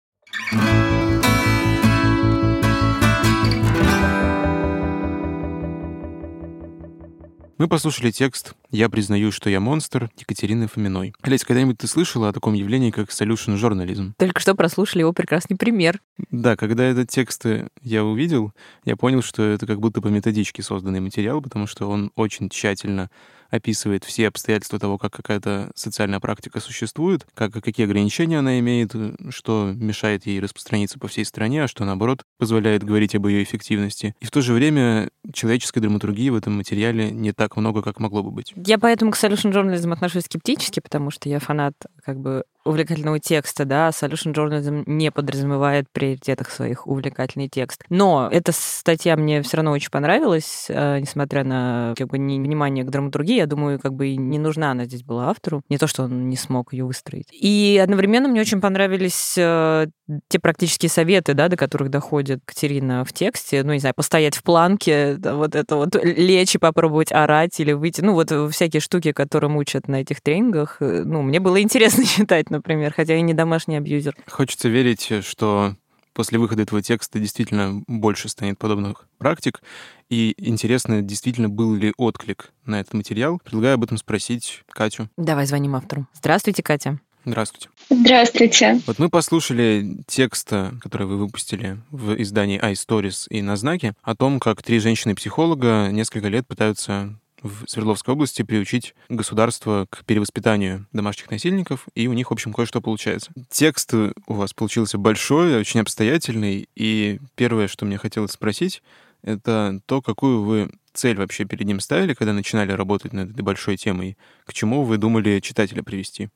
Мы 7.62 7.68
послушали 7.68 8.10
текст 8.10 8.56
«Я 8.72 8.88
признаю, 8.88 9.30
что 9.30 9.48
я 9.48 9.60
монстр» 9.60 10.10
Екатерины 10.18 10.66
Фоминой. 10.66 11.14
Олесь, 11.22 11.44
когда-нибудь 11.44 11.78
ты 11.78 11.86
слышала 11.86 12.28
о 12.28 12.32
таком 12.32 12.54
явлении, 12.54 12.90
как 12.90 13.10
solution 13.10 13.56
журнализм? 13.56 14.14
Только 14.18 14.40
что 14.40 14.56
прослушали 14.56 15.02
его 15.02 15.12
прекрасный 15.12 15.56
пример. 15.56 16.00
Да, 16.32 16.56
когда 16.56 16.82
этот 16.82 17.08
текст 17.08 17.46
я 17.80 18.04
увидел, 18.04 18.52
я 18.84 18.96
понял, 18.96 19.22
что 19.22 19.44
это 19.44 19.64
как 19.68 19.78
будто 19.78 20.00
по 20.00 20.08
методичке 20.08 20.60
созданный 20.60 20.98
материал, 20.98 21.40
потому 21.40 21.68
что 21.68 21.88
он 21.88 22.10
очень 22.16 22.48
тщательно 22.48 23.10
описывает 23.53 24.05
все 24.05 24.28
обстоятельства 24.28 24.78
того, 24.78 24.98
как 24.98 25.12
какая-то 25.12 25.70
социальная 25.76 26.18
практика 26.18 26.59
существует, 26.59 27.26
как, 27.34 27.53
какие 27.53 27.84
ограничения 27.84 28.38
она 28.38 28.59
имеет, 28.59 28.92
что 29.28 29.72
мешает 29.76 30.26
ей 30.26 30.40
распространиться 30.40 30.98
по 30.98 31.07
всей 31.07 31.24
стране, 31.24 31.64
а 31.64 31.68
что, 31.68 31.84
наоборот, 31.84 32.22
позволяет 32.38 32.82
говорить 32.82 33.14
об 33.14 33.26
ее 33.26 33.42
эффективности. 33.42 34.14
И 34.20 34.24
в 34.24 34.30
то 34.30 34.40
же 34.40 34.55
время 34.55 35.11
человеческой 35.32 35.80
драматургии 35.80 36.30
в 36.30 36.34
этом 36.34 36.57
материале 36.57 37.11
не 37.11 37.32
так 37.32 37.57
много, 37.57 37.82
как 37.82 38.00
могло 38.00 38.22
бы 38.22 38.30
быть. 38.30 38.55
Я 38.57 38.78
поэтому 38.78 39.12
к 39.12 39.16
solution 39.16 39.53
journalism 39.53 39.92
отношусь 39.92 40.24
скептически, 40.24 40.80
потому 40.80 41.11
что 41.11 41.28
я 41.28 41.38
фанат 41.38 41.74
как 42.05 42.18
бы 42.18 42.44
увлекательного 42.64 43.18
текста, 43.18 43.64
да, 43.64 43.88
solution 43.88 44.32
journalism 44.32 44.84
не 44.86 45.11
подразумевает 45.11 45.86
в 45.88 45.92
приоритетах 45.92 46.50
своих 46.50 46.86
увлекательный 46.86 47.48
текст. 47.48 47.82
Но 47.88 48.28
эта 48.30 48.53
статья 48.53 49.16
мне 49.16 49.42
все 49.42 49.59
равно 49.59 49.72
очень 49.72 49.90
понравилась, 49.90 50.66
э, 50.68 51.00
несмотря 51.00 51.44
на 51.44 51.94
как 51.96 52.09
бы 52.09 52.18
внимание 52.18 52.84
к 52.84 52.90
драматургии, 52.90 53.36
я 53.36 53.46
думаю, 53.46 53.80
как 53.80 53.94
бы 53.94 54.14
не 54.16 54.38
нужна 54.38 54.70
она 54.70 54.84
здесь 54.84 55.03
была 55.03 55.30
автору, 55.30 55.62
не 55.68 55.78
то, 55.78 55.86
что 55.86 56.05
он 56.05 56.28
не 56.28 56.36
смог 56.36 56.72
ее 56.72 56.84
выстроить. 56.84 57.26
И 57.32 57.80
одновременно 57.82 58.28
мне 58.28 58.40
очень 58.40 58.61
понравились 58.61 59.34
э, 59.36 59.86
те 60.28 60.38
практические 60.38 60.88
советы, 60.88 61.34
да, 61.34 61.48
до 61.48 61.57
которых 61.57 61.90
доходит 61.90 62.40
Катерина 62.44 63.05
в 63.05 63.12
тексте, 63.12 63.62
ну, 63.64 63.72
не 63.72 63.80
знаю, 63.80 63.94
постоять 63.96 64.36
в 64.36 64.42
планке, 64.42 65.16
да, 65.18 65.34
вот 65.34 65.57
это 65.57 65.76
вот 65.76 65.96
лечь 66.03 66.55
и 66.55 66.59
попробовать 66.59 67.12
орать 67.12 67.59
или 67.59 67.72
выйти, 67.72 68.03
ну, 68.03 68.14
вот 68.14 68.32
всякие 68.53 68.80
штуки, 68.80 69.12
которые 69.12 69.53
учат 69.53 69.88
на 69.88 70.00
этих 70.00 70.20
тренингах, 70.20 70.76
э, 70.80 71.03
ну, 71.05 71.22
мне 71.22 71.40
было 71.40 71.61
интересно 71.61 71.91
читать, 72.16 72.51
например, 72.51 72.93
хотя 72.95 73.14
я 73.14 73.20
не 73.20 73.34
домашний 73.34 73.76
абьюзер. 73.76 74.16
Хочется 74.28 74.68
верить, 74.68 75.11
что 75.24 75.76
после 76.12 76.38
выхода 76.38 76.62
этого 76.62 76.82
текста 76.82 77.18
действительно 77.18 77.82
больше 77.86 78.28
станет 78.28 78.59
подобных 78.59 79.07
практик. 79.18 79.62
И 80.09 80.34
интересно, 80.36 81.03
действительно 81.03 81.49
был 81.49 81.74
ли 81.74 81.93
отклик 81.97 82.53
на 82.66 82.80
этот 82.80 82.95
материал. 82.95 83.40
Предлагаю 83.43 83.74
об 83.74 83.84
этом 83.84 83.97
спросить 83.97 84.62
Катю. 84.68 85.09
Давай 85.16 85.47
звоним 85.47 85.74
автору. 85.74 86.07
Здравствуйте, 86.14 86.62
Катя. 86.62 87.01
Здравствуйте. 87.24 87.68
Здравствуйте. 87.88 88.80
Вот 88.86 88.99
мы 88.99 89.09
послушали 89.09 89.99
текст, 90.09 90.49
который 90.80 91.07
вы 91.07 91.18
выпустили 91.18 91.78
в 91.90 92.20
издании 92.20 92.61
iStories 92.61 93.28
и 93.30 93.43
на 93.43 93.57
знаке, 93.57 93.95
о 94.03 94.16
том, 94.16 94.40
как 94.40 94.62
три 94.62 94.80
женщины-психолога 94.80 95.90
несколько 95.93 96.28
лет 96.28 96.49
пытаются 96.49 97.16
в 97.43 97.68
Свердловской 97.68 98.14
области 98.14 98.43
приучить 98.43 98.95
государство 99.09 99.86
к 99.90 100.05
перевоспитанию 100.05 100.86
домашних 100.93 101.30
насильников, 101.30 101.86
и 101.95 102.07
у 102.07 102.12
них, 102.12 102.30
в 102.30 102.32
общем, 102.32 102.53
кое-что 102.53 102.80
получается. 102.80 103.32
Текст 103.51 103.93
у 103.95 104.12
вас 104.34 104.55
получился 104.55 104.99
большой, 104.99 105.57
очень 105.59 105.80
обстоятельный, 105.80 106.68
и 106.74 107.18
первое, 107.34 107.68
что 107.68 107.84
мне 107.84 107.99
хотелось 107.99 108.32
спросить, 108.32 108.82
это 109.22 109.80
то, 109.86 110.03
какую 110.03 110.43
вы 110.43 110.70
цель 110.93 111.16
вообще 111.16 111.45
перед 111.45 111.66
ним 111.66 111.80
ставили, 111.80 112.14
когда 112.14 112.32
начинали 112.32 112.72
работать 112.72 113.12
над 113.12 113.30
этой 113.30 113.43
большой 113.43 113.76
темой, 113.76 114.16
к 114.45 114.53
чему 114.53 114.82
вы 114.82 114.99
думали 114.99 115.40
читателя 115.40 115.82
привести? 115.82 116.28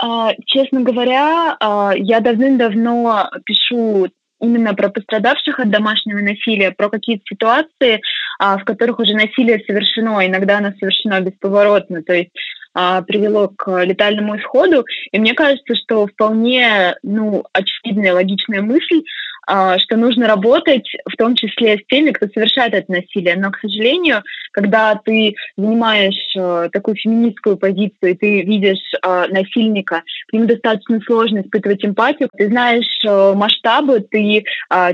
А, 0.00 0.32
честно 0.46 0.82
говоря, 0.82 1.56
а, 1.58 1.92
я 1.96 2.20
давным-давно 2.20 3.30
пишу 3.44 4.08
именно 4.40 4.74
про 4.74 4.88
пострадавших 4.88 5.60
от 5.60 5.70
домашнего 5.70 6.18
насилия, 6.18 6.70
про 6.70 6.88
какие-то 6.88 7.24
ситуации, 7.28 8.00
а, 8.38 8.58
в 8.58 8.64
которых 8.64 8.98
уже 8.98 9.14
насилие 9.14 9.62
совершено, 9.66 10.26
иногда 10.26 10.58
оно 10.58 10.72
совершено 10.78 11.20
бесповоротно, 11.20 12.02
то 12.02 12.12
есть 12.12 12.30
привело 12.74 13.48
к 13.48 13.82
летальному 13.82 14.36
исходу. 14.36 14.84
И 15.10 15.18
мне 15.18 15.34
кажется, 15.34 15.74
что 15.74 16.06
вполне 16.06 16.94
ну, 17.02 17.42
очевидная 17.52 18.12
логичная 18.12 18.62
мысль 18.62 19.02
а, 19.02 19.02
что 19.48 19.96
нужно 19.96 20.26
работать 20.26 20.86
в 21.10 21.16
том 21.16 21.34
числе 21.34 21.78
с 21.78 21.86
теми, 21.88 22.10
кто 22.10 22.28
совершает 22.28 22.74
это 22.74 22.92
насилие. 22.92 23.36
Но, 23.36 23.50
к 23.50 23.58
сожалению, 23.60 24.22
когда 24.52 24.94
ты 24.96 25.34
занимаешь 25.56 26.36
э, 26.36 26.68
такую 26.72 26.96
феминистскую 26.96 27.56
позицию, 27.56 28.10
и 28.10 28.14
ты 28.14 28.42
видишь 28.42 28.92
э, 29.02 29.26
насильника, 29.28 30.02
к 30.28 30.32
нему 30.32 30.46
достаточно 30.46 31.00
сложно 31.06 31.40
испытывать 31.40 31.84
эмпатию. 31.84 32.28
Ты 32.36 32.48
знаешь 32.48 33.04
э, 33.06 33.32
масштабы, 33.34 34.00
ты 34.00 34.44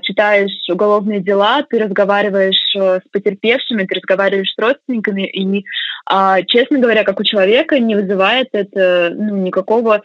читаешь 0.02 0.52
уголовные 0.70 1.20
дела, 1.20 1.64
ты 1.68 1.78
разговариваешь 1.78 2.74
с 2.74 3.02
потерпевшими, 3.10 3.84
ты 3.84 3.94
разговариваешь 3.96 4.52
с 4.52 4.58
родственниками, 4.58 5.26
и, 5.26 5.64
честно 6.46 6.78
говоря, 6.78 7.04
как 7.04 7.20
у 7.20 7.24
человека 7.24 7.78
не 7.78 7.94
вызывает 7.94 8.48
это 8.52 9.12
ну, 9.14 9.36
никакого 9.36 10.00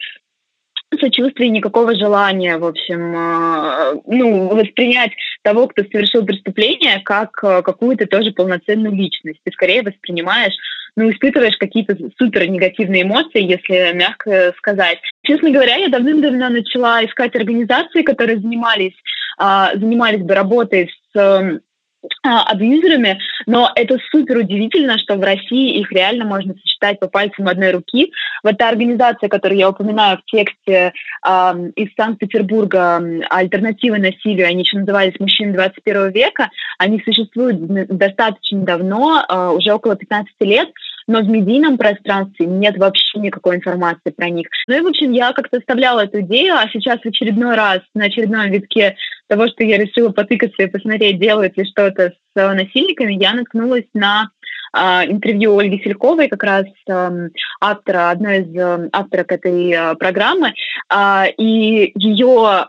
сочувствия, 0.98 1.48
никакого 1.48 1.94
желания, 1.94 2.58
в 2.58 2.64
общем, 2.64 3.14
э, 3.14 4.00
ну, 4.06 4.48
воспринять 4.48 5.12
того, 5.42 5.68
кто 5.68 5.82
совершил 5.84 6.24
преступление, 6.24 7.00
как 7.04 7.30
э, 7.42 7.62
какую-то 7.62 8.06
тоже 8.06 8.32
полноценную 8.32 8.94
личность. 8.94 9.40
Ты 9.44 9.52
скорее 9.52 9.82
воспринимаешь 9.82 10.54
ну, 10.96 11.10
испытываешь 11.10 11.56
какие-то 11.56 11.96
супер 12.18 12.48
негативные 12.48 13.02
эмоции, 13.02 13.42
если 13.42 13.92
мягко 13.94 14.52
сказать. 14.58 14.98
Честно 15.22 15.50
говоря, 15.50 15.76
я 15.76 15.88
давным-давно 15.88 16.48
начала 16.48 17.04
искать 17.04 17.34
организации, 17.36 18.02
которые 18.02 18.40
занимались, 18.40 18.94
а, 19.38 19.70
занимались 19.74 20.22
бы 20.22 20.34
работой 20.34 20.90
с 21.12 21.60
абьюзерами, 22.22 23.18
но 23.46 23.70
это 23.74 23.98
супер 24.10 24.38
удивительно, 24.38 24.98
что 24.98 25.16
в 25.16 25.22
России 25.22 25.78
их 25.80 25.90
реально 25.92 26.24
можно 26.24 26.54
сосчитать 26.54 26.98
по 27.00 27.08
пальцам 27.08 27.48
одной 27.48 27.72
руки. 27.72 28.12
Вот 28.42 28.58
та 28.58 28.68
организация, 28.68 29.28
которую 29.28 29.58
я 29.58 29.68
упоминаю 29.68 30.18
в 30.18 30.24
тексте 30.30 30.92
э, 31.26 31.70
из 31.76 31.88
Санкт-Петербурга 31.96 33.02
«Альтернативы 33.28 33.98
насилию», 33.98 34.46
они 34.46 34.62
еще 34.62 34.78
назывались 34.78 35.18
«Мужчины 35.18 35.52
21 35.52 36.10
века», 36.12 36.50
они 36.78 37.02
существуют 37.04 37.58
достаточно 37.88 38.60
давно, 38.64 39.24
э, 39.28 39.48
уже 39.54 39.72
около 39.72 39.96
15 39.96 40.32
лет, 40.40 40.68
но 41.06 41.20
в 41.20 41.28
медийном 41.28 41.76
пространстве 41.76 42.46
нет 42.46 42.78
вообще 42.78 43.18
никакой 43.18 43.56
информации 43.56 44.10
про 44.10 44.30
них. 44.30 44.46
Ну 44.68 44.76
и, 44.76 44.80
в 44.80 44.86
общем, 44.86 45.12
я 45.12 45.32
как-то 45.32 45.58
оставляла 45.58 46.04
эту 46.04 46.20
идею, 46.20 46.54
а 46.54 46.68
сейчас 46.72 47.00
в 47.00 47.06
очередной 47.06 47.56
раз, 47.56 47.80
на 47.94 48.04
очередном 48.04 48.50
витке 48.50 48.96
того, 49.30 49.48
что 49.48 49.64
я 49.64 49.78
решила 49.78 50.10
потыкаться 50.10 50.62
и 50.62 50.66
посмотреть, 50.66 51.20
делают 51.20 51.56
ли 51.56 51.64
что-то 51.64 52.12
с 52.12 52.54
насильниками, 52.54 53.14
я 53.14 53.32
наткнулась 53.34 53.86
на 53.94 54.30
Uh, 54.72 55.04
интервью 55.04 55.58
Ольги 55.58 55.82
Сельковой, 55.82 56.28
как 56.28 56.44
раз 56.44 56.64
uh, 56.88 57.28
автора, 57.60 58.10
одной 58.10 58.42
из 58.42 58.56
uh, 58.56 58.88
авторок 58.92 59.32
этой 59.32 59.72
uh, 59.72 59.96
программы, 59.96 60.54
uh, 60.92 61.28
и 61.36 61.90
ее 61.96 62.66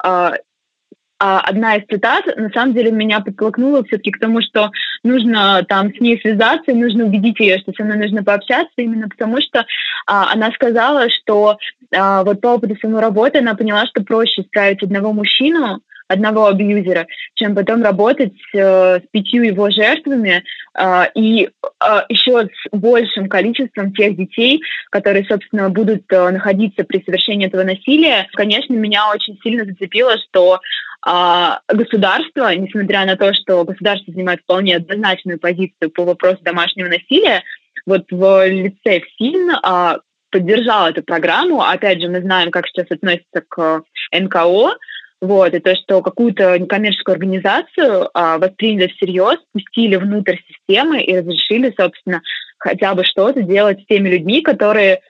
а 1.24 1.40
одна 1.42 1.76
из 1.76 1.86
цитат 1.86 2.26
на 2.36 2.50
самом 2.50 2.74
деле 2.74 2.92
меня 2.92 3.20
подтолкнула 3.20 3.84
все-таки 3.84 4.10
к 4.10 4.20
тому, 4.20 4.42
что 4.42 4.72
нужно 5.04 5.64
там 5.70 5.94
с 5.94 6.00
ней 6.00 6.20
связаться, 6.20 6.74
нужно 6.74 7.06
убедить 7.06 7.40
ее, 7.40 7.60
что 7.60 7.74
со 7.74 7.84
мной 7.84 7.98
нужно 7.98 8.24
пообщаться, 8.24 8.74
именно 8.78 9.08
потому 9.08 9.38
что 9.40 9.64
а, 10.08 10.34
она 10.34 10.52
сказала, 10.52 11.10
что 11.12 11.60
а, 11.96 12.24
вот 12.24 12.42
по 12.42 12.56
опыту 12.56 12.76
самой 12.82 13.02
работы 13.02 13.38
она 13.38 13.54
поняла, 13.54 13.86
что 13.86 14.04
проще 14.04 14.42
исправить 14.42 14.82
одного 14.82 15.14
мужчину, 15.14 15.82
одного 16.12 16.48
абьюзера, 16.48 17.08
чем 17.36 17.56
потом 17.56 17.84
работать 17.84 18.34
э, 18.54 19.00
с 19.00 19.04
пятью 19.12 19.44
его 19.44 19.70
жертвами 19.70 20.44
э, 20.78 21.04
и 21.16 21.48
э, 21.48 22.02
еще 22.10 22.48
с 22.48 22.70
большим 22.72 23.30
количеством 23.30 23.94
тех 23.94 24.16
детей, 24.18 24.62
которые, 24.90 25.26
собственно, 25.26 25.70
будут 25.70 26.04
э, 26.12 26.30
находиться 26.30 26.84
при 26.84 27.04
совершении 27.04 27.48
этого 27.48 27.64
насилия. 27.64 28.28
Конечно, 28.34 28.74
меня 28.74 29.10
очень 29.10 29.40
сильно 29.44 29.66
зацепило, 29.66 30.16
что 30.18 30.60
э, 31.08 31.50
государство, 31.68 32.54
несмотря 32.56 33.06
на 33.06 33.16
то, 33.16 33.34
что 33.34 33.64
государство 33.64 34.14
занимает 34.14 34.42
вполне 34.42 34.78
однозначную 34.78 35.40
позицию 35.40 35.92
по 35.92 36.04
вопросу 36.04 36.40
домашнего 36.42 36.88
насилия, 36.88 37.44
вот 37.86 38.06
в 38.12 38.48
лице 38.48 39.02
ФСИН, 39.02 39.52
а, 39.64 39.98
поддержал 40.32 40.88
эту 40.88 41.04
программу. 41.04 41.62
Опять 41.62 42.02
же, 42.02 42.10
мы 42.10 42.22
знаем, 42.22 42.52
как 42.52 42.68
сейчас 42.68 42.88
относятся 42.90 43.44
к 43.48 43.84
НКО, 44.12 44.78
вот, 45.22 45.54
и 45.54 45.60
то, 45.60 45.76
что 45.76 46.02
какую-то 46.02 46.58
некоммерческую 46.58 47.14
организацию 47.14 48.10
а, 48.14 48.40
восприняли 48.40 48.88
всерьез, 48.88 49.38
пустили 49.54 49.96
внутрь 49.96 50.38
системы 50.48 51.04
и 51.04 51.16
разрешили, 51.16 51.74
собственно, 51.80 52.22
хотя 52.58 52.96
бы 52.96 53.06
что-то 53.06 53.44
делать 53.44 53.82
с 53.82 53.86
теми 53.86 54.10
людьми, 54.10 54.42
которые, 54.42 55.02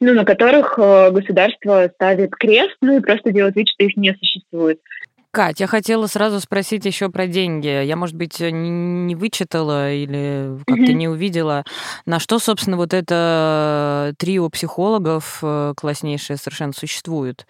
ну, 0.00 0.12
на 0.12 0.26
которых 0.26 0.78
э, 0.78 1.10
государство 1.10 1.90
ставит 1.94 2.32
крест, 2.32 2.76
ну 2.82 2.98
и 2.98 3.00
просто 3.00 3.32
делает 3.32 3.56
вид, 3.56 3.68
что 3.68 3.84
их 3.84 3.96
не 3.96 4.14
существует. 4.14 4.80
Кать, 5.30 5.60
я 5.60 5.66
хотела 5.66 6.06
сразу 6.06 6.38
спросить 6.40 6.84
еще 6.84 7.08
про 7.08 7.26
деньги. 7.26 7.66
Я, 7.66 7.96
может 7.96 8.14
быть, 8.14 8.38
не 8.38 9.14
вычитала 9.16 9.92
или 9.92 10.58
как-то 10.64 10.92
mm-hmm. 10.92 10.92
не 10.92 11.08
увидела, 11.08 11.64
на 12.06 12.20
что, 12.20 12.38
собственно, 12.38 12.76
вот 12.76 12.94
это 12.94 14.14
трио 14.18 14.48
психологов 14.50 15.40
э, 15.42 15.72
класснейшее 15.76 16.36
совершенно 16.36 16.72
существует. 16.72 17.46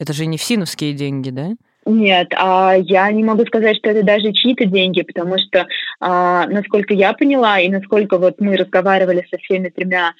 Это 0.00 0.12
же 0.14 0.26
не 0.26 0.38
всиновские 0.38 0.94
деньги, 0.94 1.30
да? 1.30 1.50
Нет, 1.86 2.32
а 2.36 2.74
я 2.76 3.10
не 3.12 3.22
могу 3.22 3.44
сказать, 3.46 3.76
что 3.76 3.90
это 3.90 4.02
даже 4.02 4.32
чьи-то 4.32 4.64
деньги, 4.64 5.02
потому 5.02 5.36
что, 5.38 5.66
а, 6.00 6.46
насколько 6.46 6.94
я 6.94 7.12
поняла 7.12 7.60
и 7.60 7.68
насколько 7.68 8.18
вот 8.18 8.40
мы 8.40 8.56
разговаривали 8.56 9.26
со 9.30 9.38
всеми 9.38 9.68
тремя 9.68 10.12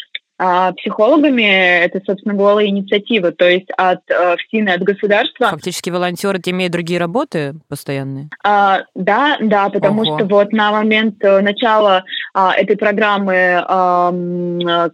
а 0.43 0.73
психологами 0.73 1.83
это, 1.85 2.01
собственно, 2.07 2.35
голая 2.35 2.65
инициатива, 2.69 3.31
то 3.31 3.47
есть 3.47 3.67
от 3.77 4.01
э, 4.09 4.37
ФСИНа, 4.39 4.73
от 4.73 4.83
государства. 4.83 5.51
Фактически 5.51 5.91
волонтеры 5.91 6.41
имеют 6.47 6.73
другие 6.73 6.99
работы 6.99 7.57
постоянные? 7.69 8.31
А, 8.43 8.85
да, 8.95 9.37
да, 9.39 9.69
потому 9.69 10.01
Ого. 10.01 10.17
что 10.17 10.27
вот 10.27 10.53
на 10.53 10.73
момент 10.73 11.23
э, 11.23 11.43
начала 11.43 12.05
а, 12.33 12.55
этой 12.55 12.79
программы 12.79 13.63
а, 13.63 14.11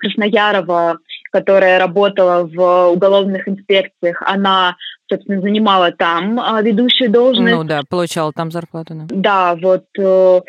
Красноярова, 0.00 0.98
которая 1.36 1.78
работала 1.78 2.46
в 2.46 2.92
уголовных 2.92 3.46
инспекциях, 3.46 4.22
она 4.22 4.76
собственно, 5.08 5.40
занимала 5.40 5.92
там 5.92 6.40
а, 6.40 6.60
ведущую 6.62 7.10
должность. 7.10 7.54
Ну 7.54 7.64
да, 7.64 7.82
получала 7.88 8.32
там 8.32 8.50
зарплату. 8.50 8.94
Да, 9.08 9.54
да 9.54 9.56
вот 9.60 9.84
э, 9.98 10.40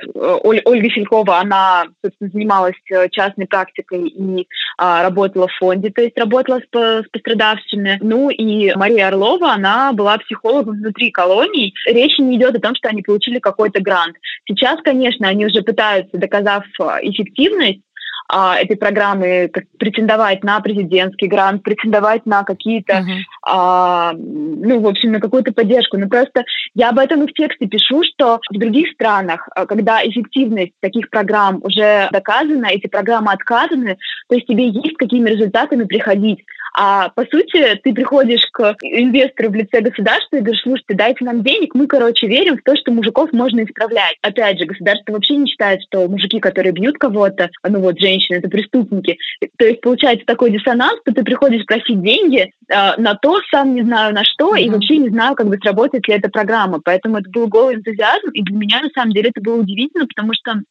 Оль, 0.44 0.62
Ольга 0.66 0.90
Селькова, 0.90 1.40
она, 1.40 1.86
собственно, 2.04 2.30
занималась 2.32 2.76
э, 2.92 3.08
частной 3.10 3.46
практикой 3.46 4.08
и 4.08 4.48
а, 4.78 5.04
работала 5.04 5.48
в 5.48 5.54
фонде, 5.60 5.90
то 5.90 6.02
есть 6.02 6.18
работала 6.18 6.60
с, 6.60 6.76
с 6.76 7.06
пострадавшими. 7.12 8.00
Ну 8.02 8.30
и 8.30 8.74
Мария 8.76 9.08
Орлова, 9.08 9.54
она 9.54 9.94
была 9.94 10.18
психологом 10.18 10.78
внутри 10.78 11.12
колоний. 11.12 11.74
Речь 11.86 12.18
не 12.18 12.38
идет 12.38 12.56
о 12.56 12.60
том, 12.60 12.76
что 12.76 12.90
они 12.90 13.02
получили 13.04 13.40
какой-то 13.40 13.82
грант. 13.82 14.16
Сейчас, 14.48 14.80
конечно, 14.84 15.28
они 15.28 15.46
уже 15.46 15.62
пытаются, 15.62 16.18
доказав 16.18 16.64
э, 16.80 16.84
эффективность, 17.04 17.82
а, 18.30 18.58
этой 18.58 18.76
программы, 18.76 19.50
как 19.52 19.64
претендовать 19.80 20.44
на 20.44 20.60
президентский 20.60 21.28
грант, 21.28 21.64
претендовать 21.64 22.26
на 22.26 22.44
какие-то, 22.44 22.94
uh-huh. 22.94 23.20
а, 23.44 24.14
ну, 24.14 24.82
в 24.82 24.88
общем, 24.88 25.14
на 25.14 25.20
какую-то 25.20 25.54
поддержку. 25.54 25.98
Но 25.98 26.08
просто 26.08 26.44
я 26.76 26.90
об 26.90 27.00
этом 27.00 27.24
и 27.24 27.32
в 27.32 27.34
тексте 27.34 27.68
пишу, 27.68 28.04
что 28.04 28.40
в 28.52 28.58
других 28.58 28.92
странах, 28.92 29.48
а, 29.56 29.66
когда 29.66 30.06
эффективность 30.06 30.74
таких 30.82 31.10
программ 31.10 31.60
уже 31.64 32.10
доказана, 32.12 32.68
эти 32.68 32.88
программы 32.88 33.32
отказаны, 33.32 33.98
то 34.28 34.36
есть 34.36 34.48
тебе 34.48 34.68
есть 34.68 34.98
какими 34.98 35.30
результатами 35.30 35.86
приходить. 35.86 36.44
А 36.80 37.10
по 37.10 37.24
сути, 37.26 37.82
ты 37.84 37.92
приходишь 37.92 38.46
к 38.52 38.76
инвестору 38.84 39.50
в 39.50 39.56
лице 39.56 39.82
государства 39.82 40.38
и 40.38 40.42
говоришь, 40.42 40.62
слушайте, 40.62 40.94
дайте 40.94 41.26
нам 41.26 41.42
денег, 41.42 41.74
мы, 41.74 41.88
короче, 41.88 42.28
верим 42.28 42.56
в 42.56 42.62
то, 42.62 42.76
что 42.76 42.92
мужиков 42.92 43.34
можно 43.34 43.64
исправлять. 43.64 44.16
Опять 44.22 44.60
же, 44.60 44.66
государство 44.66 45.14
вообще 45.14 45.38
не 45.38 45.50
считает, 45.50 45.82
что 45.82 46.08
мужики, 46.08 46.40
которые 46.40 46.74
бьют 46.74 47.00
кого-то, 47.00 47.50
ну 47.68 47.80
вот, 47.80 48.00
женщины, 48.00 48.38
это 48.38 48.48
преступники. 48.48 49.18
То 49.58 49.66
есть 49.66 49.82
получается 49.82 50.28
такой 50.28 50.52
диссонанс, 50.52 51.00
что 51.02 51.16
ты 51.16 51.24
приходишь 51.24 51.66
просить 51.66 52.00
деньги 52.04 52.52
э, 52.70 53.02
на 53.02 53.16
то, 53.16 53.40
сам 53.50 53.74
не 53.74 53.82
знаю 53.82 54.14
на 54.14 54.24
что, 54.24 54.56
mm-hmm. 54.56 54.62
и 54.62 54.70
вообще 54.70 54.98
не 54.98 55.10
знаю, 55.10 55.34
как 55.34 55.48
бы 55.48 55.58
сработает 55.58 56.08
ли 56.08 56.14
эта 56.14 56.30
программа. 56.30 56.80
Поэтому 56.86 57.18
это 57.18 57.30
был 57.32 57.48
голый 57.48 57.78
энтузиазм, 57.78 58.30
и 58.34 58.44
для 58.44 58.56
меня, 58.56 58.82
на 58.84 58.90
самом 58.90 59.14
деле, 59.14 59.32
это 59.32 59.42
было 59.42 59.60
удивительно, 59.62 60.06
потому 60.06 60.32
что 60.36 60.62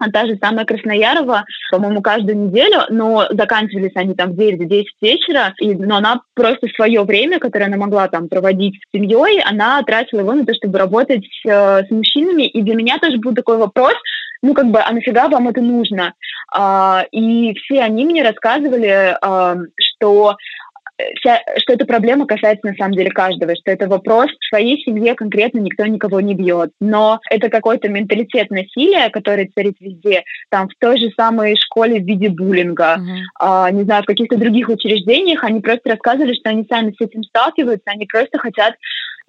а 0.00 0.10
та 0.10 0.26
же 0.26 0.38
самая 0.42 0.64
Красноярова, 0.64 1.44
по-моему, 1.70 2.00
каждую 2.00 2.36
неделю, 2.36 2.80
но 2.88 3.26
заканчивались 3.30 3.92
они 3.94 4.14
там 4.14 4.32
в 4.32 4.38
9-10 4.38 4.84
вечера, 5.02 5.54
и, 5.60 5.74
но 5.74 5.96
она 5.96 6.22
просто 6.34 6.68
свое 6.74 7.02
время, 7.02 7.38
которое 7.38 7.66
она 7.66 7.76
могла 7.76 8.08
там 8.08 8.28
проводить 8.28 8.76
с 8.76 8.96
семьей, 8.96 9.42
она 9.42 9.82
тратила 9.82 10.20
его 10.20 10.32
на 10.32 10.46
то, 10.46 10.54
чтобы 10.54 10.78
работать 10.78 11.24
э, 11.46 11.84
с 11.84 11.90
мужчинами, 11.90 12.44
и 12.44 12.62
для 12.62 12.74
меня 12.74 12.98
тоже 12.98 13.18
был 13.18 13.34
такой 13.34 13.58
вопрос, 13.58 13.94
ну, 14.42 14.54
как 14.54 14.66
бы, 14.70 14.80
а 14.80 14.90
нафига 14.90 15.28
вам 15.28 15.48
это 15.48 15.60
нужно? 15.60 16.14
А, 16.52 17.04
и 17.12 17.54
все 17.54 17.82
они 17.82 18.06
мне 18.06 18.22
рассказывали, 18.22 19.16
а, 19.20 19.56
что 19.76 20.36
вся, 21.16 21.40
что 21.58 21.72
эта 21.72 21.84
проблема 21.84 22.26
касается 22.26 22.66
на 22.66 22.74
самом 22.74 22.94
деле 22.94 23.10
каждого, 23.10 23.54
что 23.54 23.70
это 23.70 23.88
вопрос 23.88 24.30
в 24.30 24.48
своей 24.48 24.82
семье 24.82 25.14
конкретно 25.14 25.58
никто 25.58 25.86
никого 25.86 26.20
не 26.20 26.34
бьет, 26.34 26.70
но 26.80 27.20
это 27.30 27.48
какой-то 27.48 27.88
менталитет 27.88 28.50
насилия, 28.50 29.10
который 29.10 29.50
царит 29.54 29.76
везде, 29.80 30.24
там 30.50 30.68
в 30.68 30.72
той 30.78 30.98
же 30.98 31.10
самой 31.16 31.56
школе 31.56 32.00
в 32.00 32.04
виде 32.04 32.28
буллинга, 32.28 32.96
uh-huh. 32.98 33.22
а, 33.38 33.70
не 33.70 33.84
знаю, 33.84 34.02
в 34.02 34.06
каких-то 34.06 34.36
других 34.36 34.68
учреждениях, 34.68 35.44
они 35.44 35.60
просто 35.60 35.90
рассказывали, 35.90 36.34
что 36.34 36.50
они 36.50 36.66
сами 36.68 36.92
с 36.92 37.00
этим 37.00 37.22
сталкиваются, 37.24 37.90
они 37.90 38.06
просто 38.06 38.38
хотят 38.38 38.74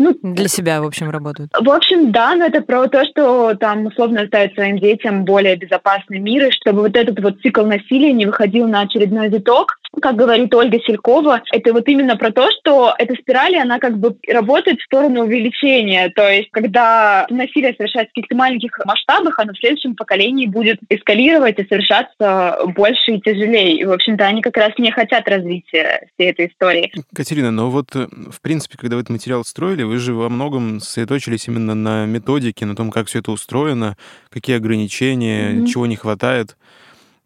ну, 0.01 0.17
для 0.23 0.47
себя, 0.47 0.81
в 0.81 0.87
общем, 0.87 1.11
работают. 1.11 1.51
В 1.59 1.69
общем, 1.69 2.11
да, 2.11 2.33
но 2.33 2.45
это 2.45 2.61
про 2.61 2.87
то, 2.87 3.05
что 3.05 3.53
там 3.55 3.85
условно 3.85 4.21
оставить 4.21 4.55
своим 4.55 4.79
детям 4.79 5.25
более 5.25 5.55
безопасный 5.55 6.17
мир, 6.17 6.47
и 6.47 6.51
чтобы 6.51 6.81
вот 6.81 6.95
этот 6.95 7.19
вот 7.19 7.39
цикл 7.41 7.63
насилия 7.65 8.11
не 8.11 8.25
выходил 8.25 8.67
на 8.67 8.81
очередной 8.81 9.29
виток. 9.29 9.77
Как 9.99 10.15
говорит 10.15 10.53
Ольга 10.55 10.79
Селькова, 10.79 11.43
это 11.51 11.73
вот 11.73 11.87
именно 11.89 12.15
про 12.15 12.31
то, 12.31 12.47
что 12.51 12.93
эта 12.97 13.13
спираль, 13.15 13.57
она 13.57 13.77
как 13.77 13.97
бы 13.97 14.15
работает 14.27 14.79
в 14.79 14.85
сторону 14.85 15.25
увеличения. 15.25 16.09
То 16.15 16.29
есть, 16.29 16.49
когда 16.51 17.27
насилие 17.29 17.73
совершается 17.75 18.11
в 18.11 18.15
каких-то 18.15 18.35
маленьких 18.35 18.71
масштабах, 18.85 19.37
оно 19.37 19.53
в 19.53 19.57
следующем 19.57 19.95
поколении 19.95 20.47
будет 20.47 20.79
эскалировать 20.89 21.59
и 21.59 21.67
совершаться 21.67 22.59
больше 22.75 23.11
и 23.11 23.21
тяжелее. 23.21 23.77
И, 23.77 23.85
в 23.85 23.91
общем-то, 23.91 24.25
они 24.25 24.41
как 24.41 24.55
раз 24.55 24.71
не 24.77 24.91
хотят 24.91 25.27
развития 25.27 26.07
всей 26.13 26.31
этой 26.31 26.47
истории. 26.47 26.93
Катерина, 27.13 27.51
но 27.51 27.69
вот, 27.69 27.93
э, 27.95 28.07
в 28.07 28.39
принципе, 28.41 28.77
когда 28.77 28.95
вы 28.95 29.01
этот 29.01 29.11
материал 29.11 29.43
строили, 29.43 29.83
вы 29.83 29.97
же 29.97 30.13
во 30.13 30.29
многом 30.29 30.79
сосредоточились 30.79 31.47
именно 31.49 31.75
на 31.75 32.05
методике, 32.05 32.65
на 32.65 32.77
том, 32.77 32.91
как 32.91 33.07
все 33.07 33.19
это 33.19 33.31
устроено, 33.31 33.97
какие 34.29 34.55
ограничения, 34.55 35.51
mm-hmm. 35.51 35.65
чего 35.67 35.85
не 35.85 35.97
хватает. 35.97 36.55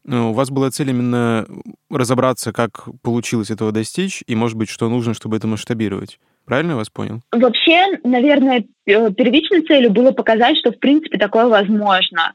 Ну, 0.07 0.29
у 0.29 0.33
вас 0.33 0.51
была 0.51 0.69
цель 0.69 0.91
именно 0.91 1.47
разобраться, 1.89 2.53
как 2.53 2.87
получилось 3.01 3.49
этого 3.49 3.71
достичь, 3.71 4.23
и, 4.27 4.35
может 4.35 4.55
быть, 4.55 4.69
что 4.69 4.87
нужно, 4.87 5.15
чтобы 5.15 5.35
это 5.35 5.47
масштабировать. 5.47 6.19
Правильно 6.45 6.71
я 6.71 6.77
вас 6.77 6.91
понял? 6.91 7.21
Вообще, 7.31 7.97
наверное, 8.03 8.65
первичной 8.85 9.61
целью 9.63 9.91
было 9.91 10.11
показать, 10.11 10.57
что, 10.57 10.71
в 10.71 10.79
принципе, 10.79 11.17
такое 11.17 11.47
возможно. 11.47 12.33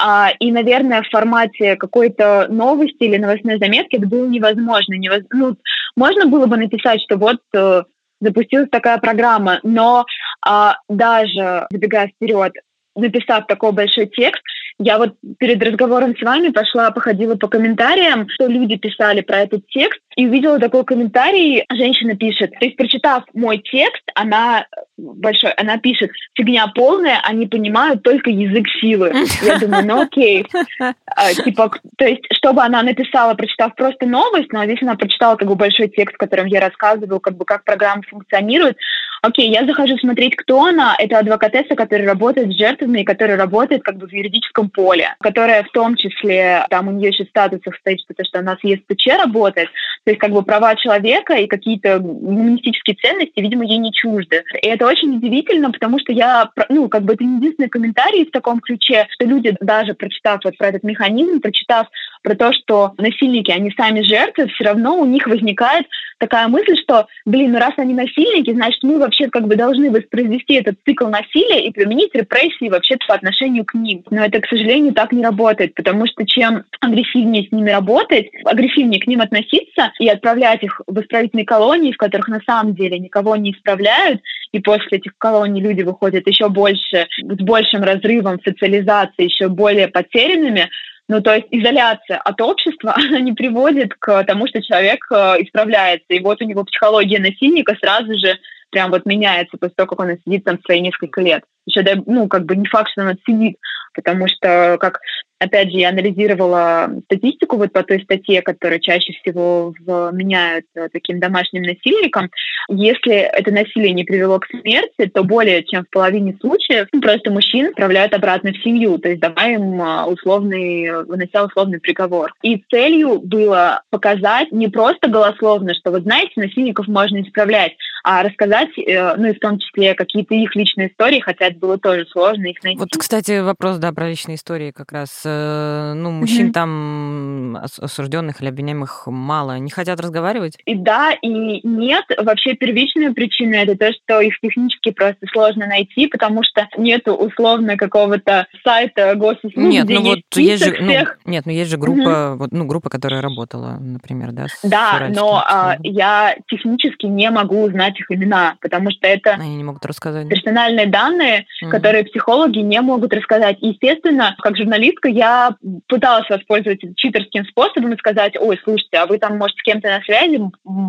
А, 0.00 0.30
и, 0.38 0.52
наверное, 0.52 1.02
в 1.02 1.08
формате 1.08 1.74
какой-то 1.74 2.46
новости 2.48 3.02
или 3.02 3.16
новостной 3.16 3.58
заметки 3.58 3.96
это 3.96 4.06
было 4.06 4.26
невозможно. 4.28 4.94
Невоз... 4.94 5.22
Ну, 5.32 5.56
можно 5.96 6.26
было 6.26 6.46
бы 6.46 6.56
написать, 6.56 7.00
что 7.02 7.16
вот 7.16 7.40
э, 7.52 7.82
запустилась 8.20 8.68
такая 8.70 8.98
программа, 8.98 9.58
но 9.64 10.06
а, 10.40 10.76
даже 10.88 11.66
забегая 11.72 12.08
вперед, 12.08 12.52
написав 12.94 13.48
такой 13.48 13.72
большой 13.72 14.06
текст, 14.06 14.42
я 14.78 14.98
вот 14.98 15.14
перед 15.38 15.62
разговором 15.62 16.16
с 16.16 16.22
вами 16.22 16.50
пошла, 16.50 16.90
походила 16.90 17.34
по 17.34 17.48
комментариям, 17.48 18.28
что 18.28 18.46
люди 18.46 18.76
писали 18.76 19.22
про 19.22 19.38
этот 19.40 19.66
текст, 19.68 20.00
и 20.18 20.26
увидела 20.26 20.58
такой 20.58 20.84
комментарий, 20.84 21.64
женщина 21.72 22.16
пишет, 22.16 22.50
то 22.58 22.64
есть 22.64 22.76
прочитав 22.76 23.22
мой 23.34 23.58
текст, 23.58 24.02
она 24.16 24.66
большой, 24.96 25.52
она 25.52 25.78
пишет, 25.78 26.10
фигня 26.34 26.66
полная, 26.74 27.20
они 27.22 27.46
понимают 27.46 28.02
только 28.02 28.28
язык 28.28 28.66
силы. 28.80 29.12
Я 29.42 29.60
думаю, 29.60 29.86
ну 29.86 30.02
окей. 30.02 30.44
А, 30.80 31.32
типа, 31.32 31.70
то 31.96 32.04
есть, 32.04 32.24
чтобы 32.32 32.62
она 32.62 32.82
написала, 32.82 33.34
прочитав 33.34 33.76
просто 33.76 34.06
новость, 34.06 34.52
но 34.52 34.64
здесь 34.64 34.82
она 34.82 34.96
прочитала 34.96 35.36
как 35.36 35.46
бы 35.46 35.54
большой 35.54 35.86
текст, 35.86 36.16
в 36.16 36.18
котором 36.18 36.46
я 36.46 36.58
рассказываю, 36.60 37.20
как 37.20 37.36
бы 37.36 37.44
как 37.44 37.62
программа 37.62 38.02
функционирует, 38.02 38.76
Окей, 39.20 39.50
я 39.50 39.66
захожу 39.66 39.98
смотреть, 39.98 40.36
кто 40.36 40.64
она. 40.64 40.94
Это 40.96 41.18
адвокатесса, 41.18 41.74
которая 41.74 42.06
работает 42.06 42.52
с 42.52 42.56
жертвами 42.56 43.02
которая 43.02 43.36
работает 43.36 43.82
как 43.82 43.96
бы 43.96 44.06
в 44.06 44.12
юридическом 44.12 44.70
поле, 44.70 45.16
которая 45.20 45.64
в 45.64 45.70
том 45.70 45.96
числе, 45.96 46.64
там 46.70 46.88
у 46.88 46.92
нее 46.92 47.08
еще 47.08 47.24
статусах 47.24 47.74
стоит, 47.76 47.98
то, 48.06 48.24
что 48.24 48.38
она 48.38 48.56
с 48.56 48.64
ЕСПЧ 48.64 49.06
работает, 49.18 49.70
то 50.08 50.12
есть 50.12 50.22
как 50.22 50.30
бы 50.30 50.42
права 50.42 50.74
человека 50.74 51.34
и 51.34 51.46
какие-то 51.46 51.98
гуманистические 51.98 52.96
ценности, 52.96 53.40
видимо, 53.40 53.66
ей 53.66 53.76
не 53.76 53.92
чужды. 53.92 54.42
И 54.62 54.66
это 54.66 54.86
очень 54.86 55.14
удивительно, 55.14 55.70
потому 55.70 55.98
что 55.98 56.14
я, 56.14 56.48
ну, 56.70 56.88
как 56.88 57.02
бы 57.02 57.12
это 57.12 57.24
не 57.24 57.36
единственный 57.36 57.68
комментарий 57.68 58.24
в 58.24 58.30
таком 58.30 58.60
ключе, 58.60 59.06
что 59.10 59.26
люди, 59.26 59.54
даже 59.60 59.92
прочитав 59.92 60.40
вот 60.44 60.56
про 60.56 60.68
этот 60.68 60.82
механизм, 60.82 61.42
прочитав 61.42 61.88
про 62.22 62.34
то, 62.34 62.52
что 62.52 62.92
насильники, 62.98 63.50
они 63.50 63.72
сами 63.76 64.02
жертвы, 64.02 64.48
все 64.48 64.64
равно 64.64 64.98
у 64.98 65.04
них 65.04 65.26
возникает 65.26 65.86
такая 66.18 66.48
мысль, 66.48 66.76
что, 66.82 67.06
блин, 67.24 67.52
ну 67.52 67.58
раз 67.58 67.72
они 67.76 67.94
насильники, 67.94 68.52
значит, 68.52 68.82
мы 68.82 68.98
вообще 68.98 69.28
как 69.28 69.46
бы 69.46 69.56
должны 69.56 69.90
воспроизвести 69.90 70.54
этот 70.54 70.76
цикл 70.84 71.06
насилия 71.06 71.66
и 71.66 71.70
применить 71.70 72.14
репрессии 72.14 72.68
вообще 72.68 72.96
по 73.06 73.14
отношению 73.14 73.64
к 73.64 73.74
ним. 73.74 74.04
Но 74.10 74.24
это, 74.24 74.40
к 74.40 74.48
сожалению, 74.48 74.94
так 74.94 75.12
не 75.12 75.22
работает, 75.22 75.74
потому 75.74 76.06
что 76.06 76.26
чем 76.26 76.64
агрессивнее 76.80 77.46
с 77.46 77.52
ними 77.52 77.70
работать, 77.70 78.30
агрессивнее 78.44 79.00
к 79.00 79.06
ним 79.06 79.20
относиться 79.20 79.92
и 79.98 80.08
отправлять 80.08 80.62
их 80.62 80.80
в 80.86 81.00
исправительные 81.00 81.46
колонии, 81.46 81.92
в 81.92 81.96
которых 81.96 82.28
на 82.28 82.40
самом 82.46 82.74
деле 82.74 82.98
никого 82.98 83.36
не 83.36 83.52
исправляют, 83.52 84.20
и 84.52 84.58
после 84.58 84.98
этих 84.98 85.12
колоний 85.18 85.60
люди 85.60 85.82
выходят 85.82 86.26
еще 86.26 86.48
больше, 86.48 87.06
с 87.22 87.42
большим 87.42 87.82
разрывом 87.82 88.40
социализации, 88.42 89.24
еще 89.24 89.48
более 89.48 89.88
потерянными, 89.88 90.68
ну, 91.08 91.22
то 91.22 91.34
есть 91.34 91.48
изоляция 91.50 92.18
от 92.18 92.40
общества, 92.40 92.94
она 92.96 93.20
не 93.20 93.32
приводит 93.32 93.94
к 93.94 94.24
тому, 94.24 94.46
что 94.46 94.62
человек 94.62 95.00
э, 95.10 95.42
исправляется. 95.42 96.06
И 96.10 96.20
вот 96.20 96.40
у 96.42 96.44
него 96.44 96.64
психология 96.64 97.18
насильника 97.18 97.74
сразу 97.80 98.12
же 98.18 98.38
прям 98.70 98.90
вот 98.90 99.06
меняется 99.06 99.56
после 99.56 99.74
того, 99.74 99.88
как 99.88 100.00
он 100.00 100.18
сидит 100.24 100.44
там 100.44 100.60
свои 100.62 100.80
несколько 100.80 101.22
лет. 101.22 101.44
Еще, 101.66 101.82
ну, 102.06 102.28
как 102.28 102.44
бы 102.44 102.56
не 102.56 102.66
факт, 102.66 102.90
что 102.90 103.02
он 103.02 103.08
отсидит, 103.08 103.56
потому 103.94 104.28
что, 104.28 104.76
как 104.78 105.00
опять 105.38 105.70
же, 105.70 105.78
я 105.78 105.90
анализировала 105.90 106.90
статистику 107.04 107.56
вот 107.56 107.72
по 107.72 107.82
той 107.82 108.02
статье, 108.02 108.42
которая 108.42 108.80
чаще 108.80 109.12
всего 109.14 109.74
вменяют 109.78 110.66
э, 110.74 110.88
таким 110.92 111.20
домашним 111.20 111.62
насильникам. 111.62 112.30
Если 112.68 113.14
это 113.14 113.52
насилие 113.52 113.92
не 113.92 114.04
привело 114.04 114.38
к 114.38 114.46
смерти, 114.46 115.10
то 115.12 115.24
более 115.24 115.64
чем 115.64 115.84
в 115.84 115.90
половине 115.90 116.36
случаев 116.40 116.88
ну, 116.92 117.00
просто 117.00 117.30
мужчин 117.30 117.66
отправляют 117.66 118.14
обратно 118.14 118.52
в 118.52 118.62
семью, 118.62 118.98
то 118.98 119.08
есть 119.08 119.20
давая 119.20 119.54
им 119.54 119.80
э, 119.80 120.04
условный, 120.04 121.04
вынося 121.04 121.44
условный 121.44 121.80
приговор. 121.80 122.32
И 122.42 122.62
целью 122.70 123.20
было 123.20 123.82
показать 123.90 124.52
не 124.52 124.68
просто 124.68 125.08
голословно, 125.08 125.74
что 125.74 125.90
вот 125.90 126.02
знаете, 126.02 126.32
насильников 126.36 126.88
можно 126.88 127.20
исправлять, 127.22 127.72
а 128.10 128.22
рассказать, 128.22 128.70
э, 128.78 129.16
ну 129.16 129.28
и 129.28 129.34
в 129.34 129.38
том 129.38 129.58
числе 129.58 129.94
какие-то 129.94 130.34
их 130.34 130.56
личные 130.56 130.88
истории, 130.88 131.20
хотя 131.20 131.46
это 131.46 131.58
было 131.58 131.78
тоже 131.78 132.06
сложно 132.10 132.46
их 132.46 132.62
найти. 132.62 132.78
Вот, 132.78 132.88
кстати, 132.98 133.40
вопрос, 133.40 133.76
да, 133.76 133.92
про 133.92 134.08
личные 134.08 134.36
истории 134.36 134.70
как 134.70 134.92
раз 134.92 135.26
Э, 135.28 135.92
ну, 135.94 136.10
мужчин 136.10 136.48
mm-hmm. 136.48 136.52
там 136.52 137.58
осужденных 137.62 138.40
или 138.40 138.48
обвиняемых 138.48 139.04
мало, 139.06 139.58
не 139.58 139.70
хотят 139.70 140.00
разговаривать? 140.00 140.56
И 140.64 140.74
да, 140.74 141.12
и 141.12 141.66
нет. 141.66 142.04
Вообще 142.16 142.54
первичная 142.54 143.12
причина 143.12 143.56
это 143.56 143.76
то, 143.76 143.92
что 143.92 144.20
их 144.20 144.38
технически 144.40 144.90
просто 144.90 145.26
сложно 145.32 145.66
найти, 145.66 146.06
потому 146.06 146.42
что 146.42 146.68
нету 146.76 147.14
условно 147.14 147.76
какого-то 147.76 148.46
сайта 148.64 149.14
госуслуг, 149.14 149.56
Нет, 149.56 149.88
ну 149.88 150.02
вот 150.02 150.20
есть 150.34 150.64
же, 150.64 150.76
ну, 150.80 150.92
нет, 151.24 151.46
ну 151.46 151.52
есть 151.52 151.70
же 151.70 151.76
группа, 151.76 152.08
mm-hmm. 152.08 152.36
вот, 152.36 152.52
ну 152.52 152.64
группа, 152.64 152.88
которая 152.88 153.20
работала, 153.20 153.76
например, 153.80 154.32
да. 154.32 154.46
да, 154.62 155.08
но 155.10 155.42
а, 155.46 155.76
я 155.82 156.36
технически 156.48 157.06
не 157.06 157.30
могу 157.30 157.62
узнать 157.62 157.97
их 158.00 158.10
имена, 158.10 158.56
потому 158.60 158.90
что 158.90 159.06
это 159.06 159.32
они 159.32 159.56
не 159.56 159.64
могут 159.64 159.84
рассказать. 159.84 160.28
Персональные 160.28 160.86
данные, 160.86 161.46
mm-hmm. 161.62 161.70
которые 161.70 162.04
психологи 162.04 162.58
не 162.58 162.80
могут 162.80 163.12
рассказать. 163.12 163.56
Естественно, 163.60 164.36
как 164.40 164.56
журналистка 164.56 165.08
я 165.08 165.54
пыталась 165.86 166.28
воспользоваться 166.28 166.88
читерским 166.96 167.44
способом 167.46 167.92
и 167.92 167.98
сказать, 167.98 168.34
ой, 168.38 168.58
слушайте, 168.62 168.98
а 168.98 169.06
вы 169.06 169.18
там, 169.18 169.38
может, 169.38 169.56
с 169.56 169.62
кем-то 169.62 169.88
на 169.88 170.00
связи, 170.02 170.40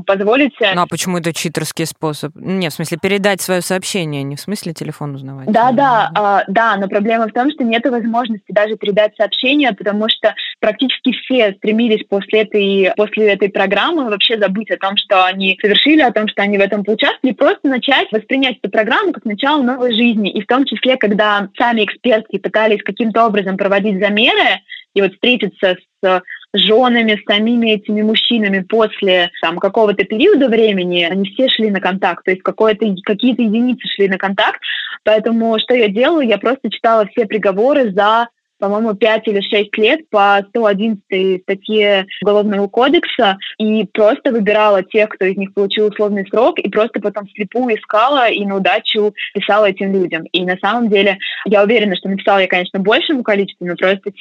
позволите... 0.06 0.72
Ну, 0.76 0.82
а 0.82 0.88
почему 0.88 1.18
это 1.18 1.34
читерский 1.34 1.86
способ? 1.86 2.36
Не, 2.36 2.70
в 2.70 2.74
смысле, 2.74 2.98
передать 3.02 3.42
свое 3.42 3.62
сообщение, 3.62 4.24
не 4.24 4.36
в 4.36 4.42
смысле 4.42 4.74
телефон 4.74 5.16
узнавать. 5.16 5.52
Да, 5.52 5.72
да, 5.72 6.12
а, 6.16 6.44
да, 6.48 6.76
но 6.78 6.88
проблема 6.88 7.28
в 7.28 7.34
том, 7.34 7.52
что 7.52 7.64
нет 7.64 7.86
возможности 7.86 8.52
даже 8.52 8.76
передать 8.76 9.16
сообщение, 9.16 9.72
потому 9.74 10.08
что 10.10 10.34
практически 10.60 11.12
все 11.14 11.54
стремились 11.54 12.06
после 12.08 12.42
этой, 12.42 12.92
после 12.96 13.34
этой 13.34 13.50
программы 13.50 14.10
вообще 14.10 14.38
забыть 14.38 14.72
о 14.72 14.78
том, 14.78 14.98
что 14.98 15.26
они 15.26 15.58
совершили, 15.62 16.02
о 16.02 16.12
том, 16.12 16.28
что 16.28 16.42
они 16.42 16.58
в 16.58 16.62
этом 16.62 16.84
поучаствовали, 17.00 17.34
просто 17.34 17.68
начать 17.68 18.12
воспринять 18.12 18.58
эту 18.62 18.72
программу 18.72 19.14
как 19.14 19.26
начало 19.26 19.62
новой 19.64 19.94
жизни. 19.94 20.32
И 20.32 20.42
в 20.42 20.48
том 20.48 20.66
числе, 20.66 20.98
когда 20.98 21.50
сами 21.58 21.86
экспертки 21.86 22.38
пытались 22.38 22.84
каким-то 22.84 23.26
образом 23.26 23.58
проводить 23.58 24.00
заметки, 24.00 24.20
меры 24.20 24.62
и 24.94 25.02
вот 25.02 25.14
встретиться 25.14 25.78
с 26.04 26.22
женами, 26.54 27.16
с 27.16 27.32
самими 27.32 27.72
этими 27.72 28.02
мужчинами 28.02 28.62
после 28.68 29.30
там, 29.42 29.58
какого-то 29.58 30.04
периода 30.04 30.50
времени, 30.50 31.04
они 31.04 31.30
все 31.30 31.48
шли 31.48 31.70
на 31.70 31.80
контакт, 31.80 32.26
то 32.26 32.32
есть 32.32 32.44
какие-то 32.44 33.42
единицы 33.42 33.88
шли 33.88 34.10
на 34.10 34.18
контакт. 34.18 34.60
Поэтому 35.04 35.58
что 35.60 35.74
я 35.74 35.88
делала? 35.88 36.22
Я 36.22 36.38
просто 36.38 36.70
читала 36.70 37.08
все 37.08 37.26
приговоры 37.26 37.92
за 37.92 38.28
по-моему, 38.60 38.94
5 38.94 39.28
или 39.28 39.42
6 39.42 39.78
лет 39.78 40.10
по 40.10 40.44
111 40.50 41.42
статье 41.44 42.06
Уголовного 42.22 42.68
кодекса 42.68 43.38
и 43.58 43.86
просто 43.86 44.32
выбирала 44.32 44.84
тех, 44.84 45.10
кто 45.10 45.26
из 45.26 45.38
них 45.38 45.54
получил 45.54 45.88
условный 45.88 46.28
срок, 46.30 46.60
и 46.60 46.70
просто 46.70 47.00
потом 47.00 47.28
слепую 47.30 47.76
искала 47.76 48.30
и 48.30 48.46
на 48.46 48.58
удачу 48.58 49.14
писала 49.34 49.66
этим 49.66 49.94
людям. 49.94 50.24
И 50.32 50.46
на 50.46 50.58
самом 50.58 50.90
деле 50.90 51.18
я 51.46 51.64
уверена, 51.64 51.96
что 51.96 52.10
написала 52.10 52.40
я, 52.40 52.48
конечно, 52.48 52.80
большему 52.80 53.24
количеству, 53.24 53.66
но 53.66 53.76
просто 53.76 54.12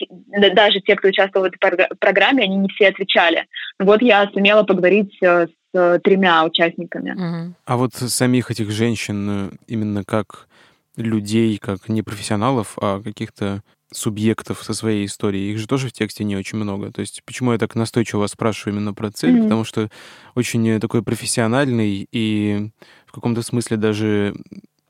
даже 0.55 0.81
те, 0.81 0.97
кто 0.97 1.09
участвовал 1.09 1.47
в 1.47 1.53
этой 1.53 1.89
программе, 1.99 2.45
они 2.45 2.57
не 2.57 2.69
все 2.69 2.89
отвечали. 2.89 3.47
Вот 3.79 4.03
я 4.03 4.29
сумела 4.33 4.63
поговорить 4.63 5.17
э, 5.23 5.47
с 5.73 6.01
тремя 6.01 6.45
участниками. 6.45 7.55
А 7.65 7.77
вот 7.77 7.95
самих 7.95 8.51
этих 8.51 8.71
женщин 8.71 9.31
э, 9.31 9.51
именно 9.67 10.05
как 10.05 10.49
людей, 10.97 11.59
как 11.59 11.89
не 11.89 12.03
профессионалов, 12.03 12.77
а 12.81 13.01
каких-то 13.01 13.63
субъектов 13.93 14.63
со 14.63 14.75
своей 14.75 15.07
историей. 15.07 15.53
Их 15.53 15.59
же 15.59 15.67
тоже 15.67 15.89
в 15.89 15.93
тексте 15.93 16.25
не 16.25 16.37
очень 16.37 16.59
много. 16.59 16.93
То 16.93 17.01
есть 17.01 17.23
почему 17.25 17.53
я 17.53 17.59
так 17.59 17.75
настойчиво 17.75 18.21
вас 18.21 18.33
спрашиваю 18.33 18.77
именно 18.77 18.95
про 18.95 19.11
цель? 19.11 19.37
Mm-hmm. 19.37 19.43
Потому 19.45 19.65
что 19.65 19.91
очень 20.35 20.81
такой 20.81 21.03
профессиональный 21.03 22.09
и 22.11 22.71
в 23.07 23.13
каком-то 23.13 23.43
смысле 23.43 23.77
даже 23.77 24.35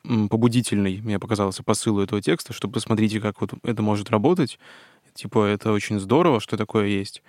побудительный, 0.03 1.01
мне 1.03 1.19
показался 1.19 1.63
посылу 1.63 2.01
этого 2.01 2.23
текста, 2.23 2.53
что 2.53 2.69
посмотрите, 2.69 3.21
как 3.21 3.41
вот 3.41 3.53
это 3.63 3.83
может 3.83 4.11
работать. 4.11 4.59
Типа, 5.15 5.47
это 5.47 5.73
очень 5.73 6.01
здорово, 6.01 6.41
что 6.41 6.57
такое 6.57 6.87
есть 6.87 7.23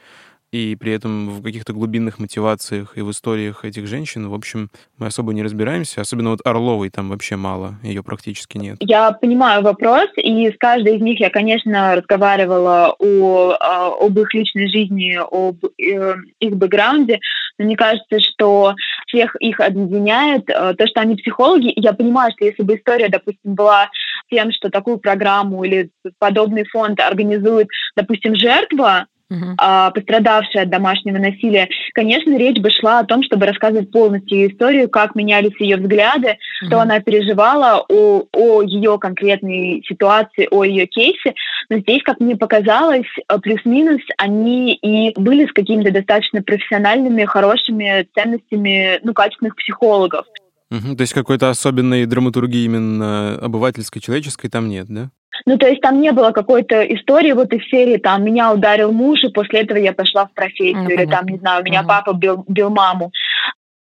и 0.52 0.76
при 0.76 0.94
этом 0.94 1.30
в 1.30 1.44
каких-то 1.44 1.74
глубинных 1.74 2.20
мотивациях 2.20 2.98
и 2.98 3.02
в 3.02 3.12
историях 3.12 3.66
этих 3.66 3.88
женщин, 3.88 4.30
в 4.30 4.34
общем, 4.34 4.70
мы 4.98 5.08
особо 5.08 5.34
не 5.34 5.44
разбираемся. 5.44 6.02
Особенно 6.02 6.32
вот 6.32 6.46
Орловой 6.46 6.90
там 6.90 7.10
вообще 7.10 7.36
мало, 7.36 7.76
ее 7.84 8.04
практически 8.04 8.58
нет. 8.58 8.78
Я 8.80 9.12
понимаю 9.12 9.64
вопрос, 9.64 10.10
и 10.18 10.50
с 10.50 10.58
каждой 10.58 10.98
из 10.98 11.02
них 11.02 11.20
я, 11.20 11.30
конечно, 11.30 11.96
разговаривала 11.96 12.96
о, 12.98 13.56
а, 13.60 13.88
об 13.90 14.18
их 14.20 14.34
личной 14.34 14.68
жизни, 14.70 15.20
об 15.20 15.64
э, 15.66 16.16
их 16.40 16.56
бэкграунде, 16.56 17.20
но 17.58 17.66
мне 17.66 17.76
кажется, 17.76 18.20
что 18.20 18.74
всех 19.08 19.36
их 19.40 19.60
объединяет 19.60 20.50
э, 20.50 20.74
то, 20.76 20.88
что 20.88 21.02
они 21.02 21.16
психологи. 21.16 21.74
Я 21.76 21.94
понимаю, 21.94 22.32
что 22.36 22.46
если 22.46 22.64
бы 22.64 22.76
история, 22.76 23.10
допустим, 23.10 23.54
была 23.56 23.90
тем, 24.32 24.52
что 24.52 24.70
такую 24.70 24.98
программу 24.98 25.64
или 25.64 25.92
подобный 26.20 26.66
фонд 26.66 27.00
организует, 27.00 27.68
допустим, 27.96 28.36
жертва, 28.36 29.08
uh-huh. 29.32 29.56
а, 29.58 29.92
пострадавшая 29.92 30.64
от 30.64 30.70
домашнего 30.70 31.18
насилия, 31.18 31.70
конечно, 31.94 32.38
речь 32.38 32.60
бы 32.60 32.70
шла 32.70 33.00
о 33.00 33.06
том, 33.06 33.24
чтобы 33.24 33.46
рассказывать 33.46 33.92
полностью 33.92 34.50
историю, 34.50 34.90
как 34.90 35.16
менялись 35.16 35.60
ее 35.60 35.78
взгляды, 35.78 36.30
uh-huh. 36.30 36.68
что 36.68 36.80
она 36.80 37.00
переживала 37.00 37.86
о, 37.88 38.24
о 38.32 38.62
ее 38.62 38.98
конкретной 39.00 39.84
ситуации, 39.88 40.48
о 40.52 40.64
ее 40.64 40.86
кейсе. 40.86 41.34
Но 41.70 41.78
здесь, 41.80 42.02
как 42.04 42.20
мне 42.20 42.36
показалось, 42.36 43.08
э, 43.18 43.38
плюс-минус 43.40 44.02
они 44.18 44.74
и 44.74 45.14
были 45.20 45.46
с 45.46 45.54
какими-то 45.54 45.92
достаточно 45.92 46.42
профессиональными, 46.42 47.26
хорошими 47.26 48.08
ценностями, 48.16 49.00
ну, 49.04 49.14
качественных 49.14 49.56
психологов. 49.56 50.26
Угу, 50.72 50.96
то 50.96 51.02
есть 51.02 51.14
какой-то 51.14 51.50
особенной 51.50 52.06
драматургии 52.06 52.66
именно 52.66 53.36
обывательской, 53.40 54.02
человеческой 54.02 54.50
там 54.50 54.70
нет, 54.70 54.86
да? 54.88 55.10
Ну, 55.46 55.58
то 55.58 55.68
есть 55.68 55.82
там 55.82 56.00
не 56.00 56.12
было 56.12 56.32
какой-то 56.32 56.84
истории 56.94 57.32
вот 57.32 57.52
из 57.54 57.68
серии, 57.70 57.98
там, 57.98 58.24
меня 58.24 58.54
ударил 58.54 58.92
муж, 58.92 59.24
и 59.24 59.30
после 59.30 59.62
этого 59.62 59.78
я 59.78 59.94
пошла 59.94 60.28
в 60.28 60.34
профессию, 60.34 60.84
ну, 60.84 60.90
или 60.90 61.06
там, 61.06 61.26
не 61.26 61.38
знаю, 61.38 61.62
у 61.62 61.66
меня 61.66 61.80
угу. 61.82 61.88
папа 61.88 62.14
бил, 62.14 62.46
бил 62.48 62.70
маму. 62.70 63.12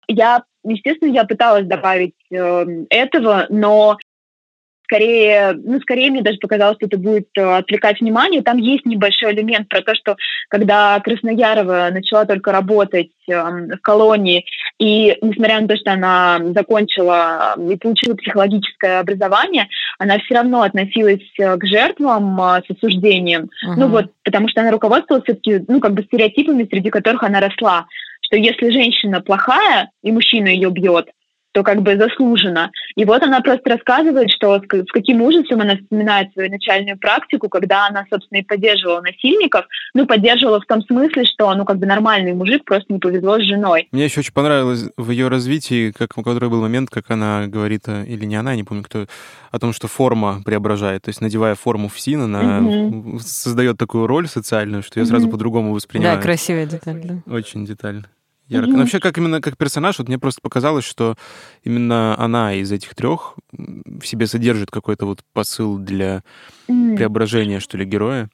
Я, 0.07 0.43
естественно, 0.63 1.11
я 1.11 1.23
пыталась 1.23 1.65
добавить 1.65 2.15
э, 2.31 2.65
этого, 2.89 3.47
но 3.49 3.97
скорее, 4.87 5.53
ну, 5.53 5.79
скорее 5.81 6.09
мне 6.09 6.21
даже 6.21 6.37
показалось, 6.37 6.77
что 6.77 6.87
это 6.87 6.97
будет 6.97 7.27
э, 7.37 7.41
отвлекать 7.41 7.99
внимание. 7.99 8.41
Там 8.41 8.57
есть 8.57 8.85
небольшой 8.85 9.33
элемент 9.33 9.67
про 9.67 9.81
то, 9.81 9.93
что 9.93 10.15
когда 10.49 10.99
Красноярова 11.01 11.89
начала 11.91 12.25
только 12.25 12.51
работать 12.51 13.11
э, 13.29 13.33
в 13.33 13.77
колонии, 13.81 14.45
и 14.79 15.17
несмотря 15.21 15.59
на 15.61 15.67
то, 15.67 15.75
что 15.75 15.91
она 15.91 16.39
закончила 16.55 17.55
и 17.57 17.75
получила 17.75 18.15
психологическое 18.15 18.99
образование, 18.99 19.67
она 19.99 20.17
все 20.19 20.35
равно 20.35 20.61
относилась 20.61 21.27
э, 21.37 21.57
к 21.57 21.65
жертвам 21.65 22.39
э, 22.39 22.61
с 22.65 22.71
осуждением. 22.71 23.43
Uh-huh. 23.43 23.73
Ну 23.75 23.87
вот, 23.89 24.11
потому 24.23 24.47
что 24.47 24.61
она 24.61 24.71
руководствовалась 24.71 25.25
все-таки, 25.25 25.65
ну, 25.67 25.79
как 25.79 25.93
бы 25.93 26.03
стереотипами, 26.03 26.67
среди 26.69 26.89
которых 26.89 27.23
она 27.23 27.41
росла, 27.41 27.87
что 28.21 28.37
если 28.37 28.69
женщина 28.71 29.21
плохая, 29.21 29.89
и 30.03 30.11
мужчина 30.11 30.47
ее 30.47 30.69
бьет, 30.69 31.09
что 31.57 31.63
как 31.63 31.81
бы 31.81 31.97
заслужено. 31.97 32.69
И 32.95 33.03
вот 33.03 33.23
она 33.23 33.41
просто 33.41 33.71
рассказывает, 33.71 34.29
что 34.31 34.59
с, 34.59 34.61
с 34.61 34.91
каким 34.91 35.23
ужасом 35.23 35.61
она 35.61 35.75
вспоминает 35.75 36.31
свою 36.33 36.51
начальную 36.51 36.99
практику, 36.99 37.49
когда 37.49 37.87
она, 37.87 38.05
собственно, 38.11 38.39
и 38.39 38.43
поддерживала 38.43 39.01
насильников. 39.01 39.65
Ну, 39.95 40.05
поддерживала 40.05 40.61
в 40.61 40.65
том 40.65 40.83
смысле, 40.83 41.25
что, 41.25 41.53
ну, 41.55 41.65
как 41.65 41.77
бы 41.77 41.87
нормальный 41.87 42.33
мужик, 42.33 42.63
просто 42.63 42.93
не 42.93 42.99
повезло 42.99 43.39
с 43.39 43.43
женой. 43.43 43.87
Мне 43.91 44.05
еще 44.05 44.19
очень 44.19 44.33
понравилось 44.33 44.85
в 44.97 45.09
ее 45.09 45.29
развитии, 45.29 45.91
как, 45.91 46.15
у 46.17 46.21
которой 46.21 46.49
был 46.49 46.61
момент, 46.61 46.91
как 46.91 47.09
она 47.09 47.47
говорит, 47.47 47.87
э, 47.87 48.05
или 48.05 48.25
не 48.25 48.35
она, 48.35 48.55
не 48.55 48.63
помню 48.63 48.83
кто, 48.83 49.07
о 49.51 49.59
том, 49.59 49.73
что 49.73 49.87
форма 49.87 50.41
преображает. 50.45 51.03
То 51.03 51.09
есть, 51.09 51.21
надевая 51.21 51.55
форму 51.55 51.89
в 51.89 51.99
син, 51.99 52.21
она 52.21 52.59
угу. 52.59 53.19
создает 53.19 53.77
такую 53.77 54.05
роль 54.05 54.27
социальную, 54.27 54.83
что 54.83 54.99
я 54.99 55.03
угу. 55.03 55.09
сразу 55.09 55.29
по-другому 55.29 55.73
воспринимаю. 55.73 56.17
Да, 56.17 56.21
красивая 56.21 56.67
деталь, 56.67 57.01
да. 57.03 57.33
Очень 57.33 57.65
детально 57.65 58.05
ярко. 58.47 58.71
Mm-hmm. 58.71 58.79
вообще, 58.79 58.99
как 58.99 59.17
именно 59.17 59.41
как 59.41 59.57
персонаж, 59.57 59.99
вот 59.99 60.07
мне 60.07 60.17
просто 60.17 60.41
показалось, 60.41 60.85
что 60.85 61.15
именно 61.63 62.15
она 62.17 62.53
из 62.53 62.71
этих 62.71 62.95
трех 62.95 63.35
в 63.51 64.05
себе 64.05 64.27
содержит 64.27 64.71
какой-то 64.71 65.05
вот 65.05 65.19
посыл 65.33 65.77
для 65.77 66.23
mm-hmm. 66.69 66.95
преображения, 66.95 67.59
что 67.59 67.77
ли, 67.77 67.85
героя. 67.85 68.29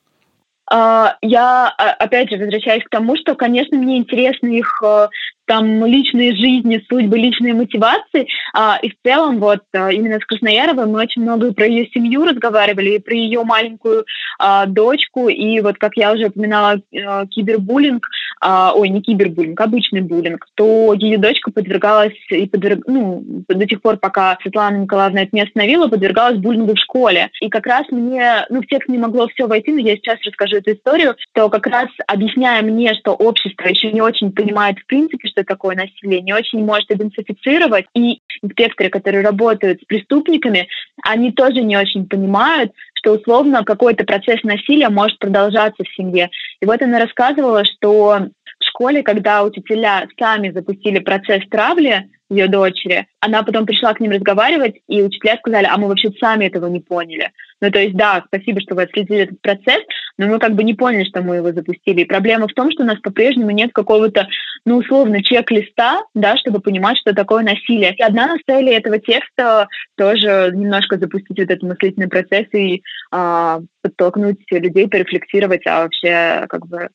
Uh, 0.72 1.12
я, 1.22 1.68
а, 1.78 1.92
опять 2.00 2.30
же, 2.30 2.38
возвращаюсь 2.38 2.86
к 2.86 2.90
тому, 2.90 3.18
что, 3.18 3.36
конечно, 3.36 3.78
мне 3.78 3.98
интересны 3.98 4.60
их 4.60 4.82
э, 4.82 5.10
там 5.46 5.86
личные 5.86 6.36
жизни, 6.36 6.84
судьбы, 6.90 7.18
личные 7.18 7.54
мотивации. 7.54 8.28
А, 8.54 8.78
и 8.82 8.90
в 8.90 8.94
целом 9.06 9.40
вот 9.40 9.62
а, 9.74 9.92
именно 9.92 10.20
с 10.20 10.26
Краснояровой 10.26 10.86
мы 10.86 11.02
очень 11.02 11.22
много 11.22 11.54
про 11.54 11.66
ее 11.66 11.88
семью 11.88 12.26
разговаривали, 12.26 12.92
и 12.92 13.00
про 13.00 13.14
ее 13.14 13.44
маленькую 13.44 14.06
а, 14.40 14.66
дочку, 14.66 15.30
и 15.30 15.60
вот 15.62 15.78
как 15.78 15.96
я 15.96 16.14
уже 16.14 16.28
упоминала, 16.28 16.82
а, 17.06 17.26
кибербуллинг, 17.28 18.08
а, 18.42 18.74
ой, 18.76 18.90
не 18.90 19.02
кибербуллинг, 19.02 19.60
обычный 19.60 20.02
буллинг, 20.02 20.48
то 20.56 20.94
ее 20.94 21.18
дочка 21.18 21.52
подвергалась, 21.52 22.14
и 22.30 22.46
подверг, 22.48 22.84
ну, 22.88 23.24
до 23.48 23.66
тех 23.66 23.82
пор, 23.82 23.98
пока 23.98 24.38
Светлана 24.42 24.78
Николаевна 24.78 25.24
это 25.24 25.36
не 25.36 25.42
остановила, 25.42 25.88
подвергалась 25.88 26.38
буллингу 26.38 26.76
в 26.76 26.80
школе. 26.80 27.30
И 27.42 27.50
как 27.50 27.66
раз 27.66 27.86
мне, 27.90 28.46
ну, 28.50 28.62
в 28.62 28.68
текст 28.68 28.90
не 28.90 28.98
могло 28.98 29.28
все 29.28 29.48
войти, 29.48 29.72
но 29.72 29.80
я 29.80 29.96
сейчас 29.96 30.20
расскажу 30.26 30.58
эту 30.58 30.74
историю, 30.74 31.16
то 31.34 31.50
как 31.50 31.68
раз 31.68 31.88
объясняя 32.08 32.62
мне, 32.62 32.94
что 32.96 33.12
общество 33.14 33.68
еще 33.68 33.92
не 33.92 34.02
очень 34.02 34.32
понимает 34.32 34.78
в 34.80 34.86
принципе, 34.86 35.30
что 35.34 35.44
такое 35.44 35.76
насилие, 35.76 36.22
не 36.22 36.34
очень 36.34 36.64
может 36.64 36.90
идентифицировать. 36.92 37.86
И 37.94 38.22
инспекторы, 38.42 38.90
которые 38.90 39.24
работают 39.24 39.82
с 39.82 39.86
преступниками, 39.86 40.68
они 41.04 41.32
тоже 41.32 41.62
не 41.62 41.78
очень 41.78 42.08
понимают, 42.08 42.72
что 42.94 43.14
условно 43.14 43.64
какой-то 43.64 44.06
процесс 44.06 44.42
насилия 44.44 44.90
может 44.90 45.20
продолжаться 45.20 45.84
в 45.84 45.96
семье. 45.96 46.30
И 46.62 46.66
вот 46.66 46.82
она 46.82 47.00
рассказывала, 47.00 47.64
что 47.66 48.28
в 48.60 48.66
школе, 48.70 49.04
когда 49.04 49.44
учителя 49.44 50.08
сами 50.18 50.52
запустили 50.52 51.00
процесс 51.00 51.44
травли 51.50 52.10
ее 52.30 52.48
дочери, 52.48 53.08
она 53.20 53.44
потом 53.44 53.66
пришла 53.66 53.94
к 53.94 54.00
ним 54.00 54.12
разговаривать, 54.12 54.76
и 54.88 55.04
учителя 55.04 55.38
сказали, 55.38 55.68
а 55.70 55.78
мы 55.78 55.88
вообще 55.88 56.10
сами 56.20 56.46
этого 56.46 56.68
не 56.68 56.80
поняли. 56.80 57.32
Ну, 57.64 57.72
то 57.72 57.80
есть, 57.80 57.96
да, 57.96 58.22
спасибо, 58.28 58.60
что 58.60 58.76
вы 58.76 58.84
отследили 58.84 59.22
этот 59.22 59.42
процесс, 59.42 59.80
но 60.18 60.28
мы 60.28 60.38
как 60.38 60.54
бы 60.54 60.66
не 60.66 60.74
поняли, 60.74 61.06
что 61.06 61.22
мы 61.22 61.38
его 61.38 61.54
запустили. 61.54 62.02
И 62.02 62.06
проблема 62.06 62.50
в 62.50 62.54
том, 62.54 62.70
что 62.70 62.84
у 62.84 62.86
нас 62.86 63.00
по-прежнему 63.00 63.52
нет 63.52 63.72
какого-то, 63.74 64.28
ну, 64.66 64.80
условно, 64.80 65.24
чек-листа, 65.24 66.02
да, 66.14 66.36
чтобы 66.36 66.60
понимать, 66.60 66.98
что 66.98 67.16
такое 67.16 67.42
насилие. 67.42 67.96
И 67.96 68.04
одна 68.04 68.36
из 68.36 68.42
целей 68.46 68.74
этого 68.74 69.00
текста 69.00 69.70
тоже 69.96 70.52
немножко 70.54 70.98
запустить 70.98 71.40
вот 71.40 71.50
этот 71.50 71.64
мыслительный 71.64 72.10
процесс 72.10 72.48
и 72.54 72.84
а, 73.12 73.62
подтолкнуть 73.82 74.42
людей 74.52 74.90
порефлексировать, 74.90 75.66
а 75.66 75.84
вообще, 75.84 76.46
как 76.50 76.68
бы, 76.68 76.90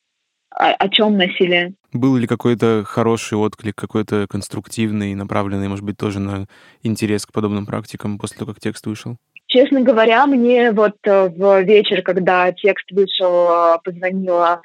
о, 0.50 0.72
о 0.72 0.88
чем 0.90 1.16
насилие. 1.16 1.72
Был 1.94 2.16
ли 2.16 2.26
какой-то 2.26 2.84
хороший 2.86 3.38
отклик, 3.38 3.74
какой-то 3.74 4.26
конструктивный, 4.28 5.14
направленный, 5.14 5.68
может 5.68 5.84
быть, 5.84 5.96
тоже 5.96 6.20
на 6.20 6.46
интерес 6.82 7.24
к 7.24 7.32
подобным 7.32 7.64
практикам 7.64 8.18
после 8.18 8.38
того, 8.38 8.52
как 8.52 8.60
текст 8.60 8.86
вышел? 8.86 9.16
Честно 9.48 9.80
говоря, 9.80 10.26
мне 10.26 10.72
вот 10.72 10.96
э, 11.04 11.28
в 11.30 11.62
вечер, 11.62 12.02
когда 12.02 12.52
текст 12.52 12.90
вышел, 12.90 13.48
э, 13.50 13.78
позвонила 13.82 14.60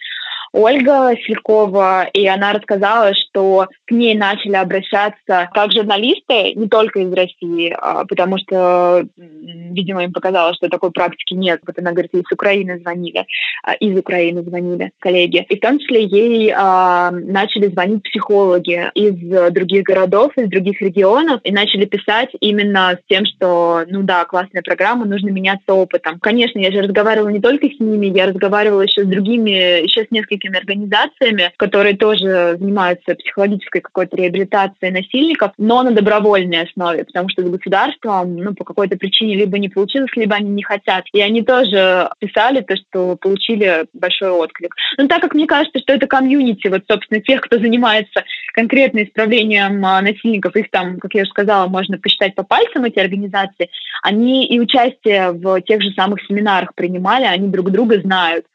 Ольга 0.54 1.16
Селькова, 1.26 2.06
и 2.14 2.28
она 2.28 2.54
рассказала, 2.54 3.12
что 3.16 3.68
к 3.88 3.92
ней 3.92 4.14
начали 4.14 4.56
обращаться 4.56 5.50
как 5.52 5.72
журналисты, 5.72 6.54
не 6.54 6.70
только 6.70 7.00
из 7.00 7.12
России, 7.12 7.76
а, 7.76 8.06
потому 8.06 8.38
что, 8.38 9.04
видимо, 9.18 10.04
им 10.04 10.14
показалось, 10.14 10.56
что 10.58 10.70
такой 10.70 10.92
практики 10.92 11.34
нет. 11.34 11.60
Вот 11.66 11.80
она 11.80 11.92
говорит, 11.92 12.14
из 12.14 12.32
Украины 12.32 12.78
звонили, 12.78 13.26
а, 13.64 13.74
из 13.74 13.98
Украины 13.98 14.44
звонили 14.44 14.92
коллеги. 15.00 15.44
И 15.50 15.58
в 15.58 15.60
том 15.60 15.80
числе 15.80 16.06
ей 16.06 16.54
а, 16.56 17.10
начали 17.10 17.68
звонить 17.68 18.04
психологи 18.04 18.92
из 18.94 19.52
других 19.52 19.84
городов, 19.84 20.34
из 20.38 20.50
других 20.50 20.80
регионов, 20.82 21.42
и 21.44 21.52
начали 21.52 21.86
писать 21.86 22.30
именно 22.42 23.00
с 23.02 23.10
тем, 23.10 23.26
что, 23.26 23.86
ну 23.88 24.04
да, 24.04 24.24
классная 24.26 24.62
программа, 24.62 25.06
нужно 25.06 25.30
меняться 25.30 25.74
опытом. 25.74 26.20
Конечно, 26.20 26.60
я 26.60 26.72
же 26.72 26.84
разговаривала 26.84 27.30
не 27.30 27.42
только 27.42 27.66
с 27.66 27.80
ними, 27.80 28.06
я 28.06 28.28
разговаривала 28.28 28.82
еще 28.82 29.04
с 29.04 29.08
другими, 29.08 29.82
еще 29.84 30.06
с 30.06 30.12
несколькими 30.12 30.43
несколькими 30.44 30.58
организациями, 30.58 31.52
которые 31.58 31.96
тоже 31.96 32.58
занимаются 32.60 33.16
психологической 33.16 33.82
какой-то 33.82 34.16
реабилитацией 34.18 34.92
насильников, 34.92 35.52
но 35.58 35.84
на 35.84 35.92
добровольной 35.92 36.64
основе, 36.64 37.06
потому 37.06 37.30
что 37.30 37.46
с 37.46 37.50
государством 37.50 38.36
ну, 38.36 38.54
по 38.54 38.64
какой-то 38.64 38.98
причине 38.98 39.36
либо 39.36 39.58
не 39.60 39.70
получилось, 39.70 40.12
либо 40.16 40.36
они 40.36 40.50
не 40.52 40.64
хотят. 40.64 41.06
И 41.14 41.22
они 41.22 41.42
тоже 41.42 42.10
писали 42.20 42.62
то, 42.62 42.76
что 42.76 43.16
получили 43.18 43.86
большой 43.94 44.32
отклик. 44.32 44.76
Но 44.98 45.08
так 45.08 45.22
как 45.22 45.34
мне 45.34 45.48
кажется, 45.48 45.80
что 45.80 45.94
это 45.94 46.08
комьюнити, 46.08 46.68
вот, 46.68 46.84
собственно, 46.90 47.22
тех, 47.22 47.42
кто 47.42 47.58
занимается 47.58 48.24
конкретно 48.54 49.04
исправлением 49.04 49.84
а, 49.86 50.02
насильников, 50.02 50.56
их 50.56 50.70
там, 50.70 51.00
как 51.00 51.14
я 51.14 51.24
уже 51.24 51.30
сказала, 51.30 51.68
можно 51.68 51.98
посчитать 51.98 52.36
по 52.36 52.44
пальцам, 52.44 52.84
эти 52.84 53.00
организации, 53.00 53.70
они 54.02 54.46
и 54.46 54.60
участие 54.60 55.32
в 55.32 55.62
тех 55.62 55.82
же 55.82 55.92
самых 55.92 56.22
семинарах 56.28 56.76
принимали, 56.76 57.26
они 57.26 57.48
друг 57.50 57.72
друга 57.72 58.00
знают. 58.02 58.46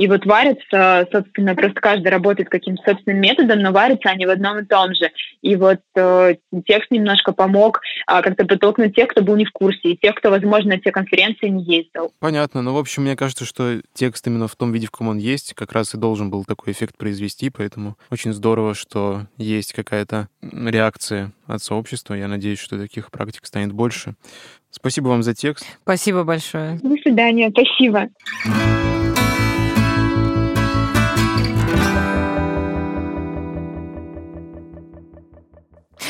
И 0.00 0.08
вот 0.08 0.24
варятся, 0.24 1.06
собственно, 1.12 1.54
просто 1.54 1.78
каждый 1.78 2.08
работает 2.08 2.48
каким-то 2.48 2.82
собственным 2.90 3.20
методом, 3.20 3.58
но 3.58 3.70
варятся 3.70 4.08
они 4.08 4.24
в 4.24 4.30
одном 4.30 4.60
и 4.60 4.64
том 4.64 4.94
же. 4.94 5.10
И 5.42 5.56
вот 5.56 5.80
э, 5.94 6.36
текст 6.66 6.90
немножко 6.90 7.32
помог 7.32 7.82
э, 8.08 8.22
как-то 8.22 8.46
подтолкнуть 8.46 8.96
тех, 8.96 9.08
кто 9.08 9.20
был 9.20 9.36
не 9.36 9.44
в 9.44 9.52
курсе, 9.52 9.90
и 9.90 9.98
тех, 9.98 10.14
кто, 10.14 10.30
возможно, 10.30 10.76
на 10.76 10.80
те 10.80 10.90
конференции 10.90 11.48
не 11.48 11.64
ездил. 11.64 12.14
Понятно. 12.18 12.62
Ну, 12.62 12.72
в 12.72 12.78
общем, 12.78 13.02
мне 13.02 13.14
кажется, 13.14 13.44
что 13.44 13.82
текст 13.92 14.26
именно 14.26 14.48
в 14.48 14.56
том 14.56 14.72
виде, 14.72 14.86
в 14.86 14.90
каком 14.90 15.08
он 15.08 15.18
есть, 15.18 15.52
как 15.52 15.72
раз 15.72 15.92
и 15.92 15.98
должен 15.98 16.30
был 16.30 16.46
такой 16.46 16.72
эффект 16.72 16.96
произвести, 16.96 17.50
поэтому 17.50 17.98
очень 18.10 18.32
здорово, 18.32 18.74
что 18.74 19.26
есть 19.36 19.74
какая-то 19.74 20.28
реакция 20.40 21.32
от 21.46 21.62
сообщества. 21.62 22.14
Я 22.14 22.26
надеюсь, 22.26 22.58
что 22.58 22.78
таких 22.78 23.10
практик 23.10 23.44
станет 23.44 23.72
больше. 23.72 24.14
Спасибо 24.70 25.08
вам 25.08 25.22
за 25.22 25.34
текст. 25.34 25.66
Спасибо 25.82 26.24
большое. 26.24 26.78
До 26.82 26.96
свидания. 27.02 27.50
Спасибо. 27.50 28.08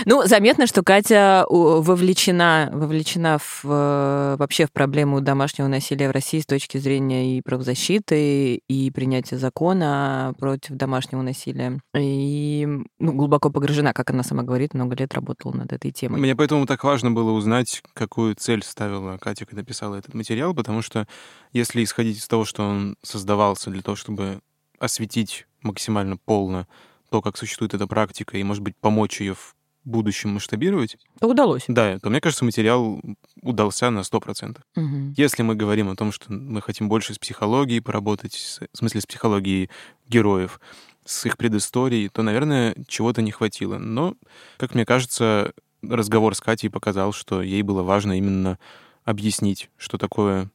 Ну, 0.06 0.26
заметно, 0.26 0.66
что 0.66 0.82
Катя 0.82 1.44
вовлечена, 1.48 2.70
вовлечена 2.72 3.38
в, 3.38 3.64
э, 3.64 4.36
вообще 4.38 4.66
в 4.66 4.72
проблему 4.72 5.20
домашнего 5.20 5.66
насилия 5.68 6.08
в 6.08 6.12
России 6.12 6.40
с 6.40 6.46
точки 6.46 6.78
зрения 6.78 7.36
и 7.36 7.42
правозащиты, 7.42 8.56
и 8.56 8.90
принятия 8.90 9.38
закона 9.38 10.34
против 10.38 10.76
домашнего 10.76 11.22
насилия. 11.22 11.80
И 11.96 12.66
ну, 12.98 13.12
глубоко 13.12 13.50
погружена, 13.50 13.92
как 13.92 14.10
она 14.10 14.22
сама 14.22 14.42
говорит, 14.42 14.74
много 14.74 14.96
лет 14.96 15.14
работала 15.14 15.52
над 15.52 15.72
этой 15.72 15.90
темой. 15.90 16.20
Мне 16.20 16.36
поэтому 16.36 16.66
так 16.66 16.82
важно 16.84 17.10
было 17.10 17.32
узнать, 17.32 17.82
какую 17.94 18.34
цель 18.34 18.62
ставила 18.62 19.18
Катя, 19.18 19.46
когда 19.46 19.62
писала 19.62 19.96
этот 19.96 20.14
материал, 20.14 20.54
потому 20.54 20.82
что 20.82 21.06
если 21.52 21.82
исходить 21.84 22.18
из 22.18 22.28
того, 22.28 22.44
что 22.44 22.62
он 22.62 22.96
создавался 23.02 23.70
для 23.70 23.82
того, 23.82 23.96
чтобы 23.96 24.40
осветить 24.78 25.46
максимально 25.62 26.16
полно 26.16 26.66
то, 27.10 27.20
как 27.20 27.36
существует 27.36 27.74
эта 27.74 27.86
практика, 27.86 28.38
и, 28.38 28.42
может 28.42 28.62
быть, 28.62 28.76
помочь 28.76 29.20
ее 29.20 29.34
в 29.34 29.56
будущем 29.84 30.30
масштабировать... 30.30 30.96
То 31.20 31.28
удалось. 31.28 31.64
Да, 31.68 31.98
то, 31.98 32.10
мне 32.10 32.20
кажется, 32.20 32.44
материал 32.44 33.00
удался 33.42 33.90
на 33.90 34.00
100%. 34.00 34.58
Угу. 34.76 35.14
Если 35.16 35.42
мы 35.42 35.54
говорим 35.54 35.88
о 35.88 35.96
том, 35.96 36.12
что 36.12 36.32
мы 36.32 36.60
хотим 36.60 36.88
больше 36.88 37.14
с 37.14 37.18
психологией 37.18 37.80
поработать, 37.80 38.34
в 38.72 38.76
смысле 38.76 39.00
с 39.00 39.06
психологией 39.06 39.70
героев, 40.08 40.60
с 41.04 41.26
их 41.26 41.36
предысторией, 41.36 42.08
то, 42.08 42.22
наверное, 42.22 42.76
чего-то 42.86 43.22
не 43.22 43.32
хватило. 43.32 43.78
Но, 43.78 44.14
как 44.58 44.74
мне 44.74 44.84
кажется, 44.84 45.52
разговор 45.82 46.34
с 46.34 46.40
Катей 46.40 46.70
показал, 46.70 47.12
что 47.12 47.42
ей 47.42 47.62
было 47.62 47.82
важно 47.82 48.16
именно 48.18 48.58
объяснить, 49.04 49.70
что 49.76 49.98
такое 49.98 50.50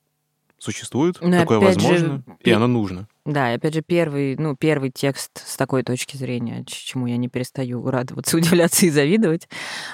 существует, 0.65 1.17
Но 1.21 1.39
такое 1.39 1.59
возможно, 1.59 1.97
же, 1.97 2.23
и 2.41 2.51
оно 2.51 2.67
нужно. 2.67 3.07
Да, 3.25 3.51
и 3.51 3.55
опять 3.55 3.73
же, 3.73 3.81
первый, 3.81 4.35
ну, 4.35 4.55
первый 4.55 4.91
текст 4.91 5.41
с 5.45 5.57
такой 5.57 5.81
точки 5.83 6.15
зрения, 6.17 6.63
чему 6.67 7.07
я 7.07 7.17
не 7.17 7.27
перестаю 7.27 7.89
радоваться, 7.89 8.37
удивляться 8.37 8.85
и 8.85 8.89
завидовать. 8.89 9.47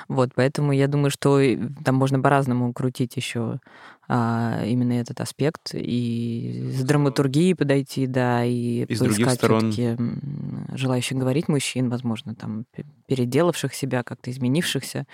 Вот, 0.08 0.32
поэтому 0.36 0.72
я 0.72 0.88
думаю, 0.88 1.12
что 1.12 1.40
там 1.86 1.96
можно 1.96 2.20
по-разному 2.20 2.74
крутить 2.74 3.16
еще 3.16 3.60
а, 4.08 4.64
именно 4.66 4.94
этот 4.94 5.22
аспект 5.22 5.74
и 5.74 6.72
с 6.74 6.84
драматургией 6.84 7.56
подойти, 7.56 8.08
да, 8.08 8.44
и, 8.44 8.84
и 8.84 8.96
с 8.96 9.00
других 9.00 9.30
сторон 9.32 9.72
желающих 10.74 11.18
говорить 11.18 11.48
мужчин, 11.48 11.90
возможно, 11.90 12.36
там 12.36 12.66
переделавших 13.08 13.74
себя, 13.74 14.04
как-то 14.04 14.30
изменившихся. 14.32 15.06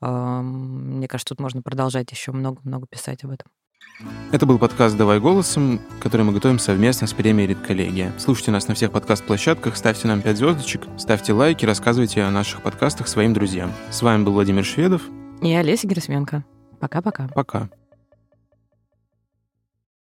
Мне 0.00 1.08
кажется, 1.08 1.34
тут 1.34 1.40
можно 1.40 1.62
продолжать 1.62 2.12
еще 2.12 2.30
много-много 2.30 2.86
писать 2.86 3.24
об 3.24 3.30
этом. 3.30 3.48
Это 4.30 4.46
был 4.46 4.58
подкаст 4.58 4.96
«Давай 4.96 5.20
голосом», 5.20 5.80
который 6.00 6.22
мы 6.22 6.32
готовим 6.32 6.58
совместно 6.58 7.06
с 7.06 7.12
премией 7.12 7.48
«Редколлегия». 7.48 8.12
Слушайте 8.18 8.50
нас 8.50 8.68
на 8.68 8.74
всех 8.74 8.92
подкаст-площадках, 8.92 9.76
ставьте 9.76 10.06
нам 10.08 10.22
5 10.22 10.36
звездочек, 10.36 10.82
ставьте 10.98 11.32
лайки, 11.32 11.64
рассказывайте 11.64 12.22
о 12.22 12.30
наших 12.30 12.62
подкастах 12.62 13.08
своим 13.08 13.32
друзьям. 13.32 13.72
С 13.90 14.02
вами 14.02 14.24
был 14.24 14.32
Владимир 14.32 14.64
Шведов. 14.64 15.02
И 15.42 15.52
Олеся 15.52 15.86
Герасменко. 15.86 16.44
Пока-пока. 16.80 17.28
Пока. 17.28 17.70